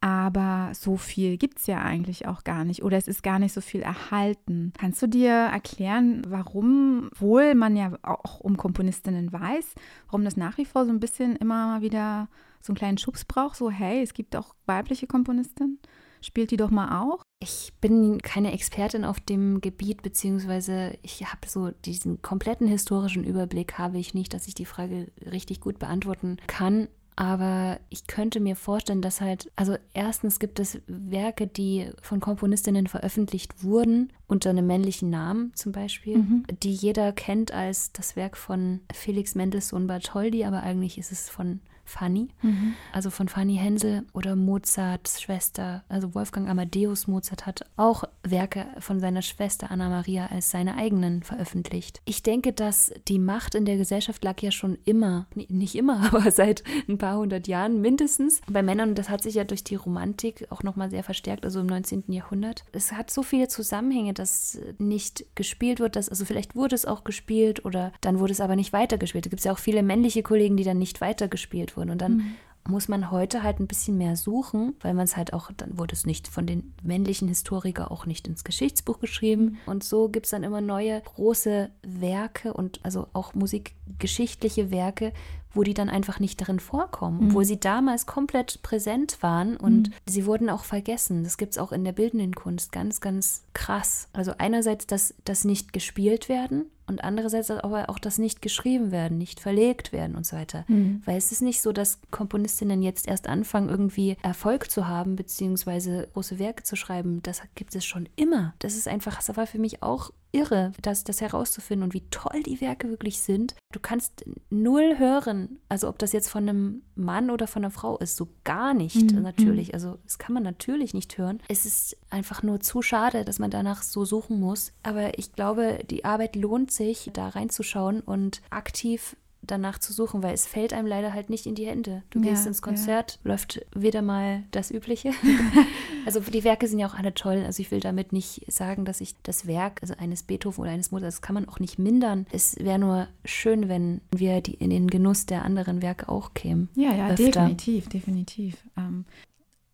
Aber 0.00 0.70
so 0.72 0.96
viel 0.96 1.36
gibt 1.36 1.58
es 1.58 1.66
ja 1.66 1.82
eigentlich 1.82 2.26
auch 2.26 2.42
gar 2.42 2.64
nicht 2.64 2.82
oder 2.82 2.96
es 2.96 3.06
ist 3.06 3.22
gar 3.22 3.38
nicht 3.38 3.52
so 3.52 3.60
viel 3.60 3.82
erhalten. 3.82 4.72
Kannst 4.78 5.02
du 5.02 5.06
dir 5.06 5.32
erklären, 5.32 6.22
warum, 6.26 7.10
wohl 7.18 7.54
man 7.54 7.76
ja 7.76 7.92
auch 8.02 8.40
um 8.40 8.56
Komponistinnen 8.56 9.32
weiß, 9.32 9.74
warum 10.06 10.24
das 10.24 10.36
nach 10.36 10.56
wie 10.56 10.64
vor 10.64 10.86
so 10.86 10.90
ein 10.90 11.00
bisschen 11.00 11.36
immer 11.36 11.66
mal 11.66 11.82
wieder 11.82 12.28
so 12.62 12.72
einen 12.72 12.78
kleinen 12.78 12.98
Schubs 12.98 13.24
braucht, 13.24 13.56
so 13.56 13.70
hey, 13.70 14.02
es 14.02 14.14
gibt 14.14 14.36
auch 14.36 14.54
weibliche 14.66 15.06
Komponistinnen? 15.06 15.78
Spielt 16.22 16.50
die 16.50 16.58
doch 16.58 16.70
mal 16.70 17.02
auch. 17.02 17.22
Ich 17.42 17.72
bin 17.80 18.20
keine 18.20 18.52
Expertin 18.52 19.06
auf 19.06 19.20
dem 19.20 19.62
Gebiet, 19.62 20.02
beziehungsweise 20.02 20.98
ich 21.02 21.24
habe 21.24 21.48
so 21.48 21.70
diesen 21.86 22.20
kompletten 22.20 22.66
historischen 22.66 23.24
Überblick 23.24 23.78
habe 23.78 23.98
ich 23.98 24.12
nicht, 24.12 24.34
dass 24.34 24.46
ich 24.46 24.54
die 24.54 24.66
Frage 24.66 25.10
richtig 25.24 25.60
gut 25.60 25.78
beantworten 25.78 26.36
kann. 26.46 26.88
Aber 27.20 27.78
ich 27.90 28.06
könnte 28.06 28.40
mir 28.40 28.56
vorstellen, 28.56 29.02
dass 29.02 29.20
halt, 29.20 29.52
also 29.54 29.76
erstens 29.92 30.38
gibt 30.38 30.58
es 30.58 30.80
Werke, 30.86 31.46
die 31.46 31.90
von 32.00 32.18
Komponistinnen 32.18 32.86
veröffentlicht 32.86 33.62
wurden, 33.62 34.10
unter 34.26 34.48
einem 34.48 34.66
männlichen 34.66 35.10
Namen 35.10 35.52
zum 35.54 35.72
Beispiel, 35.72 36.16
mhm. 36.16 36.44
die 36.62 36.72
jeder 36.72 37.12
kennt 37.12 37.52
als 37.52 37.92
das 37.92 38.16
Werk 38.16 38.38
von 38.38 38.80
Felix 38.90 39.34
Mendelssohn 39.34 39.86
Bartholdy, 39.86 40.46
aber 40.46 40.62
eigentlich 40.62 40.96
ist 40.96 41.12
es 41.12 41.28
von 41.28 41.60
Fanny, 41.90 42.28
mhm. 42.42 42.74
also 42.92 43.10
von 43.10 43.28
Fanny 43.28 43.56
Hensel 43.56 44.04
oder 44.12 44.36
Mozarts 44.36 45.20
Schwester, 45.20 45.82
also 45.88 46.14
Wolfgang 46.14 46.48
Amadeus 46.48 47.06
Mozart 47.08 47.46
hat 47.46 47.66
auch 47.76 48.04
Werke 48.22 48.66
von 48.78 49.00
seiner 49.00 49.22
Schwester 49.22 49.70
Anna 49.70 49.88
Maria 49.88 50.28
als 50.28 50.50
seine 50.50 50.76
eigenen 50.76 51.22
veröffentlicht. 51.22 52.00
Ich 52.04 52.22
denke, 52.22 52.52
dass 52.52 52.92
die 53.08 53.18
Macht 53.18 53.54
in 53.54 53.64
der 53.64 53.76
Gesellschaft 53.76 54.22
lag 54.24 54.40
ja 54.40 54.52
schon 54.52 54.78
immer, 54.84 55.26
nicht 55.34 55.74
immer, 55.74 56.04
aber 56.12 56.30
seit 56.30 56.62
ein 56.88 56.98
paar 56.98 57.18
hundert 57.18 57.48
Jahren 57.48 57.80
mindestens 57.80 58.40
bei 58.48 58.62
Männern 58.62 58.90
und 58.90 58.98
das 58.98 59.08
hat 59.08 59.22
sich 59.22 59.34
ja 59.34 59.44
durch 59.44 59.64
die 59.64 59.74
Romantik 59.74 60.46
auch 60.50 60.62
nochmal 60.62 60.90
sehr 60.90 61.02
verstärkt, 61.02 61.44
also 61.44 61.60
im 61.60 61.66
19. 61.66 62.04
Jahrhundert. 62.08 62.64
Es 62.72 62.92
hat 62.92 63.10
so 63.10 63.22
viele 63.22 63.48
Zusammenhänge, 63.48 64.14
dass 64.14 64.58
nicht 64.78 65.24
gespielt 65.34 65.80
wird, 65.80 65.96
dass, 65.96 66.08
also 66.08 66.24
vielleicht 66.24 66.54
wurde 66.54 66.76
es 66.76 66.86
auch 66.86 67.02
gespielt 67.02 67.64
oder 67.64 67.92
dann 68.00 68.20
wurde 68.20 68.32
es 68.32 68.40
aber 68.40 68.54
nicht 68.54 68.72
weitergespielt. 68.72 69.26
Da 69.26 69.30
gibt 69.30 69.40
es 69.40 69.44
ja 69.44 69.52
auch 69.52 69.58
viele 69.58 69.82
männliche 69.82 70.22
Kollegen, 70.22 70.56
die 70.56 70.64
dann 70.64 70.78
nicht 70.78 71.00
weitergespielt 71.00 71.76
wurden 71.76 71.79
wurden. 71.80 71.90
Und 71.90 72.00
dann 72.00 72.16
mhm. 72.18 72.34
muss 72.68 72.86
man 72.86 73.10
heute 73.10 73.42
halt 73.42 73.58
ein 73.58 73.66
bisschen 73.66 73.98
mehr 73.98 74.14
suchen, 74.16 74.74
weil 74.80 74.94
man 74.94 75.04
es 75.04 75.16
halt 75.16 75.32
auch, 75.32 75.50
dann 75.56 75.76
wurde 75.78 75.94
es 75.94 76.06
nicht 76.06 76.28
von 76.28 76.46
den 76.46 76.74
männlichen 76.82 77.26
Historikern 77.26 77.88
auch 77.88 78.06
nicht 78.06 78.28
ins 78.28 78.44
Geschichtsbuch 78.44 79.00
geschrieben. 79.00 79.58
Und 79.66 79.82
so 79.82 80.08
gibt 80.08 80.26
es 80.26 80.30
dann 80.30 80.44
immer 80.44 80.60
neue 80.60 81.00
große 81.00 81.70
Werke 81.82 82.52
und 82.52 82.80
also 82.84 83.08
auch 83.12 83.34
musikgeschichtliche 83.34 84.70
Werke, 84.70 85.12
wo 85.54 85.62
die 85.62 85.74
dann 85.74 85.88
einfach 85.88 86.20
nicht 86.20 86.40
darin 86.40 86.60
vorkommen, 86.60 87.20
mhm. 87.20 87.26
obwohl 87.28 87.44
sie 87.44 87.60
damals 87.60 88.06
komplett 88.06 88.62
präsent 88.62 89.18
waren 89.22 89.56
und 89.56 89.88
mhm. 89.88 89.94
sie 90.06 90.26
wurden 90.26 90.50
auch 90.50 90.64
vergessen. 90.64 91.24
Das 91.24 91.36
gibt 91.36 91.52
es 91.52 91.58
auch 91.58 91.72
in 91.72 91.84
der 91.84 91.92
bildenden 91.92 92.34
Kunst 92.34 92.72
ganz, 92.72 93.00
ganz 93.00 93.44
krass. 93.52 94.08
Also 94.12 94.32
einerseits 94.38 94.86
dass 94.86 95.14
das 95.24 95.44
nicht 95.44 95.72
gespielt 95.72 96.28
werden 96.28 96.66
und 96.90 97.04
andererseits 97.04 97.50
aber 97.50 97.88
auch 97.88 97.98
das 97.98 98.18
nicht 98.18 98.42
geschrieben 98.42 98.90
werden, 98.90 99.16
nicht 99.16 99.40
verlegt 99.40 99.92
werden 99.92 100.16
und 100.16 100.26
so 100.26 100.36
weiter. 100.36 100.64
Mhm. 100.68 101.02
Weil 101.04 101.16
es 101.16 101.30
ist 101.30 101.40
nicht 101.40 101.62
so, 101.62 101.72
dass 101.72 102.00
Komponistinnen 102.10 102.82
jetzt 102.82 103.06
erst 103.06 103.28
anfangen, 103.28 103.68
irgendwie 103.68 104.16
Erfolg 104.22 104.70
zu 104.70 104.88
haben, 104.88 105.14
beziehungsweise 105.14 106.08
große 106.12 106.38
Werke 106.38 106.64
zu 106.64 106.76
schreiben. 106.76 107.22
Das 107.22 107.42
gibt 107.54 107.74
es 107.74 107.84
schon 107.84 108.08
immer. 108.16 108.54
Das 108.58 108.74
ist 108.74 108.88
einfach, 108.88 109.16
das 109.16 109.36
war 109.36 109.46
für 109.46 109.58
mich 109.58 109.82
auch 109.82 110.10
irre, 110.32 110.72
das, 110.82 111.04
das 111.04 111.20
herauszufinden 111.20 111.84
und 111.84 111.94
wie 111.94 112.08
toll 112.10 112.42
die 112.44 112.60
Werke 112.60 112.88
wirklich 112.88 113.20
sind. 113.20 113.54
Du 113.72 113.80
kannst 113.80 114.24
null 114.50 114.98
hören, 114.98 115.58
also 115.68 115.88
ob 115.88 115.98
das 115.98 116.12
jetzt 116.12 116.28
von 116.28 116.48
einem 116.48 116.82
Mann 116.94 117.30
oder 117.30 117.46
von 117.46 117.64
einer 117.64 117.70
Frau 117.70 117.98
ist, 117.98 118.16
so 118.16 118.28
gar 118.44 118.74
nicht 118.74 119.12
mhm. 119.12 119.22
natürlich. 119.22 119.68
Mhm. 119.68 119.74
Also 119.74 119.98
das 120.04 120.18
kann 120.18 120.34
man 120.34 120.42
natürlich 120.42 120.94
nicht 120.94 121.18
hören. 121.18 121.40
Es 121.48 121.66
ist 121.66 121.96
einfach 122.10 122.42
nur 122.42 122.60
zu 122.60 122.82
schade, 122.82 123.24
dass 123.24 123.38
man 123.38 123.50
danach 123.50 123.82
so 123.82 124.04
suchen 124.04 124.40
muss. 124.40 124.72
Aber 124.82 125.18
ich 125.18 125.32
glaube, 125.32 125.78
die 125.88 126.04
Arbeit 126.04 126.36
lohnt 126.36 126.70
sich, 126.70 127.10
da 127.12 127.28
reinzuschauen 127.28 128.00
und 128.00 128.42
aktiv 128.50 129.16
danach 129.42 129.78
zu 129.78 129.92
suchen, 129.92 130.22
weil 130.22 130.34
es 130.34 130.46
fällt 130.46 130.72
einem 130.72 130.86
leider 130.86 131.12
halt 131.12 131.30
nicht 131.30 131.46
in 131.46 131.54
die 131.54 131.66
Hände. 131.66 132.02
Du 132.10 132.20
ja, 132.20 132.30
gehst 132.30 132.46
ins 132.46 132.62
Konzert, 132.62 133.18
ja. 133.24 133.30
läuft 133.30 133.64
wieder 133.74 134.02
mal 134.02 134.44
das 134.50 134.70
Übliche. 134.70 135.12
also 136.06 136.20
die 136.20 136.44
Werke 136.44 136.68
sind 136.68 136.78
ja 136.78 136.86
auch 136.86 136.94
alle 136.94 137.14
toll. 137.14 137.42
Also 137.46 137.60
ich 137.60 137.70
will 137.70 137.80
damit 137.80 138.12
nicht 138.12 138.44
sagen, 138.52 138.84
dass 138.84 139.00
ich 139.00 139.14
das 139.22 139.46
Werk, 139.46 139.80
also 139.82 139.94
eines 139.98 140.22
Beethoven 140.22 140.62
oder 140.62 140.70
eines 140.70 140.90
Mozart, 140.90 141.08
das 141.08 141.22
kann 141.22 141.34
man 141.34 141.48
auch 141.48 141.58
nicht 141.58 141.78
mindern. 141.78 142.26
Es 142.32 142.56
wäre 142.58 142.78
nur 142.78 143.08
schön, 143.24 143.68
wenn 143.68 144.00
wir 144.14 144.40
die, 144.40 144.54
in 144.54 144.70
den 144.70 144.88
Genuss 144.88 145.26
der 145.26 145.44
anderen 145.44 145.82
Werke 145.82 146.08
auch 146.08 146.34
kämen. 146.34 146.68
Ja, 146.74 146.94
ja, 146.94 147.08
öfter. 147.08 147.24
definitiv, 147.24 147.88
definitiv. 147.88 148.56
Ähm, 148.76 149.04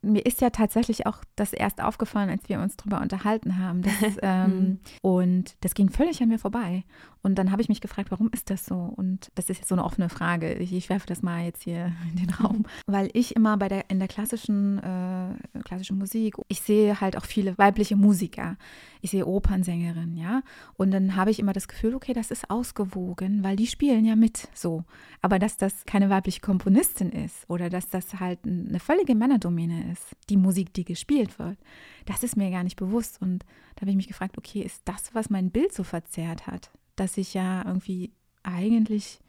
mir 0.07 0.25
ist 0.25 0.41
ja 0.41 0.51
tatsächlich 0.51 1.07
auch 1.07 1.19
das 1.35 1.53
erst 1.53 1.83
aufgefallen, 1.83 2.31
als 2.31 2.49
wir 2.49 2.61
uns 2.61 2.77
darüber 2.77 3.01
unterhalten 3.01 3.59
haben. 3.59 3.83
Dass, 3.83 3.93
ähm, 4.23 4.59
mhm. 4.59 4.79
und 5.03 5.57
das 5.61 5.75
ging 5.75 5.91
völlig 5.91 6.23
an 6.23 6.29
mir 6.29 6.39
vorbei. 6.39 6.85
Und 7.27 7.35
dann 7.35 7.51
habe 7.51 7.61
ich 7.61 7.69
mich 7.69 7.81
gefragt, 7.81 8.13
warum 8.13 8.31
ist 8.33 8.51
das 8.51 8.67
so? 8.67 8.77
Und 8.77 9.33
das 9.35 9.51
ist 9.51 9.59
jetzt 9.59 9.69
so 9.69 9.75
eine 9.75 9.83
offene 9.83 10.09
Frage. 10.09 10.55
Ich, 10.55 10.73
ich 10.73 10.89
werfe 10.89 11.09
das 11.09 11.23
mal 11.23 11.45
jetzt 11.45 11.65
hier 11.65 11.93
in 12.13 12.25
den 12.25 12.31
Raum. 12.31 12.67
Weil 12.87 13.11
ich 13.15 13.35
immer 13.35 13.57
bei 13.57 13.67
der, 13.67 13.91
in 13.91 13.99
der 13.99 14.07
klassischen, 14.07 14.79
äh, 14.79 15.63
klassischen 15.65 15.99
Musik, 15.99 16.37
ich 16.47 16.61
sehe 16.61 17.01
halt 17.01 17.17
auch 17.17 17.25
viele 17.25 17.59
weibliche 17.59 17.97
Musiker. 17.97 18.57
Ich 19.01 19.11
sehe 19.11 19.27
Opernsängerinnen, 19.27 20.17
ja. 20.17 20.43
Und 20.75 20.93
dann 20.93 21.17
habe 21.17 21.33
ich 21.33 21.41
immer 21.41 21.53
das 21.53 21.67
Gefühl, 21.67 21.97
okay, 21.97 22.13
das 22.13 22.31
ist 22.31 22.49
ausgewogen, 22.49 23.43
weil 23.43 23.57
die 23.57 23.67
spielen 23.67 24.05
ja 24.05 24.15
mit 24.15 24.47
so. 24.55 24.85
Aber 25.21 25.41
dass 25.41 25.57
das 25.57 25.85
keine 25.85 26.09
weibliche 26.11 26.41
Komponistin 26.41 27.11
ist 27.11 27.51
oder 27.51 27.71
dass 27.71 27.89
das 27.89 28.21
halt 28.21 28.39
eine 28.45 28.79
völlige 28.79 29.17
Männerdomäne 29.17 29.91
ist, 29.91 30.15
die 30.31 30.37
Musik, 30.37 30.73
die 30.75 30.85
gespielt 30.85 31.41
wird, 31.41 31.59
das 32.05 32.23
ist 32.23 32.37
mir 32.37 32.53
gar 32.53 32.63
nicht 32.63 32.77
bewusst. 32.77 33.21
Und 33.21 33.45
da 33.75 33.81
habe 33.81 33.91
ich 33.91 33.97
mich 33.97 34.07
gefragt, 34.07 34.39
okay, 34.39 34.61
ist 34.61 34.83
das, 34.85 35.13
was 35.13 35.29
mein 35.29 35.51
Bild 35.51 35.73
so 35.73 35.83
verzerrt 35.83 36.47
hat? 36.47 36.71
Dass 36.97 37.17
ich 37.17 37.35
ja 37.35 37.65
irgendwie 37.65 38.13
eigentlich 38.43 39.21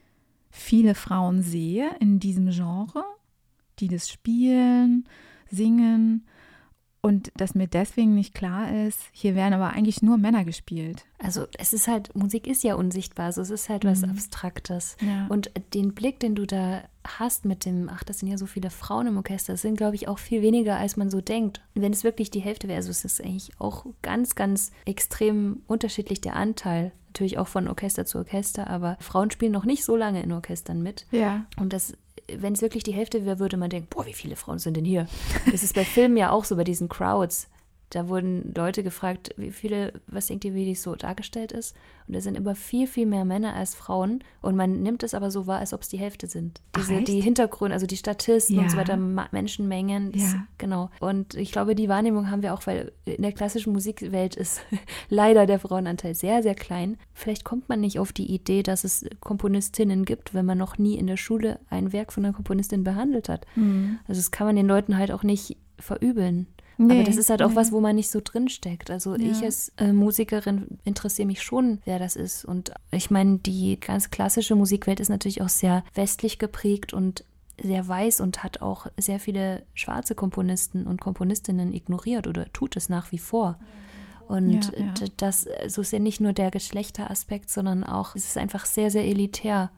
viele 0.49 0.95
Frauen 0.95 1.41
sehe 1.41 1.95
in 1.99 2.19
diesem 2.19 2.49
Genre, 2.49 3.03
die 3.79 3.87
das 3.87 4.09
spielen, 4.09 5.07
singen 5.49 6.25
und 7.01 7.31
dass 7.37 7.55
mir 7.55 7.67
deswegen 7.67 8.15
nicht 8.15 8.33
klar 8.33 8.85
ist, 8.85 8.99
hier 9.11 9.33
werden 9.33 9.53
aber 9.53 9.69
eigentlich 9.69 10.01
nur 10.01 10.17
Männer 10.17 10.43
gespielt. 10.43 11.05
Also 11.19 11.45
es 11.57 11.71
ist 11.71 11.87
halt, 11.87 12.13
Musik 12.15 12.47
ist 12.47 12.63
ja 12.63 12.75
unsichtbar, 12.75 13.27
also 13.27 13.41
es 13.41 13.49
ist 13.49 13.69
halt 13.69 13.83
mhm. 13.83 13.89
was 13.89 14.03
Abstraktes. 14.03 14.97
Ja. 14.99 15.27
Und 15.27 15.51
den 15.73 15.93
Blick, 15.93 16.19
den 16.19 16.35
du 16.35 16.45
da 16.45 16.83
hast 17.05 17.45
mit 17.45 17.65
dem, 17.65 17.89
ach, 17.89 18.03
das 18.03 18.19
sind 18.19 18.27
ja 18.27 18.37
so 18.37 18.45
viele 18.45 18.69
Frauen 18.69 19.07
im 19.07 19.17
Orchester, 19.17 19.53
das 19.53 19.61
sind, 19.61 19.77
glaube 19.77 19.95
ich, 19.95 20.07
auch 20.07 20.19
viel 20.19 20.41
weniger, 20.41 20.77
als 20.77 20.97
man 20.97 21.09
so 21.09 21.21
denkt. 21.21 21.61
Wenn 21.75 21.93
es 21.93 22.03
wirklich 22.03 22.29
die 22.29 22.41
Hälfte 22.41 22.67
wäre, 22.67 22.77
also 22.77 22.91
es 22.91 23.05
ist 23.05 23.23
eigentlich 23.23 23.51
auch 23.59 23.85
ganz, 24.01 24.35
ganz 24.35 24.71
extrem 24.85 25.61
unterschiedlich 25.67 26.19
der 26.19 26.35
Anteil. 26.35 26.91
Natürlich 27.17 27.39
auch 27.39 27.47
von 27.47 27.67
Orchester 27.67 28.05
zu 28.05 28.19
Orchester, 28.19 28.67
aber 28.67 28.95
Frauen 28.99 29.31
spielen 29.31 29.51
noch 29.51 29.65
nicht 29.65 29.83
so 29.83 29.95
lange 29.95 30.21
in 30.21 30.31
Orchestern 30.31 30.83
mit. 30.83 31.07
Ja. 31.09 31.47
Und 31.59 31.73
das 31.73 31.97
wenn 32.27 32.53
es 32.53 32.61
wirklich 32.61 32.83
die 32.83 32.93
Hälfte 32.93 33.25
wäre, 33.25 33.39
würde 33.39 33.57
man 33.57 33.69
denken, 33.69 33.87
boah, 33.89 34.05
wie 34.05 34.13
viele 34.13 34.35
Frauen 34.35 34.59
sind 34.59 34.75
denn 34.75 34.85
hier? 34.85 35.07
Das 35.49 35.63
ist 35.63 35.75
bei 35.75 35.85
Filmen 35.85 36.17
ja 36.17 36.31
auch 36.31 36.43
so, 36.43 36.55
bei 36.55 36.63
diesen 36.63 36.89
Crowds. 36.89 37.47
Da 37.89 38.09
wurden 38.09 38.53
Leute 38.53 38.83
gefragt, 38.83 39.33
wie 39.37 39.51
viele, 39.51 39.93
was 40.07 40.27
denkt 40.27 40.43
ihr, 40.43 40.53
wie 40.53 40.69
das 40.69 40.83
so 40.83 40.95
dargestellt 40.95 41.53
ist? 41.53 41.73
Und 42.07 42.15
es 42.15 42.25
sind 42.25 42.35
immer 42.35 42.55
viel, 42.55 42.85
viel 42.85 43.05
mehr 43.05 43.23
Männer 43.23 43.53
als 43.53 43.75
Frauen. 43.75 44.23
Und 44.41 44.55
man 44.55 44.81
nimmt 44.81 45.03
es 45.03 45.13
aber 45.13 45.31
so 45.31 45.47
wahr, 45.47 45.59
als 45.59 45.73
ob 45.73 45.81
es 45.81 45.89
die 45.89 45.97
Hälfte 45.97 46.27
sind. 46.27 46.61
Diese, 46.75 46.97
Ach, 46.97 47.03
die 47.03 47.21
Hintergründe, 47.21 47.73
also 47.73 47.87
die 47.87 47.95
Statisten 47.97 48.57
ja. 48.57 48.63
und 48.63 48.71
so 48.71 48.77
weiter, 48.77 48.97
Menschenmengen. 48.97 50.11
Das, 50.11 50.33
ja. 50.33 50.47
Genau. 50.57 50.89
Und 50.99 51.35
ich 51.35 51.51
glaube, 51.51 51.75
die 51.75 51.87
Wahrnehmung 51.87 52.29
haben 52.29 52.41
wir 52.41 52.53
auch, 52.53 52.65
weil 52.67 52.91
in 53.05 53.21
der 53.21 53.31
klassischen 53.31 53.71
Musikwelt 53.71 54.35
ist 54.35 54.61
leider 55.09 55.45
der 55.45 55.59
Frauenanteil 55.59 56.13
sehr, 56.13 56.43
sehr 56.43 56.55
klein. 56.55 56.97
Vielleicht 57.13 57.45
kommt 57.45 57.69
man 57.69 57.79
nicht 57.79 57.99
auf 57.99 58.11
die 58.11 58.33
Idee, 58.33 58.63
dass 58.63 58.83
es 58.83 59.05
Komponistinnen 59.21 60.03
gibt, 60.03 60.33
wenn 60.33 60.45
man 60.45 60.57
noch 60.57 60.77
nie 60.77 60.97
in 60.97 61.07
der 61.07 61.17
Schule 61.17 61.59
ein 61.69 61.93
Werk 61.93 62.11
von 62.11 62.25
einer 62.25 62.33
Komponistin 62.33 62.83
behandelt 62.83 63.29
hat. 63.29 63.45
Mhm. 63.55 63.99
Also 64.07 64.19
das 64.19 64.31
kann 64.31 64.47
man 64.47 64.57
den 64.57 64.67
Leuten 64.67 64.97
halt 64.97 65.11
auch 65.11 65.23
nicht 65.23 65.57
verübeln. 65.79 66.47
Nee, 66.77 66.93
Aber 66.93 67.03
das 67.03 67.17
ist 67.17 67.31
halt 67.31 67.41
auch 67.41 67.49
nee. 67.49 67.55
was, 67.55 67.71
wo 67.71 67.79
man 67.79 67.95
nicht 67.95 68.11
so 68.11 68.21
drin 68.23 68.49
steckt. 68.49 68.91
Also 68.91 69.15
ja. 69.15 69.31
ich 69.31 69.43
als 69.43 69.71
äh, 69.77 69.91
Musikerin 69.91 70.77
interessiere 70.83 71.25
mich 71.25 71.41
schon, 71.41 71.79
wer 71.85 71.97
das 71.97 72.15
ist. 72.15 72.45
Und 72.45 72.71
ich 72.91 73.09
meine, 73.09 73.39
die 73.39 73.79
ganz 73.79 74.11
klassische 74.11 74.55
Musikwelt 74.55 74.99
ist 74.99 75.09
natürlich 75.09 75.41
auch 75.41 75.49
sehr 75.49 75.83
westlich 75.95 76.37
geprägt 76.37 76.93
und 76.93 77.23
sehr 77.59 77.87
weiß 77.87 78.21
und 78.21 78.43
hat 78.43 78.61
auch 78.61 78.85
sehr 78.97 79.19
viele 79.19 79.63
schwarze 79.73 80.13
Komponisten 80.13 80.85
und 80.85 81.01
Komponistinnen 81.01 81.73
ignoriert 81.73 82.27
oder 82.27 82.51
tut 82.53 82.77
es 82.77 82.89
nach 82.89 83.11
wie 83.11 83.17
vor. 83.17 83.57
Und 84.27 84.71
ja, 84.77 84.79
ja. 84.79 84.93
das 85.17 85.47
so 85.67 85.81
ist 85.81 85.93
ja 85.93 85.99
nicht 85.99 86.19
nur 86.19 86.33
der 86.33 86.51
Geschlechteraspekt, 86.51 87.49
sondern 87.49 87.83
auch, 87.83 88.15
es 88.15 88.25
ist 88.25 88.37
einfach 88.37 88.65
sehr, 88.65 88.91
sehr 88.91 89.05
elitär. 89.05 89.71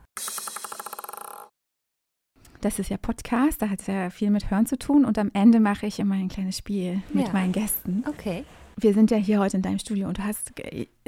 Das 2.62 2.78
ist 2.78 2.90
ja 2.90 2.98
Podcast, 2.98 3.62
da 3.62 3.70
hat 3.70 3.80
es 3.80 3.88
ja 3.88 4.10
viel 4.10 4.32
mit 4.32 4.52
Hören 4.52 4.66
zu 4.66 4.78
tun 4.78 5.06
und 5.06 5.18
am 5.18 5.32
Ende 5.34 5.62
mache 5.62 5.86
ich 5.86 5.98
immer 6.00 6.16
ein 6.16 6.28
kleines 6.28 6.58
Spiel 6.58 7.02
mit 7.14 7.28
ja. 7.28 7.34
meinen 7.34 7.54
Gästen. 7.54 8.04
Okay. 8.06 8.44
Wir 8.76 8.94
sind 8.94 9.12
ja 9.12 9.18
hier 9.18 9.40
heute 9.40 9.58
in 9.58 9.64
deinem 9.64 9.80
Studio 9.80 10.08
und 10.10 10.18
du 10.18 10.24
hast 10.24 10.54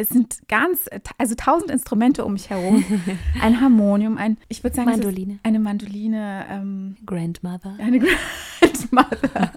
es 0.01 0.09
sind 0.09 0.47
ganz, 0.47 0.89
also 1.17 1.35
tausend 1.35 1.71
Instrumente 1.71 2.25
um 2.25 2.33
mich 2.33 2.49
herum. 2.49 2.83
Ein 3.41 3.61
Harmonium, 3.61 4.17
ein, 4.17 4.37
ich 4.49 4.63
würde 4.63 4.75
sagen, 4.75 4.89
Mandoline. 4.89 5.39
eine 5.43 5.59
Mandoline, 5.59 6.45
ähm, 6.49 6.95
Grandmother. 7.05 7.75
eine 7.79 7.99
Grandmother, 8.59 9.51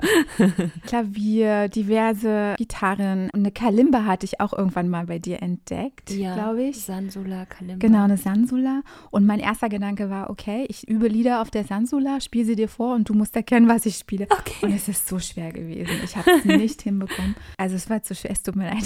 Klavier, 0.86 1.68
diverse 1.68 2.54
Gitarren 2.58 3.30
und 3.32 3.40
eine 3.40 3.50
Kalimba 3.50 4.04
hatte 4.04 4.26
ich 4.26 4.40
auch 4.40 4.52
irgendwann 4.52 4.88
mal 4.88 5.06
bei 5.06 5.18
dir 5.18 5.42
entdeckt, 5.42 6.06
glaube 6.06 6.64
ich. 6.64 6.82
Sansula, 6.82 7.46
Kalimba. 7.46 7.78
Genau, 7.78 8.04
eine 8.04 8.16
Sansula. 8.16 8.82
Und 9.10 9.26
mein 9.26 9.40
erster 9.40 9.68
Gedanke 9.68 10.10
war, 10.10 10.30
okay, 10.30 10.66
ich 10.68 10.86
übe 10.88 11.08
Lieder 11.08 11.40
auf 11.40 11.50
der 11.50 11.64
Sansula, 11.64 12.20
spiele 12.20 12.44
sie 12.44 12.56
dir 12.56 12.68
vor 12.68 12.94
und 12.94 13.08
du 13.08 13.14
musst 13.14 13.34
erkennen, 13.36 13.68
was 13.68 13.86
ich 13.86 13.96
spiele. 13.96 14.26
Okay. 14.30 14.66
Und 14.66 14.72
es 14.72 14.88
ist 14.88 15.08
so 15.08 15.18
schwer 15.18 15.52
gewesen. 15.52 15.96
Ich 16.02 16.16
habe 16.16 16.30
es 16.30 16.44
nicht 16.44 16.82
hinbekommen. 16.82 17.34
Also 17.56 17.76
es 17.76 17.88
war 17.88 18.02
zu 18.02 18.14
schwer, 18.14 18.30
es 18.30 18.42
tut 18.42 18.56
mir 18.56 18.64
leid. 18.64 18.84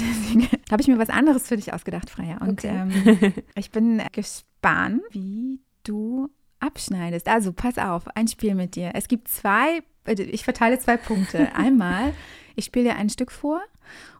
Habe 0.70 0.82
ich 0.82 0.88
mir 0.88 0.98
was 0.98 1.10
anderes 1.10 1.47
für 1.48 1.56
dich 1.56 1.72
ausgedacht, 1.72 2.10
Freya. 2.10 2.38
Und 2.38 2.64
Okay. 2.64 2.68
ähm, 2.68 3.32
ich 3.54 3.70
bin 3.70 4.02
gespannt, 4.12 5.02
wie 5.10 5.60
du 5.84 6.28
abschneidest. 6.60 7.28
Also 7.28 7.52
pass 7.52 7.78
auf, 7.78 8.08
ein 8.16 8.28
Spiel 8.28 8.54
mit 8.54 8.74
dir. 8.76 8.92
Es 8.94 9.08
gibt 9.08 9.28
zwei, 9.28 9.82
äh, 10.06 10.20
ich 10.22 10.44
verteile 10.44 10.78
zwei 10.78 10.96
Punkte. 10.96 11.52
Einmal, 11.54 12.12
ich 12.56 12.64
spiele 12.66 12.90
dir 12.90 12.96
ein 12.96 13.10
Stück 13.10 13.30
vor 13.32 13.60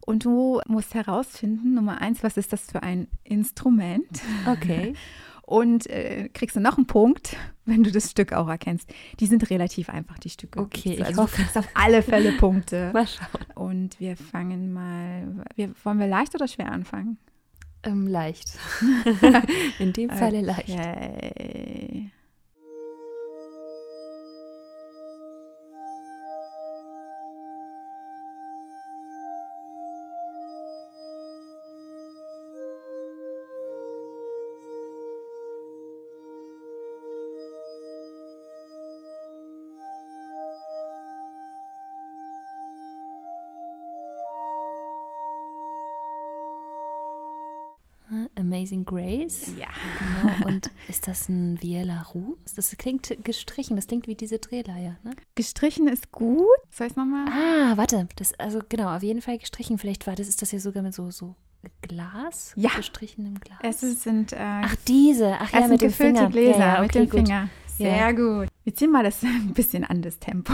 und 0.07 0.25
du 0.25 0.61
musst 0.67 0.95
herausfinden, 0.95 1.75
Nummer 1.75 2.01
eins, 2.01 2.23
was 2.23 2.37
ist 2.37 2.53
das 2.53 2.71
für 2.71 2.83
ein 2.83 3.09
Instrument? 3.25 4.07
Okay. 4.47 4.95
Und 5.49 5.89
äh, 5.89 6.29
kriegst 6.35 6.57
du 6.57 6.61
noch 6.61 6.77
einen 6.77 6.87
Punkt, 6.87 7.35
wenn 7.65 7.83
du 7.83 7.91
das 7.91 8.11
Stück 8.11 8.35
auch 8.35 8.49
erkennst. 8.49 8.93
Die 9.19 9.25
sind 9.27 9.49
relativ 9.49 9.89
einfach, 9.89 10.19
die 10.19 10.29
Stücke. 10.29 10.61
Okay, 10.61 10.97
ich 10.99 11.07
also 11.07 11.23
hoffe. 11.23 11.37
du 11.37 11.43
kriegst 11.43 11.57
auf 11.57 11.69
alle 11.73 12.03
Fälle 12.03 12.33
Punkte. 12.33 12.91
Mal 12.93 13.07
schauen. 13.07 13.47
Und 13.55 13.99
wir 13.99 14.19
fangen 14.19 14.75
mal, 14.75 15.47
wir, 15.55 15.73
wollen 15.85 16.01
wir 16.01 16.07
leicht 16.07 16.35
oder 16.35 16.49
schwer 16.49 16.71
anfangen? 16.71 17.17
Ähm, 17.83 18.07
leicht. 18.07 18.59
In 19.79 19.95
dem 19.95 20.11
Falle 20.11 20.43
leicht. 20.43 20.69
Amazing 48.69 48.85
Grace. 48.85 49.53
Ja. 49.59 49.67
Genau. 50.23 50.47
Und 50.49 50.71
ist 50.89 51.09
das 51.09 51.29
ein 51.29 51.61
Viella 51.63 52.03
Rus? 52.15 52.37
Das 52.55 52.77
klingt 52.77 53.17
gestrichen, 53.25 53.77
das 53.77 53.87
klingt 53.87 54.07
wie 54.07 54.15
diese 54.15 54.39
Drehleier, 54.39 54.97
ne? 55.03 55.13
Gestrichen 55.35 55.89
ist 55.89 56.13
gut. 56.13 56.47
Soll 56.71 56.89
ich 56.89 56.93
es 56.93 56.97
nochmal? 56.97 57.27
Ah, 57.29 57.77
warte. 57.77 58.09
Das, 58.17 58.35
also 58.35 58.61
genau, 58.69 58.95
auf 58.95 59.03
jeden 59.03 59.23
Fall 59.23 59.39
gestrichen. 59.39 59.79
Vielleicht 59.79 60.07
war 60.07 60.15
das, 60.15 60.29
ist 60.29 60.43
das 60.43 60.53
ja 60.53 60.59
sogar 60.59 60.83
mit 60.83 60.93
so, 60.95 61.11
so 61.11 61.35
Glas? 61.83 62.53
Ja. 62.57 62.71
Gestrichenem 62.77 63.41
Glas. 63.41 63.59
Es 63.63 64.03
sind, 64.03 64.33
äh, 64.33 64.37
Ach, 64.39 64.77
diese. 64.87 65.37
Ach 65.41 65.51
ja, 65.53 65.67
mit 65.67 65.81
dem 65.81 65.89
gefüllte 65.89 66.19
Finger. 66.19 66.31
Gläser 66.31 66.59
ja, 66.59 66.75
ja, 66.75 66.81
mit 66.83 66.91
okay, 66.91 66.99
dem 67.07 67.11
gut. 67.11 67.21
Finger. 67.21 67.49
Sehr 67.67 67.97
Ja. 67.97 68.13
gut. 68.13 68.49
Wir 68.65 68.75
ziehen 68.75 68.91
mal 68.91 69.05
das 69.05 69.23
ein 69.25 69.55
bisschen 69.55 69.85
an 69.85 70.03
das 70.03 70.19
Tempo, 70.19 70.53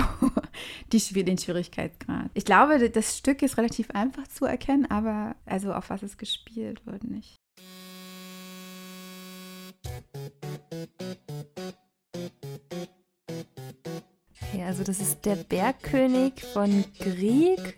die, 0.93 1.25
den 1.25 1.37
Schwierigkeitsgrad. 1.39 2.31
Ich 2.35 2.45
glaube, 2.45 2.89
das 2.91 3.19
Stück 3.19 3.43
ist 3.43 3.57
relativ 3.59 3.91
einfach 3.91 4.29
zu 4.29 4.45
erkennen, 4.45 4.89
aber 4.89 5.35
also 5.47 5.73
auf 5.73 5.91
was 5.91 6.03
es 6.05 6.17
gespielt 6.17 6.87
wird 6.87 7.03
nicht. 7.05 7.35
Okay, 14.55 14.63
also 14.63 14.85
das 14.85 15.01
ist 15.01 15.25
der 15.25 15.35
Bergkönig 15.35 16.45
von 16.53 16.85
Grieg. 17.01 17.77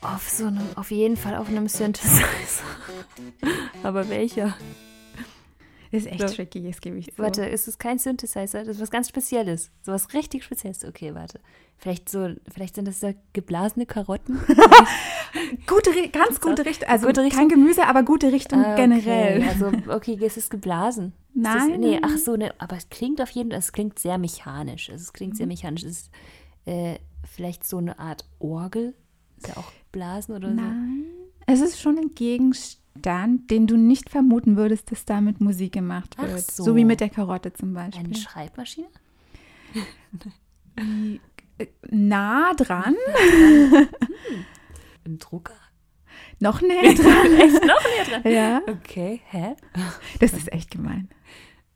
Auf 0.00 0.28
so 0.28 0.46
einem, 0.46 0.68
auf 0.76 0.92
jeden 0.92 1.16
Fall 1.16 1.34
auf 1.34 1.48
einem 1.48 1.66
Synthesizer. 1.66 2.62
Aber 3.82 4.08
welcher? 4.08 4.56
Das 5.94 6.04
ist 6.06 6.12
echt 6.12 6.20
Ja. 6.20 6.26
tricky, 6.28 6.62
das 6.62 6.80
gebe 6.80 6.98
ich 6.98 7.12
zu. 7.14 7.18
Warte, 7.22 7.44
ist 7.44 7.68
es 7.68 7.78
kein 7.78 7.98
Synthesizer? 7.98 8.60
Das 8.64 8.76
ist 8.76 8.82
was 8.82 8.90
ganz 8.90 9.08
Spezielles. 9.08 9.70
So 9.82 9.92
was 9.92 10.12
richtig 10.14 10.44
Spezielles. 10.44 10.84
Okay, 10.84 11.14
warte. 11.14 11.40
Vielleicht 11.76 12.08
so, 12.08 12.28
vielleicht 12.52 12.76
sind 12.76 12.86
das 12.86 13.00
da 13.00 13.12
geblasene 13.32 13.86
Karotten. 13.86 14.38
Gute, 15.66 15.90
ganz 16.10 16.40
gute 16.40 16.64
Richtung. 16.64 16.88
Also 16.88 17.06
Gute 17.06 17.20
kein 17.22 17.24
Richtung? 17.30 17.48
Gemüse, 17.48 17.86
aber 17.86 18.02
gute 18.04 18.30
Richtung 18.32 18.64
Ah, 18.64 18.76
generell. 18.76 19.38
Okay. 19.40 19.48
Also, 19.48 19.72
okay, 19.92 20.18
es 20.22 20.36
ist 20.36 20.50
geblasen. 20.50 21.12
Ist 21.34 21.44
das, 21.44 21.54
Nein. 21.68 21.80
nee, 21.80 21.98
ach 22.02 22.16
so, 22.16 22.36
ne, 22.36 22.54
aber 22.58 22.76
es 22.76 22.88
klingt 22.88 23.20
auf 23.20 23.30
jeden 23.30 23.50
Fall, 23.50 23.58
es 23.58 23.72
klingt 23.72 23.98
sehr 23.98 24.18
mechanisch. 24.18 24.90
Also, 24.90 25.02
es 25.02 25.12
klingt 25.12 25.32
Mhm. 25.34 25.36
sehr 25.38 25.46
mechanisch. 25.48 25.82
Es 25.82 25.90
ist 26.02 26.10
äh, 26.66 26.98
vielleicht 27.28 27.64
so 27.64 27.78
eine 27.78 27.98
Art 27.98 28.24
Orgel. 28.38 28.94
Ist 29.38 29.48
ja 29.48 29.56
auch 29.56 29.72
Blasen 29.92 30.34
oder 30.36 30.50
Nein. 30.50 31.04
Es 31.46 31.60
ist 31.60 31.80
schon 31.80 31.98
ein 31.98 32.10
Gegenstand, 32.14 32.80
den 32.94 33.66
du 33.66 33.76
nicht 33.76 34.10
vermuten 34.10 34.56
würdest, 34.56 34.90
dass 34.92 35.04
damit 35.04 35.40
Musik 35.40 35.72
gemacht 35.72 36.14
Ach 36.18 36.22
wird. 36.28 36.50
so. 36.50 36.64
so. 36.64 36.76
wie 36.76 36.84
mit 36.84 37.00
der 37.00 37.10
Karotte 37.10 37.52
zum 37.52 37.70
so. 37.70 37.74
Beispiel. 37.74 38.04
Eine 38.04 38.14
Schreibmaschine? 38.16 38.86
Äh, 41.58 41.66
Nah 41.90 42.52
dran. 42.54 42.94
Ein 45.06 45.18
Drucker? 45.18 45.54
Noch 46.40 46.60
näher 46.60 46.94
dran. 46.94 47.32
Echt 47.38 47.64
noch 47.64 47.82
näher 47.84 48.20
dran? 48.20 48.32
ja. 48.32 48.60
Okay, 48.66 49.20
hä? 49.30 49.54
Das 50.20 50.32
ist 50.32 50.52
echt 50.52 50.70
gemein. 50.70 51.08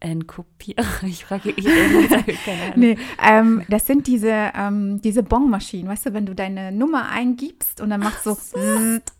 Ein 0.00 0.26
Kopierer. 0.26 0.84
Ich 1.04 1.24
frage, 1.24 1.50
ich 1.56 1.66
habe 1.66 2.32
keine 2.44 2.62
Ahnung. 2.62 2.72
Nee, 2.76 2.98
ähm, 3.24 3.62
das 3.68 3.86
sind 3.86 4.06
diese, 4.06 4.52
ähm, 4.54 5.00
diese 5.02 5.22
Bongmaschinen, 5.24 5.88
weißt 5.88 6.06
du, 6.06 6.12
wenn 6.14 6.26
du 6.26 6.34
deine 6.34 6.70
Nummer 6.70 7.08
eingibst 7.08 7.80
und 7.80 7.90
dann 7.90 8.00
macht 8.00 8.22
so, 8.22 8.34
Zzt, 8.34 9.12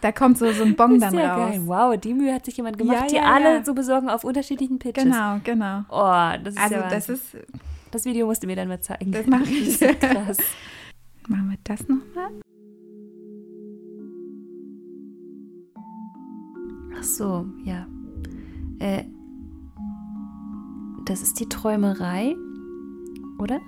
da 0.00 0.12
kommt 0.12 0.38
so, 0.38 0.50
so 0.52 0.62
ein 0.64 0.76
Bong 0.76 0.98
dann 1.00 1.16
raus. 1.16 1.50
geil. 1.50 1.62
Wow, 1.66 1.96
die 1.98 2.14
Mühe 2.14 2.32
hat 2.34 2.44
sich 2.44 2.56
jemand 2.56 2.78
gemacht, 2.78 3.02
Ja, 3.02 3.06
die 3.06 3.14
ja, 3.16 3.22
alle 3.32 3.64
so 3.64 3.74
besorgen 3.74 4.08
auf 4.08 4.24
unterschiedlichen 4.24 4.78
Pitches. 4.78 5.04
Genau, 5.04 5.38
genau. 5.44 5.84
Oh, 5.90 6.38
das 6.42 6.54
ist 6.54 6.60
Also 6.60 6.76
das 6.90 7.08
ist, 7.08 7.36
Das 7.90 8.04
Video 8.04 8.26
musst 8.26 8.42
du 8.42 8.46
mir 8.46 8.56
dann 8.56 8.68
mal 8.68 8.80
zeigen. 8.80 9.12
Das 9.12 9.26
mache 9.26 9.44
ich. 9.44 9.78
Das 9.80 9.90
ist 9.90 10.00
krass. 10.00 10.36
machen 11.28 11.50
wir 11.50 11.58
das 11.64 11.80
nochmal? 11.88 12.30
Ach 16.98 17.02
so, 17.02 17.46
ja. 17.64 17.86
Äh, 18.78 19.04
das 21.04 21.22
ist 21.22 21.38
die 21.40 21.48
Träumerei, 21.48 22.34
oder? 23.38 23.60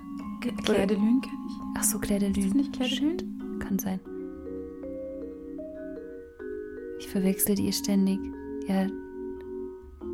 Claire 0.63 0.87
de 0.87 0.97
Lune 0.97 1.21
kann 1.21 1.31
ich. 1.47 1.53
Ach 1.77 1.83
so, 1.83 1.99
Claire 1.99 2.19
de 2.19 2.29
Lune. 2.29 2.45
das 2.47 2.53
nicht 2.55 2.73
Claire 2.73 2.89
de 2.89 2.97
Shit, 2.97 3.25
Kann 3.59 3.79
sein. 3.79 3.99
Ich 7.09 7.13
verwechsel 7.13 7.55
die 7.55 7.73
ständig. 7.73 8.19
Ja. 8.67 8.85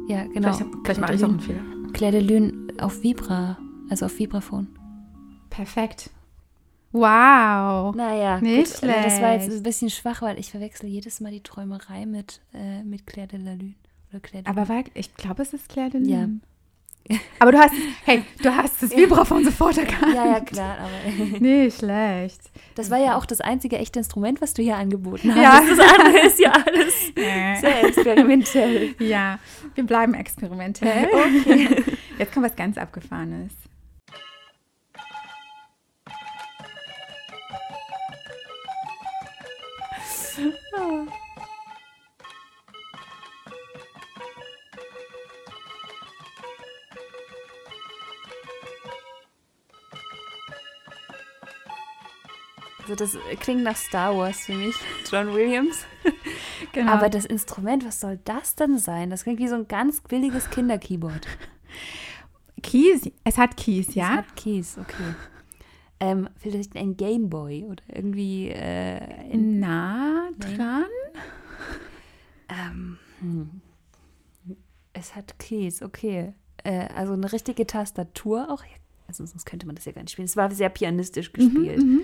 Ja, 0.08 0.24
genau. 0.28 0.54
Vielleicht, 0.86 1.02
mache 1.02 1.12
de 1.12 1.16
ich 1.18 1.24
auch 1.26 1.28
Lune. 1.28 1.34
einen 1.34 1.40
Fehler. 1.42 1.92
Claire 1.92 2.12
de 2.14 2.22
Lune 2.22 2.68
auf 2.80 3.04
Vibra, 3.04 3.58
also 3.90 4.06
auf 4.06 4.18
Vibraphon. 4.18 4.68
Perfekt. 5.50 6.10
Wow. 6.94 7.94
Naja, 7.94 8.40
Nicht 8.40 8.76
gut, 8.80 8.90
aber 8.90 9.02
das 9.02 9.22
war 9.22 9.34
jetzt 9.34 9.44
schlecht. 9.44 9.58
ein 9.60 9.64
bisschen 9.64 9.90
schwach, 9.90 10.22
weil 10.22 10.40
ich 10.40 10.52
verwechsel 10.52 10.88
jedes 10.88 11.20
Mal 11.20 11.34
die 11.34 11.44
Träumerei 11.44 12.06
mit, 12.06 12.40
äh, 12.54 12.82
mit 12.84 13.06
Claire 13.06 13.28
de 13.28 13.42
la 13.42 13.52
Lune. 13.56 13.74
Oder 14.12 14.22
Claire 14.22 14.44
de 14.46 14.50
Aber 14.50 14.70
war, 14.70 14.84
ich 14.94 15.14
glaube, 15.16 15.42
es 15.42 15.52
ist 15.54 15.68
Claire 15.68 15.90
de 15.90 16.02
Ja. 16.10 16.30
Aber 17.40 17.52
du 17.52 17.60
hast, 17.60 17.74
hey, 18.06 18.24
du 18.42 18.56
hast 18.56 18.82
das 18.82 18.96
Vibraphon 18.96 19.44
sofort 19.46 19.78
erkannt. 19.78 20.16
Ja, 20.16 20.26
ja, 20.26 20.40
klar, 20.40 20.78
aber 20.80 21.40
Nicht 21.40 21.78
schlecht. 21.80 22.40
das 22.74 22.90
war 22.90 22.98
ja 22.98 23.16
auch 23.16 23.26
das 23.28 23.42
einzige 23.42 23.78
echte 23.78 24.00
Instrument, 24.00 24.42
was 24.42 24.54
du 24.56 24.64
hier 24.64 24.76
angeboten 24.78 25.34
hast. 25.36 25.42
Ja. 25.42 25.62
Das 25.62 25.80
andere 26.00 26.26
ist 26.26 26.40
ja 26.40 26.52
alles 26.52 27.12
sehr 27.62 27.84
experimentell. 27.86 28.96
Ja, 29.00 29.38
wir 29.76 29.84
bleiben 29.86 30.14
experimentell. 30.14 31.10
Okay. 31.16 31.84
Jetzt 32.18 32.34
kommt 32.34 32.46
was 32.46 32.56
ganz 32.56 32.78
Abgefahrenes. 32.78 33.52
Also 52.88 52.96
das 52.96 53.18
klingt 53.40 53.64
nach 53.64 53.76
Star 53.76 54.16
Wars 54.16 54.46
für 54.46 54.54
mich, 54.54 54.76
John 55.12 55.34
Williams. 55.34 55.86
Genau. 56.72 56.92
Aber 56.92 57.10
das 57.10 57.26
Instrument, 57.26 57.86
was 57.86 58.00
soll 58.00 58.20
das 58.26 58.56
denn 58.56 58.78
sein? 58.78 59.10
Das 59.10 59.24
klingt 59.24 59.40
wie 59.40 59.48
so 59.48 59.56
ein 59.56 59.68
ganz 59.68 60.02
billiges 60.02 60.50
Kinderkeyboard. 60.50 61.26
Keys, 62.62 63.10
es 63.24 63.38
hat 63.38 63.56
Keys, 63.56 63.96
ja? 63.96 64.10
hat 64.10 64.36
Keys, 64.36 64.78
okay. 64.78 65.16
Ähm, 66.00 66.28
vielleicht 66.36 66.76
ein 66.76 66.98
Gameboy 66.98 67.66
oder 67.66 67.84
irgendwie 67.88 68.50
äh, 68.50 69.00
ein, 69.32 69.60
Na, 69.60 70.30
Nein. 70.38 70.58
dran? 70.58 70.86
ähm, 72.50 72.98
hm. 73.20 73.62
Es 74.94 75.16
hat 75.16 75.40
Keys, 75.40 75.82
okay. 75.82 76.34
Äh, 76.64 76.88
also 76.94 77.14
eine 77.14 77.32
richtige 77.32 77.66
Tastatur 77.66 78.50
auch. 78.52 78.64
Also 79.08 79.26
sonst 79.26 79.46
könnte 79.46 79.66
man 79.66 79.76
das 79.76 79.86
ja 79.86 79.92
gar 79.92 80.02
nicht 80.02 80.12
spielen. 80.12 80.26
Es 80.26 80.36
war 80.36 80.52
sehr 80.52 80.70
pianistisch 80.70 81.32
gespielt. 81.32 81.78
Mhm, 81.78 82.02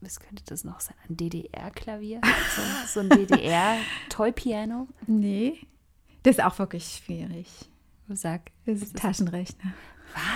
Was 0.00 0.20
könnte 0.20 0.44
das 0.46 0.64
noch 0.64 0.80
sein? 0.80 0.94
Ein 1.08 1.16
DDR-Klavier? 1.16 2.20
So, 2.54 2.62
so 2.86 3.00
ein 3.00 3.08
DDR-Toy-Piano? 3.08 4.86
Nee. 5.06 5.58
Das 6.22 6.36
ist 6.36 6.44
auch 6.44 6.58
wirklich 6.58 7.02
schwierig. 7.04 7.48
Sag. 8.08 8.52
Das 8.64 8.80
ist 8.82 8.94
ein 8.94 9.00
Taschenrechner. 9.00 9.72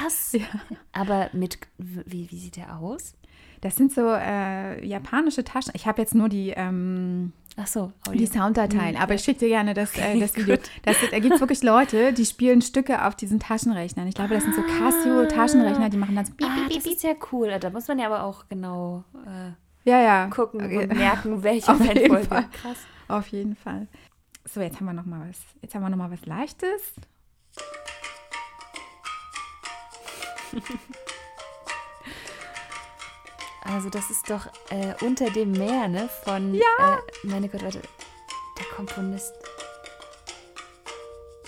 Was? 0.03 0.33
Ja. 0.33 0.47
Aber 0.93 1.31
mit, 1.33 1.59
wie, 1.79 2.31
wie 2.31 2.39
sieht 2.39 2.57
der 2.57 2.77
aus? 2.77 3.15
Das 3.61 3.77
sind 3.77 3.93
so 3.93 4.09
äh, 4.13 4.85
japanische 4.85 5.45
Taschen. 5.45 5.73
Ich 5.75 5.87
habe 5.87 6.03
jetzt 6.03 6.15
nur 6.15 6.29
die, 6.29 6.51
ähm, 6.51 7.33
Ach 7.57 7.67
so, 7.67 7.93
die 8.15 8.25
Sounddateien, 8.27 8.95
Mhm, 8.95 9.01
aber 9.03 9.11
ja. 9.13 9.17
ich 9.17 9.25
schicke 9.25 9.41
dir 9.41 9.49
gerne 9.49 9.75
das, 9.75 9.95
äh, 9.99 10.19
das 10.19 10.35
Video. 10.37 10.57
gut. 10.57 10.65
Das, 10.85 10.97
da 11.11 11.19
gibt 11.19 11.35
es 11.35 11.41
wirklich 11.41 11.63
Leute, 11.63 12.15
die 12.15 12.25
spielen 12.25 12.63
Stücke 12.63 13.05
auf 13.05 13.15
diesen 13.15 13.41
Taschenrechnern. 13.41 14.09
Ich 14.09 14.15
glaube, 14.15 14.33
das 14.35 14.43
sind 14.45 14.55
so 14.55 14.63
Casio-Taschenrechner, 14.63 15.91
die 15.91 15.99
machen 15.99 16.17
dann 16.17 16.25
so. 16.25 16.33
Ah, 16.43 16.67
das 16.75 16.87
ist 16.87 17.03
ja 17.03 17.13
cool. 17.31 17.55
Da 17.61 17.69
muss 17.69 17.89
man 17.89 17.99
ja 17.99 18.07
aber 18.07 18.23
auch 18.25 18.45
genau 18.49 19.05
äh, 19.27 19.53
Ja, 19.89 20.01
ja. 20.01 20.27
gucken 20.29 20.63
Okay. 20.65 20.85
und 20.85 20.95
merken, 20.97 21.43
welche 21.43 21.69
Auf 21.73 21.81
jeden 21.81 21.99
Reihenfolge. 21.99 22.27
Fall. 22.27 22.45
Krass. 22.53 22.79
Auf 23.09 23.29
jeden 23.29 23.55
Fall. 23.55 23.87
So, 24.51 24.61
jetzt 24.63 24.77
haben 24.77 24.87
wir 24.87 24.95
noch 24.95 25.05
mal 25.07 25.29
was. 25.29 25.39
Jetzt 25.61 25.75
haben 25.75 25.83
wir 25.83 25.91
noch 25.91 25.99
mal 25.99 26.11
was 26.11 26.25
Leichtes. 26.25 26.95
Also 33.65 33.91
das 33.91 34.11
ist 34.11 34.29
doch 34.29 34.47
äh, 34.71 34.95
unter 35.05 35.31
dem 35.31 35.53
Meer, 35.53 35.89
ne? 35.89 36.09
Von, 36.25 36.55
Ja. 36.55 36.63
äh, 36.97 37.27
meine 37.27 37.49
Gott, 37.49 37.63
warte, 37.63 37.81
der 38.59 38.67
Komponist 38.77 39.33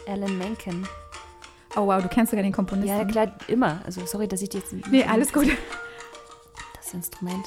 Alan 0.07 0.37
Menken. 0.39 0.87
Oh 1.77 1.87
wow, 1.87 2.01
du 2.01 2.09
kennst 2.09 2.31
sogar 2.31 2.43
den 2.45 2.53
Komponisten. 2.53 2.97
Ja, 2.97 3.05
klar, 3.05 3.35
immer. 3.49 3.81
Also 3.85 4.07
sorry, 4.07 4.29
dass 4.29 4.43
ich 4.43 4.49
dir 4.49 4.59
jetzt... 4.61 4.73
Nee, 4.91 5.05
alles 5.05 5.33
gut. 5.33 5.49
Das 6.77 6.95
Instrument. 6.95 7.45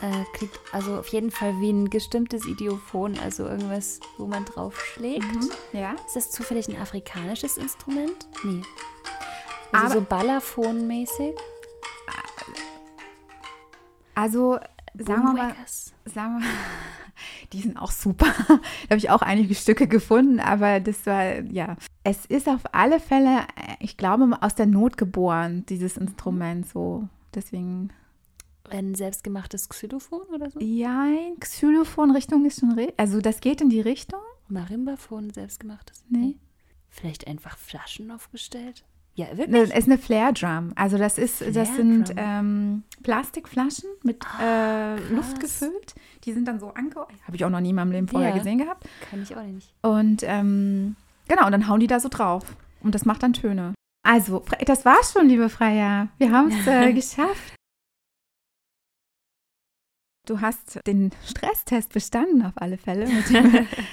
Äh, 0.00 0.24
klingt 0.34 0.52
also 0.70 0.96
auf 0.98 1.08
jeden 1.08 1.32
Fall 1.32 1.58
wie 1.60 1.70
ein 1.72 1.90
gestimmtes 1.90 2.46
Idiophon, 2.46 3.18
also 3.18 3.46
irgendwas, 3.48 3.98
wo 4.16 4.26
man 4.28 4.44
drauf 4.44 4.78
schlägt. 4.80 5.24
Ja. 5.72 5.96
Ist 6.06 6.14
das 6.14 6.30
zufällig 6.30 6.68
ein 6.68 6.80
afrikanisches 6.80 7.56
Instrument? 7.56 8.28
Nee. 8.44 8.62
Also 9.72 9.84
Aber- 9.86 9.94
so 9.94 10.00
Balafon-mäßig? 10.02 11.34
Also, 14.14 14.58
sagen 14.94 15.22
wir 15.22 15.32
mal, 15.32 15.54
sagen 16.04 16.38
wir 16.40 16.46
die 17.52 17.60
sind 17.62 17.76
auch 17.76 17.90
super. 17.90 18.26
da 18.48 18.54
habe 18.90 18.96
ich 18.96 19.10
auch 19.10 19.22
einige 19.22 19.54
Stücke 19.54 19.86
gefunden, 19.88 20.40
aber 20.40 20.80
das 20.80 21.06
war, 21.06 21.40
ja. 21.40 21.76
Es 22.04 22.26
ist 22.26 22.48
auf 22.48 22.60
alle 22.72 23.00
Fälle, 23.00 23.40
äh, 23.56 23.74
ich 23.80 23.96
glaube, 23.96 24.28
aus 24.40 24.54
der 24.54 24.66
Not 24.66 24.96
geboren, 24.96 25.64
dieses 25.66 25.96
Instrument 25.96 26.68
so. 26.68 27.08
Deswegen, 27.34 27.90
Ein 28.70 28.94
selbstgemachtes 28.94 29.68
Xylophon 29.68 30.22
oder 30.34 30.50
so? 30.50 30.58
ja, 30.60 31.06
Xylophon-Richtung 31.40 32.44
ist 32.44 32.60
schon, 32.60 32.76
also 32.96 33.20
das 33.20 33.40
geht 33.40 33.60
in 33.60 33.70
die 33.70 33.80
Richtung. 33.80 34.20
Marimbaphon, 34.48 35.30
selbstgemachtes? 35.30 36.04
Nee. 36.08 36.36
Vielleicht 36.88 37.26
einfach 37.26 37.56
Flaschen 37.58 38.10
aufgestellt? 38.10 38.84
Ja, 39.18 39.26
Das 39.30 39.38
wirklich? 39.38 39.74
ist 39.74 39.86
eine 39.88 39.98
Flare 39.98 40.32
Drum. 40.32 40.72
Also 40.76 40.96
das 40.96 41.18
ist, 41.18 41.40
das 41.40 41.50
Flare 41.52 41.66
sind 41.76 42.08
Drum. 42.10 42.16
ähm, 42.18 42.82
Plastikflaschen 43.02 43.88
mit 44.04 44.24
äh, 44.40 44.96
Luft 45.12 45.40
gefüllt. 45.40 45.94
Die 46.24 46.32
sind 46.32 46.46
dann 46.46 46.60
so 46.60 46.68
ange... 46.74 46.90
Habe 46.94 47.34
ich 47.34 47.44
auch 47.44 47.50
noch 47.50 47.60
nie 47.60 47.70
in 47.70 47.74
meinem 47.76 47.90
Leben 47.90 48.06
vorher 48.08 48.30
Ja. 48.30 48.36
gesehen 48.38 48.58
gehabt. 48.58 48.84
Kann 49.10 49.22
ich 49.22 49.36
auch 49.36 49.42
nicht. 49.42 49.72
Und 49.82 50.22
ähm, 50.24 50.94
genau, 51.26 51.46
und 51.46 51.52
dann 51.52 51.68
hauen 51.68 51.80
die 51.80 51.86
da 51.88 51.98
so 52.00 52.08
drauf. 52.08 52.44
Und 52.80 52.94
das 52.94 53.04
macht 53.04 53.22
dann 53.24 53.32
Töne. 53.32 53.74
Also, 54.06 54.44
das 54.64 54.84
war's 54.84 55.12
schon, 55.12 55.28
liebe 55.28 55.48
Freya. 55.48 56.08
Wir 56.18 56.30
haben 56.30 56.50
es 56.52 56.66
äh, 56.68 56.92
geschafft. 56.92 57.54
Du 60.28 60.42
hast 60.42 60.86
den 60.86 61.10
Stresstest 61.24 61.94
bestanden 61.94 62.44
auf 62.44 62.52
alle 62.56 62.76
Fälle. 62.76 63.08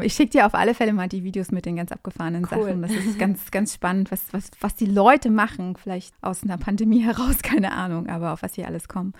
Ich 0.02 0.14
schicke 0.14 0.32
dir 0.32 0.46
auf 0.46 0.54
alle 0.54 0.74
Fälle 0.74 0.92
mal 0.92 1.08
die 1.08 1.24
Videos 1.24 1.52
mit 1.52 1.66
den 1.66 1.78
ganz 1.78 1.92
abgefahrenen 1.92 2.46
Cool. 2.52 2.66
Sachen. 2.66 2.82
Das 2.82 2.92
ist 2.92 3.18
ganz, 3.18 3.50
ganz 3.52 3.74
spannend, 3.74 4.12
was, 4.12 4.22
was, 4.34 4.52
was 4.60 4.76
die 4.76 4.86
Leute 4.86 5.30
machen. 5.30 5.78
Vielleicht 5.78 6.14
aus 6.22 6.44
einer 6.44 6.58
Pandemie 6.58 7.00
heraus, 7.00 7.38
keine 7.44 7.72
Ahnung, 7.72 8.08
aber 8.08 8.34
auf 8.34 8.44
was 8.44 8.54
sie 8.54 8.66
alles 8.66 8.90
kommen. 8.90 9.14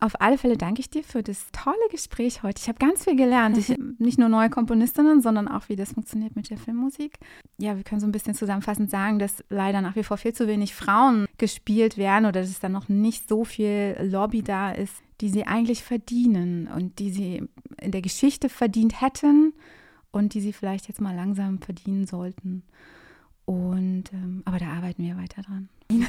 Auf 0.00 0.20
alle 0.20 0.36
Fälle 0.36 0.58
danke 0.58 0.80
ich 0.80 0.90
dir 0.90 1.02
für 1.02 1.22
das 1.22 1.46
tolle 1.52 1.76
Gespräch 1.90 2.42
heute. 2.42 2.60
Ich 2.60 2.68
habe 2.68 2.78
ganz 2.78 3.04
viel 3.04 3.16
gelernt. 3.16 3.56
Ich, 3.56 3.74
nicht 3.98 4.18
nur 4.18 4.28
neue 4.28 4.50
Komponistinnen, 4.50 5.22
sondern 5.22 5.48
auch, 5.48 5.70
wie 5.70 5.76
das 5.76 5.92
funktioniert 5.94 6.36
mit 6.36 6.50
der 6.50 6.58
Filmmusik. 6.58 7.18
Ja, 7.58 7.76
wir 7.76 7.84
können 7.84 8.00
so 8.00 8.06
ein 8.06 8.12
bisschen 8.12 8.34
zusammenfassend 8.34 8.90
sagen, 8.90 9.18
dass 9.18 9.42
leider 9.48 9.80
nach 9.80 9.96
wie 9.96 10.04
vor 10.04 10.18
viel 10.18 10.34
zu 10.34 10.46
wenig 10.46 10.74
Frauen 10.74 11.26
gespielt 11.38 11.96
werden 11.96 12.26
oder 12.26 12.42
dass 12.42 12.60
da 12.60 12.68
noch 12.68 12.90
nicht 12.90 13.28
so 13.28 13.44
viel 13.44 13.96
Lobby 14.02 14.42
da 14.42 14.72
ist, 14.72 14.94
die 15.20 15.28
sie 15.28 15.46
eigentlich 15.46 15.82
verdienen 15.82 16.68
und 16.68 16.98
die 16.98 17.10
sie 17.10 17.42
in 17.80 17.92
der 17.92 18.02
Geschichte 18.02 18.48
verdient 18.48 19.00
hätten 19.00 19.54
und 20.10 20.34
die 20.34 20.40
sie 20.40 20.52
vielleicht 20.52 20.88
jetzt 20.88 21.00
mal 21.00 21.14
langsam 21.14 21.60
verdienen 21.60 22.06
sollten. 22.06 22.64
Und 23.44 24.04
ähm, 24.12 24.42
aber 24.44 24.58
da 24.58 24.68
arbeiten 24.68 25.02
wir 25.02 25.16
weiter 25.16 25.42
dran. 25.42 25.68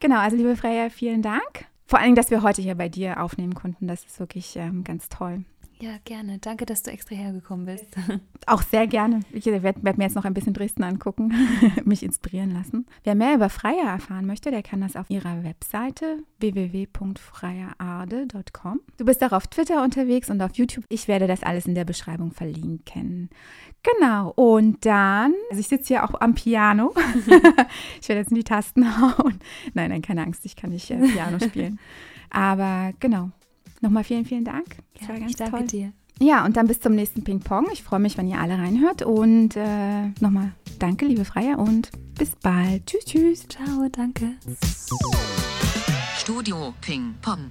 genau, 0.00 0.18
also 0.18 0.36
liebe 0.36 0.56
Freya, 0.56 0.90
vielen 0.90 1.22
Dank. 1.22 1.66
Vor 1.86 1.98
allem, 1.98 2.14
dass 2.14 2.30
wir 2.30 2.42
heute 2.42 2.62
hier 2.62 2.74
bei 2.74 2.88
dir 2.88 3.22
aufnehmen 3.22 3.54
konnten. 3.54 3.88
Das 3.88 4.04
ist 4.04 4.18
wirklich 4.20 4.56
ähm, 4.56 4.84
ganz 4.84 5.08
toll. 5.08 5.44
Ja, 5.80 5.92
gerne. 6.04 6.38
Danke, 6.38 6.66
dass 6.66 6.82
du 6.82 6.90
extra 6.90 7.14
hergekommen 7.14 7.64
bist. 7.64 7.86
Auch 8.46 8.60
sehr 8.60 8.86
gerne. 8.86 9.20
Ich 9.32 9.46
werde 9.46 9.82
werd 9.82 9.96
mir 9.96 10.04
jetzt 10.04 10.14
noch 10.14 10.26
ein 10.26 10.34
bisschen 10.34 10.52
Dresden 10.52 10.84
angucken, 10.84 11.32
mich 11.84 12.02
inspirieren 12.02 12.50
lassen. 12.50 12.84
Wer 13.02 13.14
mehr 13.14 13.34
über 13.34 13.48
Freya 13.48 13.90
erfahren 13.90 14.26
möchte, 14.26 14.50
der 14.50 14.62
kann 14.62 14.82
das 14.82 14.94
auf 14.94 15.08
ihrer 15.08 15.42
Webseite 15.42 16.18
www.freyaarde.com. 16.38 18.80
Du 18.98 19.06
bist 19.06 19.24
auch 19.24 19.32
auf 19.32 19.46
Twitter 19.46 19.82
unterwegs 19.82 20.28
und 20.28 20.42
auf 20.42 20.54
YouTube. 20.54 20.84
Ich 20.90 21.08
werde 21.08 21.26
das 21.26 21.42
alles 21.42 21.64
in 21.64 21.74
der 21.74 21.86
Beschreibung 21.86 22.32
verlinken. 22.32 23.30
Genau. 23.82 24.34
Und 24.36 24.84
dann, 24.84 25.32
also 25.48 25.60
ich 25.60 25.68
sitze 25.68 25.94
hier 25.94 26.04
auch 26.04 26.20
am 26.20 26.34
Piano. 26.34 26.92
ich 28.00 28.08
werde 28.08 28.20
jetzt 28.20 28.32
in 28.32 28.36
die 28.36 28.44
Tasten 28.44 29.00
hauen. 29.00 29.38
Nein, 29.72 29.88
nein, 29.88 30.02
keine 30.02 30.22
Angst, 30.22 30.44
ich 30.44 30.56
kann 30.56 30.68
nicht 30.70 30.90
äh, 30.90 30.98
Piano 30.98 31.38
spielen. 31.40 31.80
Aber 32.28 32.92
genau. 33.00 33.30
Nochmal 33.80 34.04
vielen, 34.04 34.24
vielen 34.24 34.44
Dank. 34.44 34.76
Das 34.98 35.08
war 35.08 35.14
Ja, 35.14 35.20
ganz 35.20 35.30
ich 35.32 35.36
danke 35.36 35.56
toll. 35.58 35.66
dir. 35.66 35.92
Ja, 36.22 36.44
und 36.44 36.56
dann 36.58 36.66
bis 36.66 36.80
zum 36.80 36.94
nächsten 36.94 37.24
Ping-Pong. 37.24 37.68
Ich 37.72 37.82
freue 37.82 37.98
mich, 38.00 38.18
wenn 38.18 38.28
ihr 38.28 38.38
alle 38.38 38.58
reinhört. 38.58 39.02
Und 39.02 39.56
äh, 39.56 40.08
nochmal 40.20 40.52
danke, 40.78 41.06
liebe 41.06 41.24
Freier, 41.24 41.58
und 41.58 41.90
bis 42.18 42.36
bald. 42.36 42.84
Tschüss, 42.86 43.04
tschüss. 43.06 43.48
Ciao, 43.48 43.88
danke. 43.90 44.32
Studio 46.18 46.74
Ping 46.82 47.14
Pong. 47.22 47.50